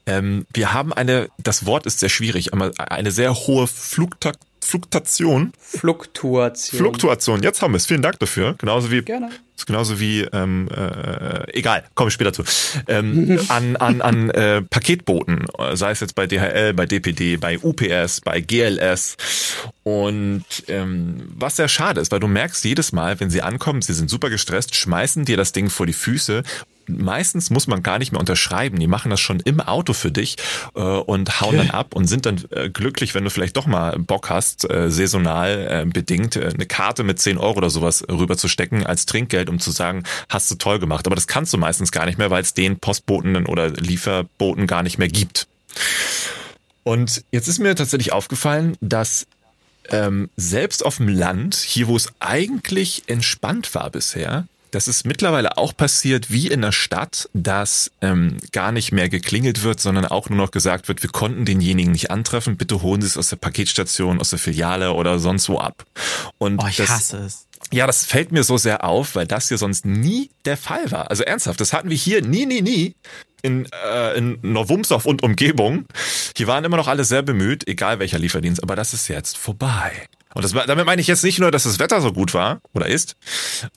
Ähm, 0.06 0.46
wir 0.54 0.74
haben 0.74 0.94
eine, 0.94 1.30
das 1.38 1.66
Wort 1.66 1.86
ist 1.86 2.00
sehr 2.00 2.10
schwierig, 2.10 2.54
aber 2.54 2.72
eine 2.78 3.12
sehr 3.12 3.34
hohe 3.34 3.68
Flugtakt 3.68 4.40
Fluktuation. 4.66 5.54
Fluktuation. 5.60 6.78
Fluktuation. 6.80 7.44
Jetzt 7.44 7.62
haben 7.62 7.74
wir 7.74 7.78
es. 7.78 7.86
Vielen 7.86 8.02
Dank 8.02 8.18
dafür. 8.20 8.56
Genauso 8.58 8.90
wie. 8.90 9.04
Gerne. 9.04 9.30
Genauso 9.66 10.00
wie, 10.00 10.22
ähm, 10.22 10.68
äh, 10.70 11.58
egal, 11.58 11.86
komme 11.96 12.10
ich 12.10 12.14
später 12.14 12.34
zu. 12.34 12.44
Ähm, 12.88 13.40
an 13.48 13.78
an, 13.78 14.02
an 14.02 14.30
äh, 14.32 14.62
Paketboten, 14.62 15.46
sei 15.74 15.92
es 15.92 16.02
jetzt 16.02 16.14
bei 16.14 16.28
DHL, 16.28 16.74
bei 16.74 16.86
DPD, 16.86 17.38
bei 17.38 17.58
UPS, 17.58 18.22
bei 18.22 18.42
GLS. 18.42 19.16
Und 19.84 20.44
ähm, 20.68 21.30
was 21.36 21.56
sehr 21.56 21.70
schade 21.70 22.02
ist, 22.02 22.12
weil 22.12 22.20
du 22.20 22.28
merkst 22.28 22.66
jedes 22.66 22.92
Mal, 22.92 23.20
wenn 23.20 23.30
sie 23.30 23.42
ankommen, 23.42 23.82
sie 23.82 23.94
sind 23.94 24.10
super 24.10 24.30
gestresst, 24.30 24.76
schmeißen 24.76 25.26
dir 25.26 25.38
das 25.38 25.52
Ding 25.52 25.70
vor 25.70 25.86
die 25.86 25.94
Füße 25.94 26.44
meistens 26.88 27.50
muss 27.50 27.68
man 27.68 27.84
gar 27.84 28.00
nicht 28.00 28.12
mehr 28.12 28.20
unterschreiben. 28.20 28.80
Die 28.80 28.88
machen 28.88 29.10
das 29.10 29.20
schon 29.20 29.40
im 29.40 29.60
Auto 29.60 29.94
für 29.94 30.12
dich 30.12 30.38
äh, 30.76 30.80
und 30.80 31.42
hauen 31.42 31.58
dann 31.58 31.70
ab 31.72 31.96
und 31.96 32.08
sind 32.08 32.26
dann 32.26 32.44
äh, 32.52 32.70
glücklich, 32.70 33.16
wenn 33.16 33.24
du 33.24 33.30
vielleicht 33.30 33.58
doch 33.58 33.68
mal 33.68 33.98
Bock 34.00 34.30
hast, 34.30 34.70
äh, 34.70 34.90
saisonal 34.90 35.84
äh, 35.84 35.86
bedingt 35.86 36.36
äh, 36.36 36.52
eine 36.54 36.66
Karte 36.66 37.04
mit 37.04 37.20
10 37.20 37.38
Euro 37.38 37.58
oder 37.58 37.70
sowas 37.70 38.04
rüberzustecken 38.10 38.86
als 38.86 39.06
Trinkgeld, 39.06 39.50
um 39.50 39.60
zu 39.60 39.72
sagen, 39.72 40.04
hast 40.30 40.50
du 40.52 40.56
toll 40.56 40.80
gemacht. 40.80 41.06
Aber 41.08 41.16
das 41.16 41.28
kannst 41.28 41.54
du 41.54 41.58
meistens 41.58 41.92
gar 41.92 42.06
nicht 42.06 42.18
mehr, 42.18 42.30
weil 42.30 42.42
es 42.42 42.54
den 42.54 42.80
Postboten 42.80 43.46
oder 43.46 43.70
Lieferboten 43.70 44.68
gar 44.68 44.84
nicht 44.84 44.98
mehr 44.98 45.10
gibt. 45.10 45.48
Und 46.84 47.24
jetzt 47.32 47.48
ist 47.48 47.60
mir 47.60 47.76
tatsächlich 47.76 48.14
aufgefallen, 48.14 48.78
dass 48.80 49.26
ähm, 49.90 50.30
selbst 50.36 50.86
auf 50.86 50.98
dem 50.98 51.08
Land, 51.08 51.56
hier 51.56 51.88
wo 51.88 51.96
es 51.96 52.14
eigentlich 52.20 53.04
entspannt 53.08 53.74
war 53.76 53.90
bisher, 53.90 54.48
das 54.72 54.88
ist 54.88 55.06
mittlerweile 55.06 55.58
auch 55.58 55.76
passiert 55.76 56.32
wie 56.32 56.48
in 56.48 56.62
der 56.62 56.72
Stadt, 56.72 57.30
dass 57.34 57.92
ähm, 58.02 58.38
gar 58.52 58.72
nicht 58.72 58.92
mehr 58.92 59.10
geklingelt 59.10 59.64
wird, 59.64 59.80
sondern 59.80 60.06
auch 60.06 60.30
nur 60.30 60.38
noch 60.38 60.52
gesagt 60.52 60.88
wird, 60.88 61.04
wir 61.04 61.10
konnten 61.10 61.46
denjenigen 61.46 61.92
nicht 61.92 62.12
antreffen, 62.12 62.58
bitte 62.58 62.82
holen 62.82 63.02
Sie 63.02 63.08
es 63.08 63.18
aus 63.18 63.30
der 63.30 63.38
Paketstation, 63.38 64.20
aus 64.20 64.32
der 64.32 64.40
Filiale 64.40 64.94
oder 64.94 65.20
sonst 65.20 65.50
wo 65.50 65.60
ab. 65.60 65.86
Und 66.38 66.62
oh, 66.62 66.68
ich 66.68 66.78
das, 66.78 66.90
hasse 66.90 67.18
es. 67.18 67.48
Ja, 67.72 67.88
das 67.88 68.06
fällt 68.06 68.32
mir 68.32 68.44
so 68.44 68.58
sehr 68.58 68.84
auf, 68.84 69.16
weil 69.16 69.26
das 69.26 69.48
hier 69.48 69.58
sonst 69.58 69.86
nie 69.86 70.30
der 70.46 70.58
Fall 70.58 70.92
war. 70.92 71.10
Also 71.10 71.24
ernsthaft, 71.24 71.60
das 71.62 71.74
hatten 71.74 71.90
wir 71.90 71.98
hier 71.98 72.22
nie, 72.22 72.46
nie, 72.46 72.62
nie 72.62 72.96
in, 73.42 73.68
äh, 73.72 74.18
in 74.18 74.40
Novumsov 74.42 75.06
und 75.06 75.24
Umgebung. 75.24 75.86
Hier 76.36 76.48
waren 76.48 76.64
immer 76.64 76.78
noch 76.78 76.88
alle 76.88 77.04
sehr 77.04 77.22
bemüht, 77.22 77.68
egal 77.68 78.00
welcher 78.00 78.20
Lieferdienst, 78.20 78.62
aber 78.62 78.76
das 78.76 78.94
ist 78.94 79.08
jetzt 79.08 79.38
vorbei. 79.38 80.08
Und 80.36 80.44
das, 80.44 80.52
damit 80.52 80.86
meine 80.86 81.02
ich 81.02 81.08
jetzt 81.08 81.24
nicht 81.24 81.40
nur, 81.40 81.50
dass 81.50 81.64
das 81.64 81.80
Wetter 81.80 82.02
so 82.02 82.12
gut 82.12 82.34
war 82.34 82.60
oder 82.74 82.88
ist, 82.88 83.16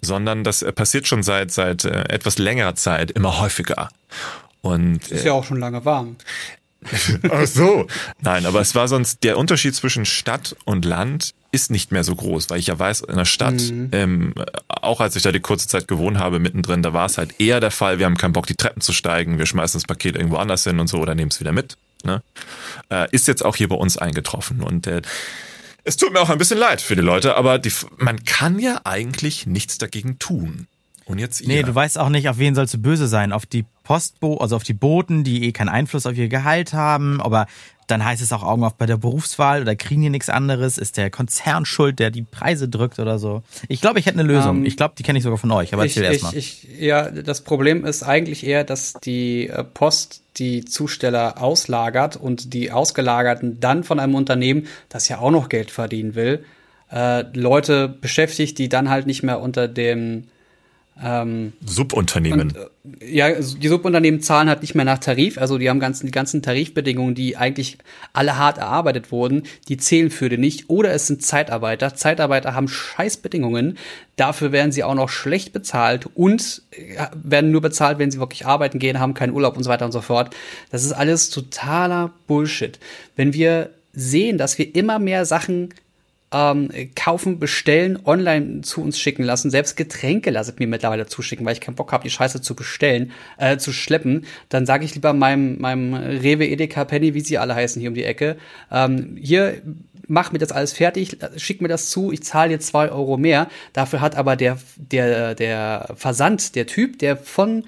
sondern 0.02 0.42
das 0.42 0.62
äh, 0.62 0.72
passiert 0.72 1.06
schon 1.06 1.22
seit, 1.22 1.52
seit 1.52 1.84
äh, 1.84 2.08
etwas 2.08 2.38
längerer 2.38 2.74
Zeit 2.74 3.12
immer 3.12 3.40
häufiger. 3.40 3.88
Und, 4.60 5.08
ist 5.08 5.24
ja 5.24 5.32
auch 5.32 5.44
schon 5.44 5.60
lange 5.60 5.84
warm. 5.84 6.16
Ach 7.30 7.46
so. 7.46 7.86
Nein, 8.20 8.44
aber 8.44 8.60
es 8.60 8.74
war 8.74 8.88
sonst, 8.88 9.22
der 9.22 9.38
Unterschied 9.38 9.74
zwischen 9.74 10.04
Stadt 10.04 10.56
und 10.64 10.84
Land 10.84 11.32
ist 11.52 11.70
nicht 11.70 11.92
mehr 11.92 12.02
so 12.02 12.14
groß, 12.14 12.50
weil 12.50 12.58
ich 12.58 12.66
ja 12.66 12.78
weiß, 12.78 13.02
in 13.02 13.16
der 13.16 13.24
Stadt, 13.24 13.54
mhm. 13.54 13.88
ähm, 13.92 14.34
auch 14.68 15.00
als 15.00 15.14
ich 15.14 15.22
da 15.22 15.30
die 15.30 15.40
kurze 15.40 15.68
Zeit 15.68 15.86
gewohnt 15.86 16.18
habe, 16.18 16.40
mittendrin, 16.40 16.82
da 16.82 16.92
war 16.92 17.06
es 17.06 17.18
halt 17.18 17.40
eher 17.40 17.60
der 17.60 17.70
Fall, 17.70 18.00
wir 18.00 18.06
haben 18.06 18.16
keinen 18.16 18.32
Bock, 18.32 18.46
die 18.46 18.56
Treppen 18.56 18.82
zu 18.82 18.92
steigen, 18.92 19.38
wir 19.38 19.46
schmeißen 19.46 19.78
das 19.78 19.86
Paket 19.86 20.16
irgendwo 20.16 20.36
anders 20.36 20.64
hin 20.64 20.80
und 20.80 20.88
so 20.88 20.98
oder 20.98 21.14
nehmen 21.14 21.30
es 21.30 21.38
wieder 21.38 21.52
mit. 21.52 21.76
Ne? 22.04 22.22
Äh, 22.90 23.08
ist 23.12 23.28
jetzt 23.28 23.44
auch 23.44 23.56
hier 23.56 23.68
bei 23.68 23.76
uns 23.76 23.96
eingetroffen. 23.96 24.62
Und 24.62 24.86
äh, 24.86 25.02
es 25.88 25.96
tut 25.96 26.12
mir 26.12 26.20
auch 26.20 26.28
ein 26.28 26.36
bisschen 26.36 26.58
leid 26.58 26.82
für 26.82 26.96
die 26.96 27.02
Leute, 27.02 27.34
aber 27.34 27.58
die, 27.58 27.72
man 27.96 28.22
kann 28.24 28.58
ja 28.58 28.82
eigentlich 28.84 29.46
nichts 29.46 29.78
dagegen 29.78 30.18
tun. 30.18 30.66
Und 31.06 31.18
jetzt 31.18 31.40
ihr. 31.40 31.48
Nee, 31.48 31.62
du 31.62 31.74
weißt 31.74 31.98
auch 31.98 32.10
nicht, 32.10 32.28
auf 32.28 32.36
wen 32.36 32.54
sollst 32.54 32.74
du 32.74 32.78
böse 32.78 33.08
sein. 33.08 33.32
Auf 33.32 33.46
die 33.46 33.64
Postbo, 33.84 34.36
also 34.36 34.56
auf 34.56 34.64
die 34.64 34.74
Boten, 34.74 35.24
die 35.24 35.46
eh 35.46 35.52
keinen 35.52 35.70
Einfluss 35.70 36.04
auf 36.04 36.14
ihr 36.14 36.28
Gehalt 36.28 36.74
haben, 36.74 37.22
aber 37.22 37.46
dann 37.88 38.04
heißt 38.04 38.22
es 38.22 38.32
auch 38.32 38.42
Augen 38.42 38.62
auf 38.64 38.74
bei 38.74 38.86
der 38.86 38.96
Berufswahl 38.96 39.62
oder 39.62 39.74
kriegen 39.74 40.02
die 40.02 40.10
nichts 40.10 40.28
anderes? 40.28 40.78
Ist 40.78 40.96
der 40.96 41.10
Konzern 41.10 41.64
schuld, 41.64 41.98
der 41.98 42.10
die 42.10 42.22
Preise 42.22 42.68
drückt 42.68 42.98
oder 42.98 43.18
so? 43.18 43.42
Ich 43.68 43.80
glaube, 43.80 43.98
ich 43.98 44.06
hätte 44.06 44.18
eine 44.18 44.28
Lösung. 44.28 44.58
Ähm, 44.58 44.66
ich 44.66 44.76
glaube, 44.76 44.94
die 44.96 45.02
kenne 45.02 45.18
ich 45.18 45.24
sogar 45.24 45.38
von 45.38 45.50
euch, 45.50 45.72
aber 45.72 45.84
ich, 45.84 45.96
erzähl 45.96 46.12
erstmal. 46.12 46.34
Ja, 46.78 47.10
das 47.10 47.42
Problem 47.42 47.84
ist 47.84 48.02
eigentlich 48.02 48.46
eher, 48.46 48.64
dass 48.64 48.92
die 48.92 49.48
äh, 49.48 49.64
Post 49.64 50.22
die 50.36 50.64
Zusteller 50.64 51.42
auslagert 51.42 52.16
und 52.16 52.54
die 52.54 52.70
Ausgelagerten 52.70 53.58
dann 53.58 53.82
von 53.82 53.98
einem 53.98 54.14
Unternehmen, 54.14 54.66
das 54.88 55.08
ja 55.08 55.18
auch 55.18 55.30
noch 55.30 55.48
Geld 55.48 55.70
verdienen 55.70 56.14
will, 56.14 56.44
äh, 56.92 57.24
Leute 57.36 57.88
beschäftigt, 57.88 58.58
die 58.58 58.68
dann 58.68 58.88
halt 58.88 59.06
nicht 59.06 59.22
mehr 59.22 59.40
unter 59.40 59.66
dem 59.66 60.24
ähm, 61.02 61.52
Subunternehmen. 61.64 62.40
Und, 62.40 62.56
äh, 62.56 63.14
ja, 63.14 63.30
die 63.32 63.68
Subunternehmen 63.68 64.20
zahlen 64.20 64.48
halt 64.48 64.62
nicht 64.62 64.74
mehr 64.74 64.84
nach 64.84 64.98
Tarif, 64.98 65.38
also 65.38 65.58
die 65.58 65.68
haben 65.68 65.80
ganzen, 65.80 66.06
die 66.06 66.12
ganzen 66.12 66.42
Tarifbedingungen, 66.42 67.14
die 67.14 67.36
eigentlich 67.36 67.78
alle 68.12 68.36
hart 68.36 68.58
erarbeitet 68.58 69.12
wurden, 69.12 69.44
die 69.68 69.76
zählen 69.76 70.10
für 70.10 70.28
die 70.28 70.38
nicht. 70.38 70.68
Oder 70.68 70.92
es 70.92 71.06
sind 71.06 71.22
Zeitarbeiter. 71.22 71.94
Zeitarbeiter 71.94 72.54
haben 72.54 72.68
Scheißbedingungen, 72.68 73.78
dafür 74.16 74.52
werden 74.52 74.72
sie 74.72 74.84
auch 74.84 74.94
noch 74.94 75.08
schlecht 75.08 75.52
bezahlt 75.52 76.08
und 76.14 76.62
äh, 76.72 77.06
werden 77.14 77.50
nur 77.50 77.60
bezahlt, 77.60 77.98
wenn 77.98 78.10
sie 78.10 78.18
wirklich 78.18 78.46
arbeiten 78.46 78.78
gehen, 78.78 78.98
haben 78.98 79.14
keinen 79.14 79.32
Urlaub 79.32 79.56
und 79.56 79.62
so 79.64 79.70
weiter 79.70 79.84
und 79.84 79.92
so 79.92 80.00
fort. 80.00 80.34
Das 80.70 80.84
ist 80.84 80.92
alles 80.92 81.30
totaler 81.30 82.12
Bullshit. 82.26 82.78
Wenn 83.14 83.32
wir 83.32 83.70
sehen, 83.92 84.38
dass 84.38 84.58
wir 84.58 84.74
immer 84.74 84.98
mehr 84.98 85.24
Sachen 85.24 85.70
ähm, 86.32 86.70
kaufen, 86.94 87.38
bestellen, 87.38 87.98
online 88.04 88.60
zu 88.60 88.82
uns 88.82 88.98
schicken 88.98 89.22
lassen. 89.22 89.50
Selbst 89.50 89.76
Getränke 89.76 90.30
lasse 90.30 90.52
ich 90.52 90.58
mir 90.58 90.66
mittlerweile 90.66 91.06
zuschicken, 91.06 91.46
weil 91.46 91.54
ich 91.54 91.60
keinen 91.60 91.74
Bock 91.74 91.92
habe, 91.92 92.04
die 92.04 92.10
Scheiße 92.10 92.40
zu 92.40 92.54
bestellen, 92.54 93.12
äh, 93.38 93.56
zu 93.56 93.72
schleppen. 93.72 94.26
Dann 94.48 94.66
sage 94.66 94.84
ich 94.84 94.94
lieber 94.94 95.12
meinem, 95.12 95.58
meinem 95.60 95.94
Rewe, 95.94 96.46
Edeka, 96.46 96.84
Penny, 96.84 97.14
wie 97.14 97.20
sie 97.20 97.38
alle 97.38 97.54
heißen 97.54 97.80
hier 97.80 97.90
um 97.90 97.94
die 97.94 98.04
Ecke, 98.04 98.36
ähm, 98.70 99.16
hier 99.20 99.62
mach 100.08 100.32
mir 100.32 100.38
das 100.38 100.52
alles 100.52 100.72
fertig, 100.72 101.18
schick 101.36 101.60
mir 101.60 101.68
das 101.68 101.90
zu, 101.90 102.10
ich 102.10 102.22
zahle 102.22 102.50
dir 102.50 102.60
zwei 102.60 102.90
Euro 102.90 103.16
mehr. 103.18 103.48
Dafür 103.74 104.00
hat 104.00 104.16
aber 104.16 104.36
der, 104.36 104.58
der, 104.76 105.34
der 105.34 105.92
Versand, 105.96 106.54
der 106.54 106.66
Typ, 106.66 106.98
der 106.98 107.16
von 107.16 107.64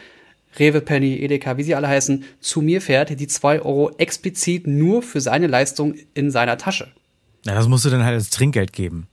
Rewe, 0.59 0.81
Penny, 0.81 1.17
Edeka, 1.17 1.59
wie 1.59 1.63
sie 1.63 1.75
alle 1.75 1.89
heißen, 1.89 2.25
zu 2.41 2.63
mir 2.63 2.81
fährt, 2.81 3.21
die 3.21 3.29
zwei 3.29 3.61
Euro 3.61 3.93
explizit 3.99 4.67
nur 4.67 5.03
für 5.03 5.21
seine 5.21 5.47
Leistung 5.47 5.95
in 6.15 6.31
seiner 6.31 6.59
Tasche. 6.59 6.89
Ja, 7.45 7.55
das 7.55 7.69
musst 7.69 7.85
du 7.85 7.91
dann 7.91 8.05
halt 8.05 8.15
als 8.15 8.31
Trinkgeld 8.31 8.73
geben. 8.73 9.07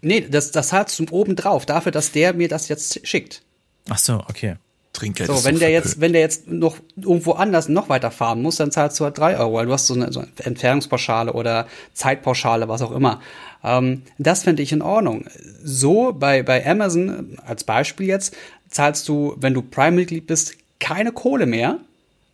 Nee, 0.00 0.26
das, 0.28 0.50
das 0.50 0.68
zahlst 0.68 0.98
du 0.98 1.06
oben 1.10 1.36
drauf, 1.36 1.64
dafür, 1.66 1.92
dass 1.92 2.12
der 2.12 2.32
mir 2.32 2.48
das 2.48 2.68
jetzt 2.68 3.06
schickt. 3.06 3.42
Ach 3.88 3.98
so, 3.98 4.22
okay. 4.28 4.56
Trinkgeld 4.92 5.28
so, 5.28 5.34
ist 5.34 5.44
wenn 5.44 5.54
so 5.54 5.60
der 5.60 5.70
verpönt. 5.70 5.84
jetzt, 5.86 6.00
wenn 6.00 6.12
der 6.12 6.20
jetzt 6.20 6.48
noch 6.48 6.76
irgendwo 6.96 7.32
anders 7.32 7.68
noch 7.68 7.88
weiter 7.88 8.10
fahren 8.10 8.42
muss, 8.42 8.56
dann 8.56 8.70
zahlst 8.70 9.00
du 9.00 9.04
halt 9.04 9.16
drei 9.16 9.38
Euro, 9.38 9.54
weil 9.54 9.66
du 9.66 9.72
hast 9.72 9.86
so 9.86 9.94
eine, 9.94 10.12
so 10.12 10.20
eine 10.20 10.28
Entfernungspauschale 10.38 11.32
oder 11.32 11.66
Zeitpauschale, 11.94 12.68
was 12.68 12.82
auch 12.82 12.92
immer. 12.92 13.20
Ähm, 13.64 14.02
das 14.18 14.42
finde 14.42 14.62
ich 14.62 14.72
in 14.72 14.82
Ordnung. 14.82 15.24
So 15.62 16.12
bei, 16.12 16.42
bei 16.42 16.66
Amazon 16.66 17.38
als 17.46 17.64
Beispiel 17.64 18.06
jetzt 18.06 18.36
zahlst 18.68 19.08
du, 19.08 19.34
wenn 19.38 19.54
du 19.54 19.62
Prime-Mitglied 19.62 20.26
bist, 20.26 20.56
keine 20.78 21.12
Kohle 21.12 21.46
mehr 21.46 21.78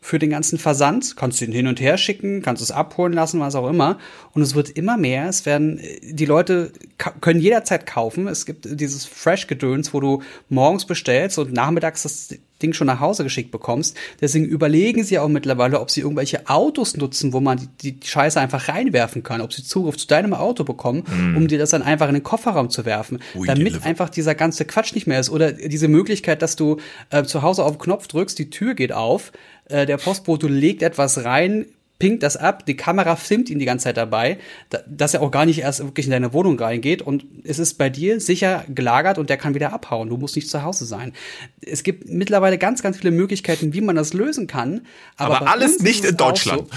für 0.01 0.19
den 0.19 0.31
ganzen 0.31 0.59
Versand. 0.59 1.17
Kannst 1.17 1.41
du 1.41 1.45
ihn 1.45 1.53
hin 1.53 1.67
und 1.67 1.81
her 1.81 1.99
schicken, 1.99 2.43
kannst 2.43 2.63
es 2.63 2.71
abholen 2.71 3.13
lassen, 3.13 3.41
was 3.41 3.55
auch 3.55 3.69
immer. 3.69 3.99
Und 4.33 4.43
es 4.43 4.55
wird 4.55 4.71
immer 4.71 4.97
mehr. 4.97 5.29
Es 5.29 5.45
werden, 5.47 5.81
die 6.03 6.25
Leute 6.25 6.73
können 7.21 7.41
jederzeit 7.41 7.87
kaufen. 7.87 8.29
Es 8.29 8.47
gibt 8.47 8.81
dieses 8.81 9.05
Fresh-Gedöns, 9.05 9.93
wo 9.93 10.01
du 10.01 10.23
morgens 10.49 10.87
bestellst 10.87 11.39
und 11.39 11.53
nachmittags 11.53 12.03
das 12.05 12.35
Ding 12.63 12.73
schon 12.73 12.87
nach 12.87 13.01
Hause 13.01 13.23
geschickt 13.23 13.51
bekommst. 13.51 13.97
Deswegen 14.21 14.45
überlegen 14.45 15.05
sie 15.05 15.19
auch 15.19 15.29
mittlerweile, 15.29 15.81
ob 15.81 15.91
sie 15.91 16.01
irgendwelche 16.01 16.49
Autos 16.49 16.97
nutzen, 16.97 17.33
wo 17.33 17.41
man 17.41 17.59
die, 17.83 17.93
die 17.93 18.07
Scheiße 18.07 18.41
einfach 18.41 18.69
reinwerfen 18.69 19.23
kann, 19.23 19.41
ob 19.41 19.53
sie 19.53 19.63
Zugriff 19.63 19.97
zu 19.97 20.07
deinem 20.07 20.35
Auto 20.35 20.65
bekommen, 20.65 21.05
um 21.37 21.49
dir 21.49 21.59
das 21.59 21.71
dann 21.71 21.83
einfach 21.83 22.09
in 22.09 22.15
den 22.15 22.23
Kofferraum 22.23 22.71
zu 22.71 22.85
werfen, 22.85 23.21
We 23.35 23.47
damit 23.47 23.85
einfach 23.85 24.09
dieser 24.09 24.35
ganze 24.35 24.65
Quatsch 24.65 24.95
nicht 24.95 25.07
mehr 25.07 25.21
ist. 25.21 25.31
Oder 25.31 25.53
diese 25.53 25.89
Möglichkeit, 25.89 26.43
dass 26.43 26.57
du 26.57 26.79
äh, 27.11 27.25
zu 27.25 27.43
Hause 27.43 27.65
auf 27.65 27.73
den 27.73 27.79
Knopf 27.79 28.09
drückst, 28.09 28.39
die 28.39 28.51
Tür 28.51 28.75
geht 28.75 28.93
auf, 28.93 29.33
äh, 29.69 29.87
der 29.87 29.99
Postbote 29.99 30.49
legt 30.49 30.83
etwas 30.83 31.25
rein, 31.25 31.67
pinkt 31.99 32.23
das 32.23 32.37
ab, 32.37 32.65
die 32.67 32.77
Kamera 32.77 33.17
filmt 33.17 33.51
ihn 33.51 33.59
die 33.59 33.65
ganze 33.65 33.85
Zeit 33.85 33.97
dabei, 33.97 34.39
da, 34.71 34.79
dass 34.87 35.15
er 35.15 35.23
auch 35.23 35.31
gar 35.31 35.47
nicht 35.47 35.59
erst 35.61 35.81
wirklich 35.81 36.07
in 36.07 36.13
deine 36.13 36.33
Wohnung 36.33 36.59
reingeht 36.59 37.03
und 37.03 37.25
es 37.45 37.59
ist 37.59 37.75
bei 37.75 37.91
dir 37.91 38.21
sicher 38.21 38.65
gelagert 38.69 39.19
und 39.19 39.31
der 39.31 39.37
kann 39.37 39.55
wieder 39.55 39.73
abhauen. 39.73 40.09
Du 40.09 40.17
musst 40.17 40.37
nicht 40.37 40.49
zu 40.49 40.63
Hause 40.63 40.85
sein. 40.85 41.13
Es 41.61 41.83
gibt 41.83 42.09
mittlerweile 42.09 42.59
ganz, 42.59 42.83
ganz 42.83 42.99
viele 42.99 43.11
Möglichkeiten, 43.11 43.73
wie 43.75 43.81
man 43.81 43.97
das 43.97 44.13
lösen 44.13 44.47
kann. 44.47 44.83
Aber, 45.17 45.41
Aber 45.41 45.51
alles 45.51 45.81
nicht 45.81 46.05
in 46.05 46.17
Deutschland. 46.17 46.69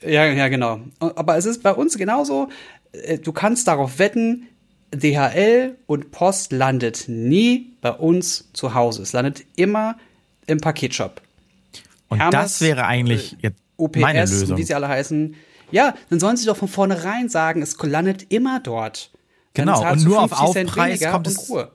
So, 0.00 0.08
ja, 0.08 0.24
ja, 0.26 0.48
genau. 0.48 0.80
Aber 1.00 1.36
es 1.36 1.46
ist 1.46 1.62
bei 1.62 1.72
uns 1.72 1.98
genauso. 1.98 2.48
äh, 2.92 3.18
Du 3.18 3.32
kannst 3.32 3.68
darauf 3.68 3.98
wetten, 3.98 4.46
DHL 4.92 5.76
und 5.86 6.10
Post 6.10 6.52
landet 6.52 7.04
nie 7.06 7.72
bei 7.80 7.92
uns 7.92 8.50
zu 8.52 8.74
Hause. 8.74 9.02
Es 9.02 9.12
landet 9.12 9.44
immer 9.56 9.96
im 10.46 10.58
Paketshop. 10.60 11.22
Und 12.08 12.18
Hermes, 12.18 12.32
das 12.32 12.60
wäre 12.60 12.86
eigentlich 12.86 13.36
jetzt 13.40 13.58
meine 13.60 13.69
OPS, 13.80 14.30
Lösung. 14.30 14.56
wie 14.58 14.62
sie 14.62 14.74
alle 14.74 14.88
heißen. 14.88 15.34
Ja, 15.72 15.94
dann 16.10 16.20
sollen 16.20 16.36
sie 16.36 16.46
doch 16.46 16.56
von 16.56 16.68
vornherein 16.68 17.28
sagen, 17.28 17.62
es 17.62 17.76
landet 17.80 18.26
immer 18.32 18.60
dort. 18.60 19.10
Genau, 19.54 19.80
und 19.90 20.04
nur 20.04 20.20
auf 20.22 20.30
50 20.30 20.52
Cent 20.52 20.68
Aufpreis 20.70 21.00
kommt 21.12 21.26
und 21.26 21.32
es- 21.36 21.48
Ruhe. 21.50 21.70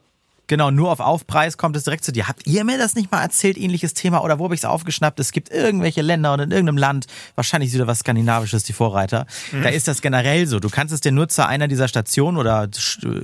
Genau, 0.48 0.70
nur 0.72 0.92
auf 0.92 1.00
Aufpreis 1.00 1.58
kommt 1.58 1.76
es 1.76 1.84
direkt 1.84 2.04
zu 2.04 2.12
dir. 2.12 2.28
Habt 2.28 2.46
ihr 2.46 2.64
mir 2.64 2.78
das 2.78 2.96
nicht 2.96 3.12
mal 3.12 3.22
erzählt, 3.22 3.58
ähnliches 3.58 3.94
Thema? 3.94 4.24
Oder 4.24 4.38
wo 4.40 4.46
habe 4.46 4.54
ich 4.54 4.62
es 4.62 4.66
aufgeschnappt? 4.66 5.20
Es 5.20 5.32
gibt 5.32 5.50
irgendwelche 5.50 6.02
Länder 6.02 6.34
und 6.34 6.40
in 6.40 6.52
irgendeinem 6.52 6.78
Land, 6.78 7.08
wahrscheinlich 7.36 7.74
wieder 7.74 7.88
was 7.88 8.00
Skandinavisches, 8.00 8.64
die 8.64 8.74
Vorreiter. 8.74 9.26
Da 9.52 9.70
ist 9.70 9.88
das 9.88 10.02
generell 10.02 10.46
so. 10.46 10.60
Du 10.60 10.70
kannst 10.70 10.94
es 10.94 11.02
dir 11.02 11.12
nur 11.12 11.28
zu 11.30 11.46
einer 11.46 11.68
dieser 11.68 11.88
Stationen 11.88 12.38
oder 12.38 12.70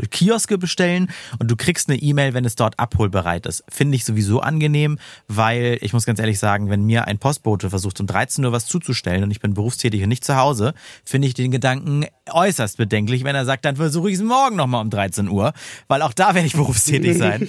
Kioske 0.09 0.57
bestellen 0.57 1.11
und 1.39 1.51
du 1.51 1.55
kriegst 1.55 1.89
eine 1.89 1.99
E-Mail, 1.99 2.33
wenn 2.33 2.45
es 2.45 2.55
dort 2.55 2.79
abholbereit 2.79 3.45
ist. 3.45 3.63
Finde 3.69 3.95
ich 3.95 4.05
sowieso 4.05 4.39
angenehm, 4.39 4.97
weil 5.27 5.77
ich 5.81 5.93
muss 5.93 6.05
ganz 6.05 6.19
ehrlich 6.19 6.39
sagen, 6.39 6.69
wenn 6.69 6.83
mir 6.83 7.07
ein 7.07 7.19
Postbote 7.19 7.69
versucht, 7.69 7.99
um 7.99 8.07
13 8.07 8.43
Uhr 8.45 8.51
was 8.51 8.65
zuzustellen 8.65 9.23
und 9.23 9.31
ich 9.31 9.39
bin 9.39 9.53
berufstätig 9.53 10.01
und 10.01 10.09
nicht 10.09 10.25
zu 10.25 10.35
Hause, 10.35 10.73
finde 11.05 11.27
ich 11.27 11.33
den 11.33 11.51
Gedanken 11.51 12.05
äußerst 12.29 12.77
bedenklich, 12.77 13.23
wenn 13.23 13.35
er 13.35 13.45
sagt, 13.45 13.65
dann 13.65 13.75
versuche 13.75 14.09
ich 14.09 14.15
es 14.15 14.23
morgen 14.23 14.55
nochmal 14.55 14.81
um 14.81 14.89
13 14.89 15.29
Uhr, 15.29 15.53
weil 15.87 16.01
auch 16.01 16.13
da 16.13 16.33
werde 16.33 16.47
ich 16.47 16.53
berufstätig 16.53 17.10
sein. 17.13 17.47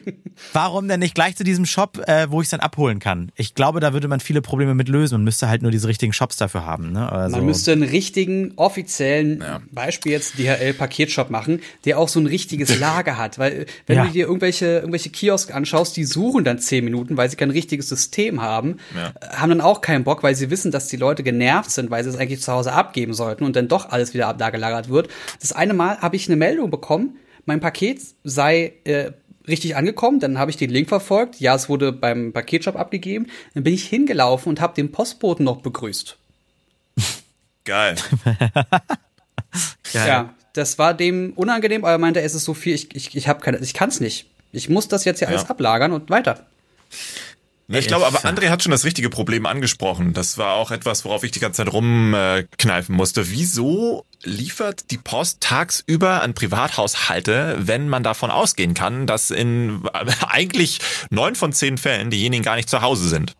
Warum 0.52 0.88
denn 0.88 1.00
nicht 1.00 1.14
gleich 1.14 1.36
zu 1.36 1.44
diesem 1.44 1.66
Shop, 1.66 1.98
äh, 2.06 2.30
wo 2.30 2.40
ich 2.40 2.46
es 2.46 2.50
dann 2.50 2.60
abholen 2.60 2.98
kann? 2.98 3.30
Ich 3.36 3.54
glaube, 3.54 3.80
da 3.80 3.92
würde 3.92 4.08
man 4.08 4.20
viele 4.20 4.42
Probleme 4.42 4.74
mit 4.74 4.88
lösen. 4.88 5.14
Man 5.16 5.24
müsste 5.24 5.48
halt 5.48 5.62
nur 5.62 5.70
diese 5.70 5.88
richtigen 5.88 6.12
Shops 6.12 6.36
dafür 6.36 6.66
haben. 6.66 6.92
Ne? 6.92 7.10
Also, 7.10 7.36
Man 7.36 7.46
müsste 7.46 7.72
einen 7.72 7.82
richtigen, 7.82 8.52
offiziellen, 8.56 9.44
Beispiel 9.70 10.12
jetzt 10.12 10.38
DHL-Paketshop 10.38 11.30
machen, 11.30 11.60
der 11.84 11.98
auch 11.98 12.08
so 12.08 12.20
ein 12.20 12.26
richtiges 12.26 12.78
Lager 12.80 13.16
hat. 13.18 13.38
Weil, 13.38 13.66
wenn 13.86 13.96
Ja. 13.96 14.04
du 14.06 14.10
dir 14.12 14.26
irgendwelche, 14.26 14.66
irgendwelche 14.78 15.10
Kiosk 15.10 15.54
anschaust, 15.54 15.96
die 15.96 16.04
suchen 16.04 16.44
dann 16.44 16.58
zehn 16.58 16.84
Minuten, 16.84 17.16
weil 17.16 17.28
sie 17.30 17.36
kein 17.36 17.50
richtiges 17.50 17.88
System 17.88 18.40
haben, 18.42 18.78
äh, 18.94 19.26
haben 19.36 19.50
dann 19.50 19.60
auch 19.60 19.80
keinen 19.80 20.04
Bock, 20.04 20.22
weil 20.22 20.34
sie 20.34 20.50
wissen, 20.50 20.70
dass 20.70 20.88
die 20.88 20.96
Leute 20.96 21.22
genervt 21.22 21.70
sind, 21.70 21.90
weil 21.90 22.02
sie 22.04 22.10
es 22.10 22.16
eigentlich 22.16 22.40
zu 22.40 22.52
Hause 22.52 22.72
abgeben 22.72 23.14
sollten 23.14 23.44
und 23.44 23.56
dann 23.56 23.68
doch 23.68 23.90
alles 23.90 24.14
wieder 24.14 24.28
ab 24.28 24.38
da 24.38 24.50
gelagert 24.50 24.88
wird. 24.88 25.08
Das 25.40 25.52
eine 25.52 25.74
Mal 25.74 25.98
habe 25.98 26.16
ich 26.16 26.28
eine 26.28 26.36
Meldung 26.36 26.70
bekommen, 26.70 27.16
mein 27.50 27.60
Paket 27.60 28.00
sei 28.22 28.74
äh, 28.84 29.10
richtig 29.48 29.74
angekommen, 29.74 30.20
dann 30.20 30.38
habe 30.38 30.52
ich 30.52 30.56
den 30.56 30.70
Link 30.70 30.88
verfolgt, 30.88 31.40
ja, 31.40 31.52
es 31.56 31.68
wurde 31.68 31.90
beim 31.90 32.32
Paketshop 32.32 32.76
abgegeben, 32.76 33.26
dann 33.54 33.64
bin 33.64 33.74
ich 33.74 33.88
hingelaufen 33.88 34.48
und 34.50 34.60
habe 34.60 34.74
den 34.74 34.92
Postboten 34.92 35.44
noch 35.44 35.60
begrüßt. 35.62 36.16
Geil. 37.64 37.96
Geil. 39.92 40.08
Ja, 40.08 40.34
das 40.52 40.78
war 40.78 40.94
dem 40.94 41.32
unangenehm, 41.34 41.84
aber 41.84 41.92
er 41.92 41.98
meinte, 41.98 42.20
es 42.20 42.34
ist 42.36 42.44
so 42.44 42.54
viel, 42.54 42.74
ich, 42.74 42.94
ich, 42.94 43.16
ich 43.16 43.26
habe 43.26 43.40
keine, 43.40 43.58
ich 43.58 43.74
kann's 43.74 43.98
nicht. 43.98 44.26
Ich 44.52 44.68
muss 44.68 44.86
das 44.86 45.04
jetzt 45.04 45.18
hier 45.18 45.28
alles 45.28 45.42
Ja. 45.42 45.50
ablagern 45.50 45.90
und 45.92 46.08
weiter. 46.10 46.46
Ich 47.78 47.86
glaube, 47.86 48.06
aber 48.06 48.24
André 48.24 48.48
hat 48.48 48.62
schon 48.62 48.72
das 48.72 48.84
richtige 48.84 49.10
Problem 49.10 49.46
angesprochen. 49.46 50.12
Das 50.12 50.38
war 50.38 50.54
auch 50.54 50.70
etwas, 50.70 51.04
worauf 51.04 51.22
ich 51.22 51.30
die 51.30 51.40
ganze 51.40 51.58
Zeit 51.64 51.72
rumkneifen 51.72 52.94
musste. 52.94 53.30
Wieso 53.30 54.04
liefert 54.22 54.90
die 54.90 54.98
Post 54.98 55.40
tagsüber 55.40 56.22
an 56.22 56.34
Privathaushalte, 56.34 57.56
wenn 57.60 57.88
man 57.88 58.02
davon 58.02 58.30
ausgehen 58.30 58.74
kann, 58.74 59.06
dass 59.06 59.30
in 59.30 59.82
eigentlich 60.28 60.80
neun 61.10 61.34
von 61.36 61.52
zehn 61.52 61.78
Fällen 61.78 62.10
diejenigen 62.10 62.42
gar 62.42 62.56
nicht 62.56 62.68
zu 62.68 62.82
Hause 62.82 63.08
sind? 63.08 63.34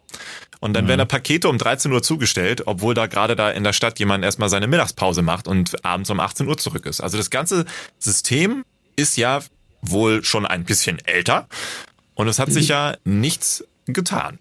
Und 0.61 0.75
dann 0.75 0.87
werden 0.89 0.99
da 0.99 1.07
Pakete 1.07 1.49
um 1.49 1.57
13 1.57 1.91
Uhr 1.91 2.03
zugestellt, 2.03 2.67
obwohl 2.67 2.95
da 2.95 3.07
gerade 3.07 3.35
da 3.35 3.51
in 3.51 3.65
der 3.65 3.73
Stadt 3.73 3.99
jemand 3.99 4.25
erstmal 4.25 4.51
seine 4.51 4.67
Mittagspause 4.67 5.23
macht 5.23 5.49
und 5.49 5.85
abends 5.85 6.11
um 6.11 6.21
18 6.21 6.47
Uhr 6.47 6.59
zurück 6.59 6.85
ist. 6.85 7.01
Also 7.01 7.17
das 7.17 7.31
ganze 7.31 7.65
System 7.99 8.65
ist 8.95 9.17
ja 9.17 9.41
wohl 9.81 10.23
schon 10.23 10.45
ein 10.45 10.65
bisschen 10.65 10.99
älter 11.07 11.49
und 12.15 12.29
es 12.29 12.39
hat 12.39 12.53
sich 12.53 12.69
ja 12.69 12.97
nichts 13.05 13.65
getan. 13.87 14.39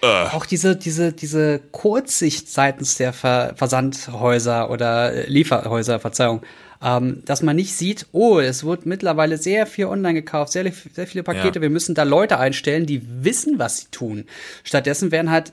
Auch 0.00 0.46
diese, 0.46 0.76
diese, 0.76 1.12
diese 1.12 1.58
Kurzsicht 1.72 2.48
seitens 2.48 2.96
der 2.96 3.12
Ver 3.12 3.54
Versandhäuser 3.56 4.70
oder 4.70 5.12
äh, 5.12 5.26
Lieferhäuser, 5.28 5.98
Verzeihung, 5.98 6.42
ähm, 6.80 7.22
dass 7.24 7.42
man 7.42 7.56
nicht 7.56 7.74
sieht, 7.74 8.06
oh, 8.12 8.38
es 8.38 8.62
wird 8.62 8.86
mittlerweile 8.86 9.38
sehr 9.38 9.66
viel 9.66 9.86
online 9.86 10.14
gekauft, 10.14 10.52
sehr, 10.52 10.70
sehr 10.92 11.08
viele 11.08 11.24
Pakete, 11.24 11.58
Ja. 11.58 11.62
wir 11.62 11.70
müssen 11.70 11.96
da 11.96 12.04
Leute 12.04 12.38
einstellen, 12.38 12.86
die 12.86 13.02
wissen, 13.24 13.58
was 13.58 13.78
sie 13.78 13.86
tun. 13.90 14.26
Stattdessen 14.62 15.10
werden 15.10 15.32
halt 15.32 15.52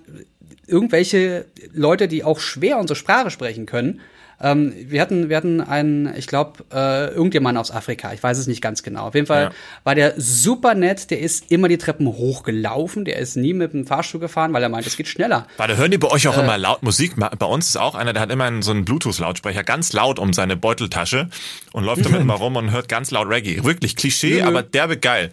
irgendwelche 0.67 1.45
Leute, 1.73 2.07
die 2.07 2.23
auch 2.23 2.39
schwer 2.39 2.77
unsere 2.77 2.95
Sprache 2.95 3.31
sprechen 3.31 3.65
können, 3.65 3.99
ähm, 4.41 4.73
wir 4.89 5.01
hatten, 5.01 5.29
wir 5.29 5.37
hatten 5.37 5.61
einen, 5.61 6.13
ich 6.17 6.27
glaube, 6.27 6.63
äh, 6.73 7.13
irgendjemand 7.13 7.57
aus 7.57 7.71
Afrika, 7.71 8.11
ich 8.13 8.21
weiß 8.21 8.37
es 8.37 8.47
nicht 8.47 8.61
ganz 8.61 8.83
genau. 8.83 9.07
Auf 9.07 9.15
jeden 9.15 9.27
Fall 9.27 9.43
Ja. 9.45 9.51
war 9.83 9.95
der 9.95 10.13
super 10.17 10.75
nett, 10.75 11.09
der 11.11 11.19
ist 11.19 11.51
immer 11.51 11.67
die 11.67 11.77
Treppen 11.77 12.07
hochgelaufen, 12.07 13.05
der 13.05 13.17
ist 13.19 13.35
nie 13.37 13.53
mit 13.53 13.73
dem 13.73 13.85
Fahrstuhl 13.87 14.19
gefahren, 14.19 14.53
weil 14.53 14.61
er 14.63 14.69
meint, 14.69 14.85
es 14.87 14.97
geht 14.97 15.07
schneller. 15.07 15.47
Warte, 15.57 15.77
hören 15.77 15.91
die 15.91 15.97
bei 15.97 16.07
Äh. 16.07 16.11
euch 16.11 16.27
auch 16.27 16.37
immer 16.37 16.57
laut 16.57 16.83
Musik? 16.83 17.13
Bei 17.17 17.45
uns 17.45 17.69
ist 17.69 17.77
auch 17.77 17.95
einer, 17.95 18.13
der 18.13 18.21
hat 18.21 18.31
immer 18.31 18.43
einen, 18.45 18.61
so 18.61 18.71
einen 18.71 18.85
Bluetooth-Lautsprecher 18.85 19.63
ganz 19.63 19.93
laut 19.93 20.19
um 20.19 20.33
seine 20.33 20.55
Beuteltasche 20.57 21.29
und 21.73 21.83
läuft 21.83 22.05
damit 22.05 22.21
immer 22.21 22.35
rum 22.35 22.55
und 22.55 22.71
hört 22.71 22.89
ganz 22.89 23.11
laut 23.11 23.29
Reggae. 23.29 23.63
Wirklich 23.63 23.95
Klischee, 23.95 24.41
aber 24.41 24.63
derbe 24.63 24.97
geil. 24.97 25.31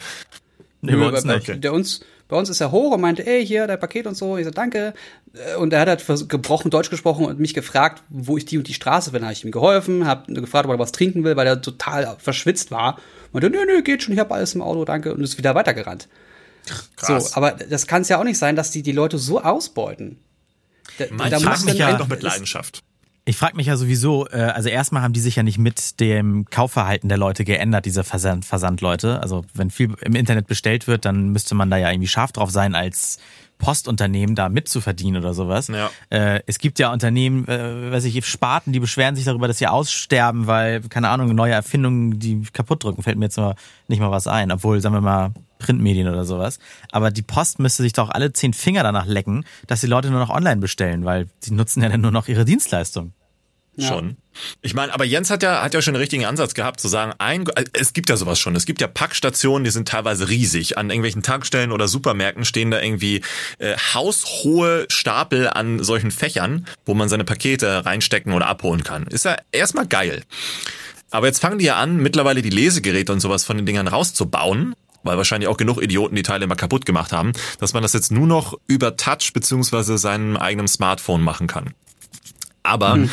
Nee, 0.80 0.96
bei 0.96 1.06
uns 1.08 1.24
nicht. 1.24 1.62
der 1.62 1.72
uns, 1.72 2.00
bei 2.32 2.38
uns 2.38 2.48
ist 2.48 2.62
er 2.62 2.72
hoch 2.72 2.92
und 2.92 3.02
meinte, 3.02 3.26
ey, 3.26 3.46
hier, 3.46 3.66
dein 3.66 3.78
Paket 3.78 4.06
und 4.06 4.16
so. 4.16 4.38
Ich 4.38 4.46
so, 4.46 4.50
danke. 4.50 4.94
Äh, 5.34 5.56
Und 5.56 5.74
er 5.74 5.80
hat 5.80 5.88
halt 5.88 6.28
gebrochen 6.30 6.70
Deutsch 6.70 6.88
gesprochen 6.88 7.26
und 7.26 7.38
mich 7.38 7.52
gefragt, 7.52 8.02
wo 8.08 8.38
ich 8.38 8.46
die 8.46 8.56
und 8.56 8.66
die 8.68 8.72
Straße 8.72 9.10
bin. 9.10 9.22
Habe 9.22 9.34
ich 9.34 9.44
ihm 9.44 9.50
geholfen, 9.50 10.06
habe 10.06 10.32
gefragt, 10.32 10.64
ob 10.64 10.72
er 10.72 10.78
was 10.78 10.92
trinken 10.92 11.24
will, 11.24 11.36
weil 11.36 11.46
er 11.46 11.60
total 11.60 12.16
verschwitzt 12.18 12.70
war. 12.70 12.98
Meinte, 13.32 13.50
nö, 13.50 13.58
nö, 13.66 13.82
geht 13.82 14.02
schon, 14.02 14.14
ich 14.14 14.18
habe 14.18 14.32
alles 14.32 14.54
im 14.54 14.62
Auto, 14.62 14.86
danke. 14.86 15.12
Und 15.12 15.22
ist 15.22 15.36
wieder 15.36 15.54
weitergerannt. 15.54 16.08
Krass. 16.96 17.32
So, 17.32 17.36
aber 17.36 17.50
das 17.52 17.86
kann 17.86 18.00
es 18.00 18.08
ja 18.08 18.18
auch 18.18 18.24
nicht 18.24 18.38
sein, 18.38 18.56
dass 18.56 18.70
die 18.70 18.82
die 18.82 18.92
Leute 18.92 19.18
so 19.18 19.42
ausbeuten. 19.42 20.16
Da, 20.96 21.04
Man 21.10 21.30
da 21.30 21.38
fragt 21.38 21.58
muss 21.58 21.64
mich 21.66 21.76
dann 21.76 21.90
ja 21.90 21.98
doch 21.98 22.08
mit 22.08 22.22
Leidenschaft. 22.22 22.82
Ich 23.24 23.36
frage 23.36 23.56
mich 23.56 23.66
ja 23.66 23.76
sowieso, 23.76 24.26
äh, 24.28 24.40
also 24.40 24.68
erstmal 24.68 25.02
haben 25.02 25.12
die 25.12 25.20
sich 25.20 25.36
ja 25.36 25.44
nicht 25.44 25.58
mit 25.58 26.00
dem 26.00 26.44
Kaufverhalten 26.46 27.08
der 27.08 27.18
Leute 27.18 27.44
geändert, 27.44 27.84
diese 27.84 28.02
Versand 28.02 28.44
Versandleute. 28.44 29.22
Also 29.22 29.44
wenn 29.54 29.70
viel 29.70 29.94
im 30.00 30.16
Internet 30.16 30.48
bestellt 30.48 30.88
wird, 30.88 31.04
dann 31.04 31.28
müsste 31.28 31.54
man 31.54 31.70
da 31.70 31.76
ja 31.76 31.90
irgendwie 31.90 32.08
scharf 32.08 32.32
drauf 32.32 32.50
sein, 32.50 32.74
als 32.74 33.18
Postunternehmen 33.58 34.34
da 34.34 34.48
mitzuverdienen 34.48 35.22
oder 35.22 35.34
sowas. 35.34 35.68
Ja. 35.68 35.90
Äh, 36.10 36.40
es 36.46 36.58
gibt 36.58 36.80
ja 36.80 36.92
Unternehmen, 36.92 37.46
äh, 37.46 37.92
weiß 37.92 38.04
ich, 38.06 38.26
Sparten, 38.26 38.72
die 38.72 38.80
beschweren 38.80 39.14
sich 39.14 39.24
darüber, 39.24 39.46
dass 39.46 39.58
sie 39.58 39.68
aussterben, 39.68 40.48
weil, 40.48 40.80
keine 40.80 41.08
Ahnung, 41.08 41.32
neue 41.32 41.52
Erfindungen, 41.52 42.18
die 42.18 42.42
kaputt 42.52 42.82
drücken, 42.82 43.04
fällt 43.04 43.18
mir 43.18 43.26
jetzt 43.26 43.36
nur 43.38 43.54
nicht 43.86 44.00
mal 44.00 44.10
was 44.10 44.26
ein. 44.26 44.50
Obwohl, 44.50 44.80
sagen 44.80 44.96
wir 44.96 45.00
mal, 45.00 45.30
Printmedien 45.62 46.08
oder 46.08 46.24
sowas. 46.24 46.58
Aber 46.90 47.10
die 47.10 47.22
Post 47.22 47.58
müsste 47.58 47.82
sich 47.82 47.92
doch 47.92 48.10
alle 48.10 48.32
zehn 48.32 48.52
Finger 48.52 48.82
danach 48.82 49.06
lecken, 49.06 49.44
dass 49.66 49.80
die 49.80 49.86
Leute 49.86 50.10
nur 50.10 50.20
noch 50.20 50.30
online 50.30 50.60
bestellen, 50.60 51.04
weil 51.04 51.28
die 51.44 51.52
nutzen 51.52 51.82
ja 51.82 51.88
dann 51.88 52.00
nur 52.00 52.10
noch 52.10 52.28
ihre 52.28 52.44
Dienstleistung. 52.44 53.12
Ja. 53.76 53.88
Schon. 53.88 54.16
Ich 54.60 54.74
meine, 54.74 54.92
aber 54.92 55.04
Jens 55.04 55.30
hat 55.30 55.42
ja, 55.42 55.62
hat 55.62 55.72
ja 55.72 55.80
schon 55.80 55.94
einen 55.94 56.02
richtigen 56.02 56.26
Ansatz 56.26 56.52
gehabt, 56.52 56.78
zu 56.78 56.88
sagen, 56.88 57.14
ein, 57.18 57.44
es 57.72 57.94
gibt 57.94 58.10
ja 58.10 58.16
sowas 58.16 58.38
schon. 58.38 58.54
Es 58.54 58.66
gibt 58.66 58.82
ja 58.82 58.86
Packstationen, 58.86 59.64
die 59.64 59.70
sind 59.70 59.88
teilweise 59.88 60.28
riesig. 60.28 60.76
An 60.76 60.90
irgendwelchen 60.90 61.22
Tankstellen 61.22 61.72
oder 61.72 61.88
Supermärkten 61.88 62.44
stehen 62.44 62.70
da 62.70 62.80
irgendwie 62.80 63.22
äh, 63.58 63.76
haushohe 63.94 64.86
Stapel 64.90 65.48
an 65.48 65.82
solchen 65.82 66.10
Fächern, 66.10 66.66
wo 66.84 66.92
man 66.92 67.08
seine 67.08 67.24
Pakete 67.24 67.86
reinstecken 67.86 68.34
oder 68.34 68.46
abholen 68.46 68.84
kann. 68.84 69.06
Ist 69.06 69.24
ja 69.24 69.36
erstmal 69.52 69.86
geil. 69.86 70.22
Aber 71.10 71.26
jetzt 71.26 71.40
fangen 71.40 71.58
die 71.58 71.66
ja 71.66 71.76
an, 71.76 71.96
mittlerweile 71.96 72.42
die 72.42 72.50
Lesegeräte 72.50 73.12
und 73.12 73.20
sowas 73.20 73.44
von 73.44 73.56
den 73.56 73.66
Dingern 73.66 73.88
rauszubauen 73.88 74.74
weil 75.02 75.16
wahrscheinlich 75.16 75.48
auch 75.48 75.56
genug 75.56 75.82
Idioten 75.82 76.16
die 76.16 76.22
Teile 76.22 76.44
immer 76.44 76.56
kaputt 76.56 76.86
gemacht 76.86 77.12
haben, 77.12 77.32
dass 77.58 77.72
man 77.72 77.82
das 77.82 77.92
jetzt 77.92 78.10
nur 78.12 78.26
noch 78.26 78.58
über 78.66 78.96
Touch 78.96 79.32
beziehungsweise 79.32 79.98
seinem 79.98 80.36
eigenen 80.36 80.68
Smartphone 80.68 81.22
machen 81.22 81.46
kann. 81.46 81.74
Aber 82.62 82.96
mhm. 82.96 83.10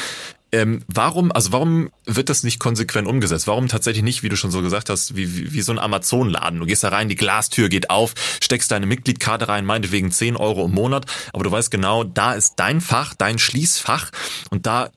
Ähm, 0.52 0.82
warum, 0.88 1.32
also 1.32 1.52
warum 1.52 1.92
wird 2.06 2.30
das 2.30 2.44
nicht 2.44 2.60
konsequent 2.60 3.08
umgesetzt? 3.08 3.46
Warum 3.46 3.68
tatsächlich 3.68 4.04
nicht, 4.04 4.24
wie 4.24 4.30
du 4.30 4.36
schon 4.36 4.50
so 4.50 4.62
gesagt 4.62 4.90
hast, 4.90 5.16
wie, 5.16 5.38
wie, 5.38 5.54
wie 5.54 5.62
so 5.62 5.72
ein 5.72 5.78
Amazon-Laden? 5.78 6.60
Du 6.60 6.66
gehst 6.66 6.84
da 6.84 6.90
rein, 6.90 7.08
die 7.08 7.16
Glastür 7.16 7.70
geht 7.70 7.92
auf, 7.92 8.16
steckst 8.42 8.72
deine 8.72 8.88
Mitgliedkarte 8.88 9.48
rein, 9.48 9.66
meinetwegen 9.66 10.12
10 10.12 10.36
Euro 10.36 10.66
im 10.66 10.72
Monat, 10.72 11.06
aber 11.34 11.44
du 11.44 11.52
weißt 11.52 11.70
genau, 11.70 12.04
da 12.04 12.34
ist 12.34 12.56
dein 12.56 12.82
Fach, 12.82 13.14
dein 13.14 13.38
Schließfach 13.38 14.10
und 14.50 14.66
da 14.66 14.90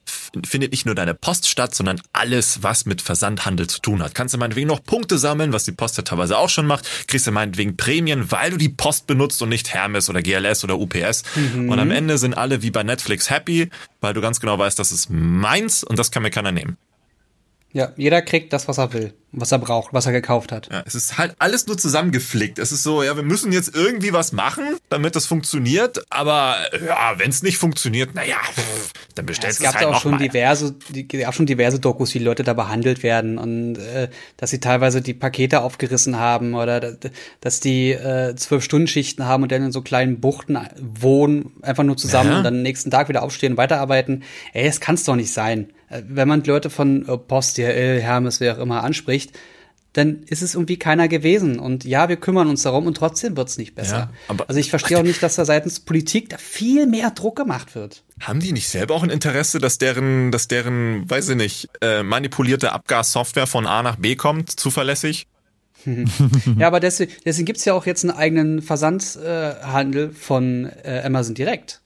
findet 0.45 0.71
nicht 0.71 0.85
nur 0.85 0.95
deine 0.95 1.13
Post 1.13 1.47
statt, 1.47 1.75
sondern 1.75 2.01
alles, 2.11 2.63
was 2.63 2.85
mit 2.85 3.01
Versandhandel 3.01 3.67
zu 3.67 3.79
tun 3.79 4.01
hat. 4.01 4.15
Kannst 4.15 4.33
du 4.33 4.37
meinetwegen 4.37 4.67
noch 4.67 4.83
Punkte 4.83 5.17
sammeln, 5.17 5.53
was 5.53 5.65
die 5.65 5.71
Post 5.71 5.97
ja 5.97 6.03
teilweise 6.03 6.37
auch 6.37 6.49
schon 6.49 6.65
macht, 6.65 6.87
kriegst 7.07 7.27
du 7.27 7.31
meinetwegen 7.31 7.77
Prämien, 7.77 8.31
weil 8.31 8.51
du 8.51 8.57
die 8.57 8.69
Post 8.69 9.07
benutzt 9.07 9.41
und 9.41 9.49
nicht 9.49 9.73
Hermes 9.73 10.09
oder 10.09 10.21
GLS 10.21 10.63
oder 10.63 10.79
UPS. 10.79 11.23
Mhm. 11.35 11.69
Und 11.69 11.79
am 11.79 11.91
Ende 11.91 12.17
sind 12.17 12.33
alle 12.33 12.61
wie 12.61 12.71
bei 12.71 12.83
Netflix 12.83 13.29
happy, 13.29 13.69
weil 14.01 14.13
du 14.13 14.21
ganz 14.21 14.39
genau 14.39 14.57
weißt, 14.57 14.77
das 14.79 14.91
ist 14.91 15.09
meins 15.09 15.83
und 15.83 15.99
das 15.99 16.11
kann 16.11 16.23
mir 16.23 16.31
keiner 16.31 16.51
nehmen. 16.51 16.77
Ja, 17.73 17.91
jeder 17.97 18.21
kriegt 18.21 18.53
das, 18.53 18.67
was 18.67 18.77
er 18.77 18.93
will, 18.93 19.13
was 19.31 19.51
er 19.51 19.57
braucht, 19.57 19.93
was 19.93 20.05
er 20.05 20.11
gekauft 20.11 20.51
hat. 20.51 20.69
Ja, 20.71 20.83
es 20.85 20.93
ist 20.93 21.17
halt 21.17 21.35
alles 21.39 21.65
nur 21.65 21.75
zusammengeflickt. 21.75 22.59
Es 22.59 22.71
ist 22.71 22.83
so, 22.83 23.01
ja, 23.01 23.15
wir 23.15 23.23
müssen 23.23 23.51
jetzt 23.51 23.75
irgendwie 23.75 24.13
was 24.13 24.31
machen, 24.31 24.77
damit 24.89 25.15
das 25.15 25.25
funktioniert. 25.25 26.05
Aber 26.11 26.55
ja, 26.85 27.13
wenn 27.17 27.31
es 27.31 27.41
nicht 27.41 27.57
funktioniert, 27.57 28.13
naja, 28.13 28.37
dann 29.15 29.25
bestellst 29.25 29.59
du 29.59 29.63
ja, 29.63 29.71
es 29.71 29.75
halt 29.75 29.85
Es 29.85 29.89
gab 29.89 29.97
auch 29.97 30.01
schon 30.01 30.19
diverse, 30.19 30.75
die, 30.89 31.25
auch 31.25 31.33
schon 31.33 31.47
diverse 31.47 31.79
Dokus, 31.79 32.13
wie 32.13 32.19
Leute 32.19 32.43
da 32.43 32.53
behandelt 32.53 33.01
werden 33.01 33.39
und 33.39 33.77
äh, 33.77 34.09
dass 34.37 34.51
sie 34.51 34.59
teilweise 34.59 35.01
die 35.01 35.15
Pakete 35.15 35.61
aufgerissen 35.61 36.19
haben 36.19 36.53
oder 36.53 36.95
dass 37.41 37.59
die 37.59 37.91
äh, 37.91 38.35
zwölf 38.35 38.63
Stunden 38.63 38.87
Schichten 38.87 39.25
haben 39.25 39.41
und 39.41 39.51
dann 39.51 39.63
in 39.63 39.71
so 39.71 39.81
kleinen 39.81 40.19
Buchten 40.19 40.59
wohnen, 40.79 41.53
einfach 41.63 41.83
nur 41.83 41.97
zusammen 41.97 42.29
ja. 42.29 42.37
und 42.37 42.43
dann 42.43 42.61
nächsten 42.61 42.91
Tag 42.91 43.09
wieder 43.09 43.23
aufstehen, 43.23 43.53
und 43.53 43.57
weiterarbeiten. 43.57 44.23
Ey, 44.53 44.65
das 44.65 44.79
kann's 44.79 45.05
doch 45.05 45.15
nicht 45.15 45.33
sein. 45.33 45.69
Äh, 45.93 46.03
wenn 46.07 46.27
man 46.27 46.43
Leute 46.43 46.69
von 46.69 47.07
äh, 47.07 47.17
Post, 47.17 47.57
DHL, 47.57 48.01
Hermes, 48.01 48.39
wer 48.39 48.55
auch 48.55 48.61
immer 48.61 48.83
anspricht, 48.83 49.31
dann 49.93 50.23
ist 50.23 50.41
es 50.41 50.55
irgendwie 50.55 50.77
keiner 50.77 51.07
gewesen. 51.07 51.59
Und 51.59 51.85
ja, 51.85 52.09
wir 52.09 52.17
kümmern 52.17 52.47
uns 52.49 52.63
darum 52.63 52.87
und 52.87 52.97
trotzdem 52.97 53.37
wird's 53.37 53.57
nicht 53.59 53.75
besser. 53.75 54.11
Ja, 54.27 54.35
also 54.47 54.59
ich 54.59 54.71
verstehe 54.71 54.97
auch 54.97 55.03
nicht, 55.03 55.21
dass 55.21 55.35
da 55.35 55.45
seitens 55.45 55.79
Politik 55.79 56.29
da 56.29 56.37
viel 56.37 56.87
mehr 56.87 57.11
Druck 57.11 57.35
gemacht 57.35 57.75
wird. 57.75 58.03
Haben 58.19 58.39
die 58.39 58.53
nicht 58.53 58.67
selber 58.67 58.95
auch 58.95 59.03
ein 59.03 59.11
Interesse, 59.11 59.59
dass 59.59 59.77
deren, 59.77 60.31
dass 60.31 60.47
deren, 60.47 61.07
weiß 61.07 61.29
ich 61.29 61.35
nicht, 61.35 61.69
äh, 61.81 62.01
manipulierte 62.01 62.71
Abgassoftware 62.71 63.45
von 63.45 63.67
A 63.67 63.83
nach 63.83 63.97
B 63.97 64.15
kommt, 64.15 64.49
zuverlässig? 64.49 65.27
ja, 66.57 66.67
aber 66.67 66.79
deswegen, 66.79 67.11
deswegen 67.23 67.45
gibt's 67.45 67.65
ja 67.65 67.73
auch 67.73 67.85
jetzt 67.85 68.03
einen 68.03 68.17
eigenen 68.17 68.61
Versandhandel 68.63 70.09
äh, 70.09 70.11
von 70.11 70.71
äh, 70.83 71.03
Amazon 71.05 71.35
direkt. 71.35 71.81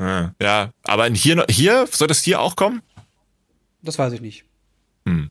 Ah, 0.00 0.30
ja, 0.40 0.70
aber 0.84 1.10
hier, 1.10 1.44
hier, 1.50 1.86
soll 1.90 2.08
das 2.08 2.22
hier 2.22 2.40
auch 2.40 2.56
kommen? 2.56 2.80
Das 3.82 3.98
weiß 3.98 4.12
ich 4.12 4.20
nicht. 4.20 4.44
Hm. 5.06 5.30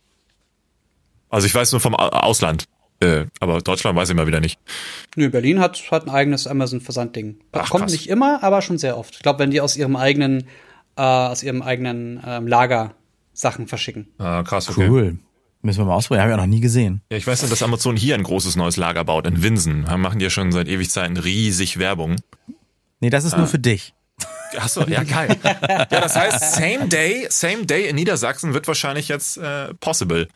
Also 1.30 1.47
ich 1.47 1.54
weiß 1.54 1.72
nur 1.72 1.82
vom 1.82 1.95
Ausland. 1.95 2.66
Äh, 3.02 3.26
aber 3.39 3.62
Deutschland 3.62 3.95
weiß 3.95 4.10
ich 4.10 4.16
mal 4.16 4.28
wieder 4.28 4.41
nicht. 4.41 4.60
Nö, 5.16 5.30
Berlin 5.30 5.60
hat, 5.60 5.80
hat 5.91 6.06
ein 6.06 6.10
eigenes 6.10 6.47
Amazon-Versandding. 6.47 7.39
Kommt 7.52 7.70
krass. 7.70 7.91
nicht 7.91 8.10
immer, 8.10 8.43
aber 8.43 8.62
schon 8.62 8.78
sehr 8.78 8.97
oft. 8.97 9.16
Ich 9.16 9.22
glaube, 9.22 9.39
wenn 9.39 9.52
die 9.52 9.62
aus 9.62 9.78
ihrem 9.78 9.95
eigenen, 9.95 10.47
äh, 10.97 11.02
aus 11.02 11.41
ihrem 11.43 11.62
eigenen 11.62 12.22
ähm, 12.26 12.47
Lager 12.47 12.95
Sachen 13.32 13.68
verschicken. 13.68 14.10
Ah, 14.18 14.43
krass, 14.43 14.70
okay. 14.70 14.89
Cool. 14.89 15.20
Müssen 15.62 15.80
wir 15.80 15.86
mal 15.86 15.95
ausprobieren, 15.95 16.24
habe 16.24 16.32
ich 16.32 16.38
auch 16.38 16.43
noch 16.43 16.50
nie 16.50 16.62
gesehen. 16.62 17.02
Ja, 17.10 17.18
ich 17.18 17.28
weiß 17.28 17.41
nur, 17.41 17.50
dass 17.50 17.64
Amazon 17.64 17.95
hier 17.95 18.16
ein 18.16 18.24
großes 18.24 18.56
neues 18.56 18.78
Lager 18.78 19.04
baut, 19.04 19.28
in 19.28 19.43
Winsen. 19.43 19.86
Da 19.86 19.97
machen 19.97 20.20
die 20.20 20.24
ja 20.24 20.30
schon 20.30 20.52
seit 20.52 20.68
ewig 20.68 20.89
Zeiten 20.89 21.18
riesig 21.18 21.80
Werbung. 21.80 22.18
Nee, 23.02 23.10
das 23.10 23.24
ist 23.24 23.34
ah. 23.34 23.39
nur 23.39 23.47
für 23.47 23.60
dich. 23.60 23.93
Achso, 24.58 24.84
ja 24.88 25.04
geil. 25.04 25.38
ja, 25.43 25.86
das 25.86 26.16
heißt, 26.16 26.56
same 26.56 26.88
day, 26.88 27.28
same 27.30 27.66
day 27.66 27.88
in 27.88 27.95
Niedersachsen 27.95 28.54
wird 28.54 28.68
wahrscheinlich 28.68 29.08
jetzt 29.08 29.38
äh, 29.38 29.74
possible. 29.76 30.28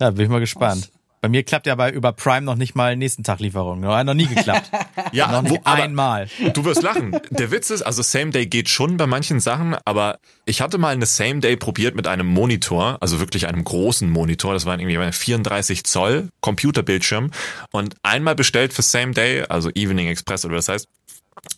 Ja, 0.00 0.10
bin 0.10 0.24
ich 0.24 0.30
mal 0.30 0.40
gespannt. 0.40 0.90
Bei 1.26 1.30
mir 1.30 1.42
klappt 1.42 1.66
ja 1.66 1.74
bei 1.74 1.90
über 1.90 2.12
Prime 2.12 2.42
noch 2.42 2.54
nicht 2.54 2.76
mal 2.76 2.94
nächsten 2.94 3.24
Tag 3.24 3.40
Lieferung. 3.40 3.80
Noch, 3.80 4.00
noch 4.04 4.14
nie 4.14 4.26
geklappt. 4.26 4.70
ja, 5.12 5.32
noch 5.32 5.42
nicht 5.42 5.56
wo, 5.56 5.60
einmal. 5.64 6.28
Du 6.52 6.64
wirst 6.64 6.82
lachen. 6.82 7.18
Der 7.30 7.50
Witz 7.50 7.70
ist, 7.70 7.82
also 7.82 8.02
Same 8.02 8.30
Day 8.30 8.46
geht 8.46 8.68
schon 8.68 8.96
bei 8.96 9.08
manchen 9.08 9.40
Sachen, 9.40 9.74
aber 9.84 10.20
ich 10.44 10.60
hatte 10.60 10.78
mal 10.78 10.90
eine 10.94 11.06
Same 11.06 11.40
Day 11.40 11.56
probiert 11.56 11.96
mit 11.96 12.06
einem 12.06 12.28
Monitor, 12.28 12.98
also 13.00 13.18
wirklich 13.18 13.48
einem 13.48 13.64
großen 13.64 14.08
Monitor. 14.08 14.52
Das 14.52 14.66
war 14.66 14.78
irgendwie 14.78 15.12
34 15.12 15.82
Zoll 15.82 16.28
Computerbildschirm 16.42 17.32
und 17.72 17.96
einmal 18.04 18.36
bestellt 18.36 18.72
für 18.72 18.82
Same 18.82 19.12
Day, 19.12 19.42
also 19.48 19.70
Evening 19.74 20.06
Express 20.06 20.44
oder 20.44 20.56
was 20.56 20.68
heißt, 20.68 20.86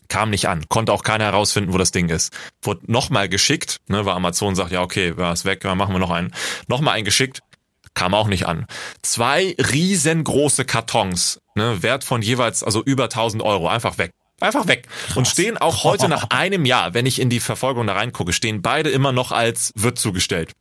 kam 0.09 0.31
nicht 0.31 0.49
an. 0.49 0.69
Konnte 0.69 0.93
auch 0.93 1.03
keiner 1.03 1.25
herausfinden, 1.25 1.73
wo 1.73 1.79
das 1.79 1.93
Ding 1.93 2.09
ist. 2.09 2.33
Wurde 2.63 2.81
nochmal 2.91 3.29
geschickt, 3.29 3.79
ne, 3.89 4.05
weil 4.05 4.15
Amazon 4.15 4.55
sagt, 4.55 4.73
ja, 4.73 4.83
okay, 4.83 5.17
war 5.17 5.33
es 5.33 5.45
weg, 5.45 5.65
machen 5.65 5.95
wir 5.95 5.99
noch 5.99 6.11
einen. 6.11 6.33
Nochmal 6.67 6.95
eingeschickt, 6.95 7.41
kam 7.95 8.15
auch 8.15 8.29
nicht 8.29 8.47
an. 8.47 8.67
Zwei 9.03 9.55
riesengroße 9.59 10.65
Kartons, 10.65 11.41
ne, 11.55 11.83
Wert 11.83 12.05
von 12.05 12.23
jeweils, 12.23 12.63
also 12.63 12.83
über 12.83 13.05
1000 13.05 13.43
Euro, 13.43 13.69
einfach 13.69 13.99
weg. 13.99 14.13
Einfach 14.41 14.69
weg. 14.69 14.87
Krass. 15.07 15.17
Und 15.17 15.27
stehen 15.27 15.59
auch 15.59 15.83
heute 15.83 16.09
nach 16.09 16.31
einem 16.31 16.65
Jahr, 16.65 16.95
wenn 16.95 17.07
ich 17.07 17.21
in 17.21 17.29
die 17.29 17.41
Verfolgung 17.41 17.87
da 17.89 17.95
reingucke, 17.95 18.33
stehen 18.33 18.63
beide 18.63 18.89
immer 18.89 19.11
noch 19.11 19.33
als 19.33 19.73
wird 19.75 19.99
zugestellt. 19.99 20.53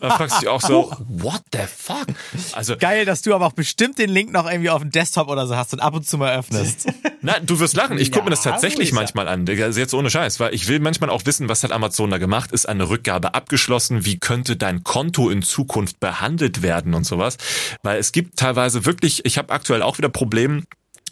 Da 0.00 0.16
fragst 0.16 0.36
du 0.36 0.40
dich 0.40 0.48
auch 0.48 0.60
so, 0.60 0.92
what 1.08 1.42
the 1.52 1.60
fuck? 1.66 2.06
Also 2.52 2.76
geil, 2.76 3.04
dass 3.04 3.22
du 3.22 3.34
aber 3.34 3.46
auch 3.46 3.52
bestimmt 3.52 3.98
den 3.98 4.10
Link 4.10 4.32
noch 4.32 4.50
irgendwie 4.50 4.70
auf 4.70 4.82
dem 4.82 4.90
Desktop 4.90 5.28
oder 5.28 5.46
so 5.46 5.56
hast 5.56 5.72
und 5.72 5.80
ab 5.80 5.94
und 5.94 6.06
zu 6.06 6.18
mal 6.18 6.36
öffnest. 6.36 6.86
Nein, 7.22 7.46
du 7.46 7.60
wirst 7.60 7.76
lachen. 7.76 7.98
Ich 7.98 8.10
gucke 8.10 8.20
ja, 8.20 8.24
mir 8.24 8.30
das 8.30 8.42
tatsächlich 8.42 8.92
manchmal 8.92 9.28
an. 9.28 9.48
Also 9.48 9.78
jetzt 9.78 9.94
ohne 9.94 10.10
Scheiß, 10.10 10.40
weil 10.40 10.54
ich 10.54 10.66
will 10.68 10.80
manchmal 10.80 11.10
auch 11.10 11.24
wissen, 11.24 11.48
was 11.48 11.62
hat 11.62 11.70
Amazon 11.70 12.10
da 12.10 12.18
gemacht? 12.18 12.50
Ist 12.50 12.68
eine 12.68 12.88
Rückgabe 12.88 13.34
abgeschlossen? 13.34 14.04
Wie 14.04 14.18
könnte 14.18 14.56
dein 14.56 14.82
Konto 14.82 15.30
in 15.30 15.42
Zukunft 15.42 16.00
behandelt 16.00 16.62
werden 16.62 16.94
und 16.94 17.04
sowas? 17.04 17.36
Weil 17.82 17.98
es 17.98 18.12
gibt 18.12 18.38
teilweise 18.38 18.84
wirklich, 18.84 19.24
ich 19.24 19.38
habe 19.38 19.52
aktuell 19.52 19.82
auch 19.82 19.98
wieder 19.98 20.08
Probleme 20.08 20.64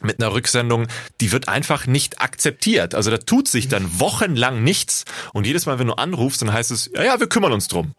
mit 0.02 0.20
einer 0.20 0.32
Rücksendung, 0.32 0.86
die 1.20 1.32
wird 1.32 1.48
einfach 1.48 1.86
nicht 1.86 2.20
akzeptiert. 2.20 2.94
Also 2.94 3.10
da 3.10 3.18
tut 3.18 3.48
sich 3.48 3.68
dann 3.68 4.00
wochenlang 4.00 4.62
nichts 4.64 5.04
und 5.32 5.46
jedes 5.46 5.66
Mal, 5.66 5.78
wenn 5.78 5.86
du 5.86 5.94
anrufst, 5.94 6.42
dann 6.42 6.52
heißt 6.52 6.70
es, 6.70 6.90
ja, 6.94 7.04
ja, 7.04 7.20
wir 7.20 7.28
kümmern 7.28 7.52
uns 7.52 7.68
drum. 7.68 7.94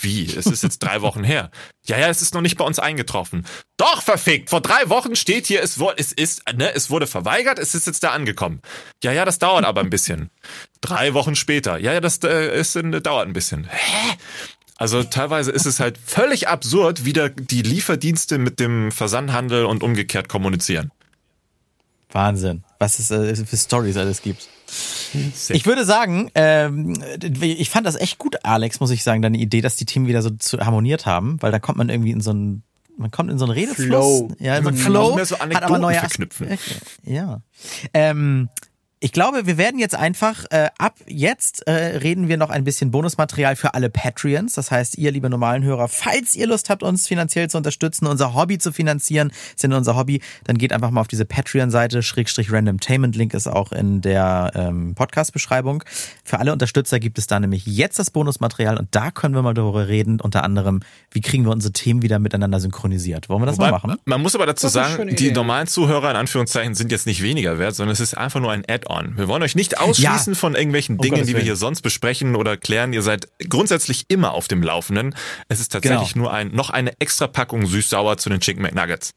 Wie? 0.00 0.24
Es 0.24 0.46
ist 0.46 0.62
jetzt 0.62 0.78
drei 0.78 1.02
Wochen 1.02 1.24
her. 1.24 1.50
Ja, 1.84 1.98
ja, 1.98 2.08
es 2.08 2.22
ist 2.22 2.34
noch 2.34 2.40
nicht 2.40 2.56
bei 2.56 2.64
uns 2.64 2.78
eingetroffen. 2.78 3.46
Doch, 3.76 4.02
verfickt! 4.02 4.48
Vor 4.50 4.62
drei 4.62 4.88
Wochen 4.88 5.14
steht 5.14 5.46
hier, 5.46 5.62
es, 5.62 5.78
wurde, 5.78 5.96
es 5.98 6.10
ist, 6.12 6.42
ne, 6.54 6.74
es 6.74 6.88
wurde 6.88 7.06
verweigert, 7.06 7.58
es 7.58 7.74
ist 7.74 7.86
jetzt 7.86 8.02
da 8.02 8.10
angekommen. 8.10 8.62
Ja, 9.02 9.12
ja, 9.12 9.24
das 9.24 9.38
dauert 9.38 9.64
aber 9.64 9.82
ein 9.82 9.90
bisschen. 9.90 10.30
Drei 10.80 11.12
Wochen 11.12 11.36
später. 11.36 11.78
Ja, 11.78 11.92
ja, 11.92 12.00
das 12.00 12.18
äh, 12.24 12.58
ist, 12.58 12.76
äh, 12.76 13.00
dauert 13.02 13.26
ein 13.26 13.34
bisschen. 13.34 13.68
Hä? 13.70 14.16
Also 14.76 15.04
teilweise 15.04 15.52
ist 15.52 15.66
es 15.66 15.80
halt 15.80 15.98
völlig 15.98 16.48
absurd, 16.48 17.04
wie 17.04 17.12
da 17.12 17.28
die 17.28 17.62
Lieferdienste 17.62 18.38
mit 18.38 18.58
dem 18.60 18.90
Versandhandel 18.90 19.66
und 19.66 19.82
umgekehrt 19.82 20.28
kommunizieren. 20.28 20.90
Wahnsinn, 22.10 22.64
was 22.84 22.98
es 22.98 23.10
äh, 23.10 23.34
für 23.34 23.56
Stories 23.56 23.96
alles 23.96 24.20
gibt. 24.20 24.48
Ich 25.48 25.66
würde 25.66 25.84
sagen, 25.84 26.30
ähm, 26.34 26.94
ich 27.40 27.70
fand 27.70 27.86
das 27.86 27.96
echt 27.96 28.18
gut, 28.18 28.44
Alex, 28.44 28.80
muss 28.80 28.90
ich 28.90 29.02
sagen, 29.02 29.22
deine 29.22 29.38
Idee, 29.38 29.60
dass 29.60 29.76
die 29.76 29.86
Themen 29.86 30.06
wieder 30.06 30.22
so 30.22 30.30
zu 30.30 30.58
harmoniert 30.58 31.06
haben, 31.06 31.40
weil 31.40 31.50
da 31.52 31.58
kommt 31.58 31.78
man 31.78 31.88
irgendwie 31.88 32.10
in 32.10 32.20
so 32.20 32.30
einen 32.30 32.62
man 32.96 33.10
kommt 33.10 33.28
in 33.28 33.38
so 33.38 33.46
einen 33.46 33.54
Redefluss. 33.54 33.86
Flow. 33.86 34.28
Ja, 34.38 34.56
in 34.56 34.62
so 34.62 34.68
einen 34.68 34.78
Flow. 34.78 35.16
Mehr 35.16 35.26
so 35.26 35.36
hat 35.38 35.62
aber 35.64 35.78
neue 35.78 35.96
verknüpfen. 35.96 36.56
Ja. 37.02 37.40
Ähm, 37.92 38.48
ich 39.00 39.12
glaube, 39.12 39.46
wir 39.46 39.58
werden 39.58 39.78
jetzt 39.78 39.94
einfach, 39.94 40.46
äh, 40.50 40.70
ab 40.78 40.94
jetzt 41.06 41.66
äh, 41.66 41.72
reden 41.98 42.28
wir 42.28 42.38
noch 42.38 42.48
ein 42.48 42.64
bisschen 42.64 42.90
Bonusmaterial 42.90 43.54
für 43.54 43.74
alle 43.74 43.90
Patreons. 43.90 44.54
Das 44.54 44.70
heißt, 44.70 44.96
ihr, 44.96 45.12
liebe 45.12 45.28
normalen 45.28 45.62
Hörer, 45.62 45.88
falls 45.88 46.34
ihr 46.34 46.46
Lust 46.46 46.70
habt, 46.70 46.82
uns 46.82 47.06
finanziell 47.06 47.50
zu 47.50 47.58
unterstützen, 47.58 48.06
unser 48.06 48.34
Hobby 48.34 48.56
zu 48.56 48.72
finanzieren, 48.72 49.30
ist 49.54 49.62
ja 49.62 49.76
unser 49.76 49.96
Hobby, 49.96 50.22
dann 50.44 50.56
geht 50.56 50.72
einfach 50.72 50.90
mal 50.90 51.02
auf 51.02 51.08
diese 51.08 51.26
Patreon-Seite, 51.26 52.02
Schrägstrich 52.02 52.50
Randomtainment, 52.50 53.14
Link 53.14 53.34
ist 53.34 53.46
auch 53.46 53.72
in 53.72 54.00
der 54.00 54.52
ähm, 54.54 54.94
Podcast-Beschreibung. 54.94 55.84
Für 56.24 56.38
alle 56.38 56.52
Unterstützer 56.52 56.98
gibt 56.98 57.18
es 57.18 57.26
da 57.26 57.38
nämlich 57.38 57.66
jetzt 57.66 57.98
das 57.98 58.10
Bonusmaterial 58.10 58.78
und 58.78 58.88
da 58.92 59.10
können 59.10 59.34
wir 59.34 59.42
mal 59.42 59.52
darüber 59.52 59.86
reden, 59.86 60.18
unter 60.18 60.44
anderem, 60.44 60.80
wie 61.10 61.20
kriegen 61.20 61.44
wir 61.44 61.52
unsere 61.52 61.74
Themen 61.74 62.00
wieder 62.00 62.18
miteinander 62.18 62.58
synchronisiert. 62.58 63.28
Wollen 63.28 63.42
wir 63.42 63.46
das 63.46 63.58
Wobei, 63.58 63.70
mal 63.70 63.80
machen? 63.82 63.96
Man 64.06 64.22
muss 64.22 64.34
aber 64.34 64.46
dazu 64.46 64.68
sagen, 64.68 65.14
die 65.14 65.30
normalen 65.30 65.66
Zuhörer 65.66 66.10
in 66.10 66.16
Anführungszeichen 66.16 66.74
sind 66.74 66.90
jetzt 66.90 67.06
nicht 67.06 67.22
weniger 67.22 67.58
wert, 67.58 67.74
sondern 67.74 67.92
es 67.92 68.00
ist 68.00 68.16
einfach 68.16 68.40
nur 68.40 68.50
ein 68.50 68.64
Add-on 68.66 68.93
on. 68.94 69.16
Wir 69.16 69.28
wollen 69.28 69.42
euch 69.42 69.54
nicht 69.54 69.78
ausschließen 69.78 70.34
ja. 70.34 70.38
von 70.38 70.54
irgendwelchen 70.54 70.98
Dingen, 70.98 71.26
die 71.26 71.34
wir 71.34 71.42
hier 71.42 71.56
sonst 71.56 71.82
besprechen 71.82 72.36
oder 72.36 72.56
klären. 72.56 72.92
Ihr 72.92 73.02
seid 73.02 73.28
grundsätzlich 73.48 74.06
immer 74.08 74.32
auf 74.32 74.48
dem 74.48 74.62
Laufenden. 74.62 75.14
Es 75.48 75.60
ist 75.60 75.72
tatsächlich 75.72 76.14
genau. 76.14 76.24
nur 76.24 76.32
ein, 76.32 76.48
noch 76.48 76.70
eine 76.70 76.98
extra 77.00 77.26
Packung 77.26 77.66
süß-sauer 77.66 78.16
zu 78.16 78.30
den 78.30 78.40
Chicken 78.40 78.62
McNuggets. 78.62 79.14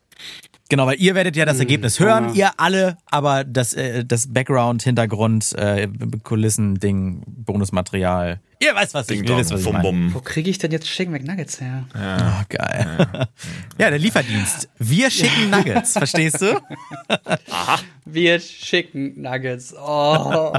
Genau, 0.69 0.85
weil 0.85 0.99
ihr 0.99 1.15
werdet 1.15 1.35
ja 1.35 1.45
das 1.45 1.55
hm, 1.55 1.61
Ergebnis 1.61 1.99
hören, 1.99 2.33
ihr 2.35 2.51
alle, 2.57 2.97
aber 3.05 3.43
das, 3.43 3.73
äh, 3.73 4.03
das 4.03 4.33
Background, 4.33 4.83
Hintergrund, 4.83 5.53
äh, 5.57 5.87
Kulissen-Ding, 6.23 7.23
Bonusmaterial. 7.25 8.41
Ihr 8.59 8.73
weißt, 8.73 8.93
was 8.95 9.07
Ding 9.07 9.23
ich, 9.23 9.29
will, 9.29 9.37
was 9.37 9.51
ich 9.51 9.71
meine. 9.71 10.13
Wo 10.13 10.19
kriege 10.19 10.49
ich 10.49 10.57
denn 10.57 10.71
jetzt 10.71 10.87
Chicken 10.87 11.13
McNuggets 11.13 11.61
her? 11.61 11.85
Ja. 11.93 12.41
Oh, 12.41 12.45
geil. 12.49 13.07
Ja. 13.13 13.27
ja, 13.77 13.89
der 13.91 13.99
Lieferdienst. 13.99 14.67
Wir 14.79 15.11
schicken 15.11 15.51
Nuggets, 15.51 15.93
verstehst 15.93 16.41
du? 16.41 16.59
Aha. 17.51 17.79
Wir 18.05 18.39
schicken 18.39 19.21
Nuggets. 19.21 19.75
Oh. 19.77 20.53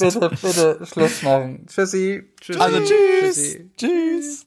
bitte, 0.00 0.30
bitte, 0.30 0.86
Schluss 0.90 1.22
machen. 1.22 1.66
Tschüssi. 1.66 2.24
Tschüssi. 2.40 2.58
Also 2.58 2.78
tschüss. 2.80 3.34
Tschüssi. 3.34 3.70
Tschüss. 3.76 4.40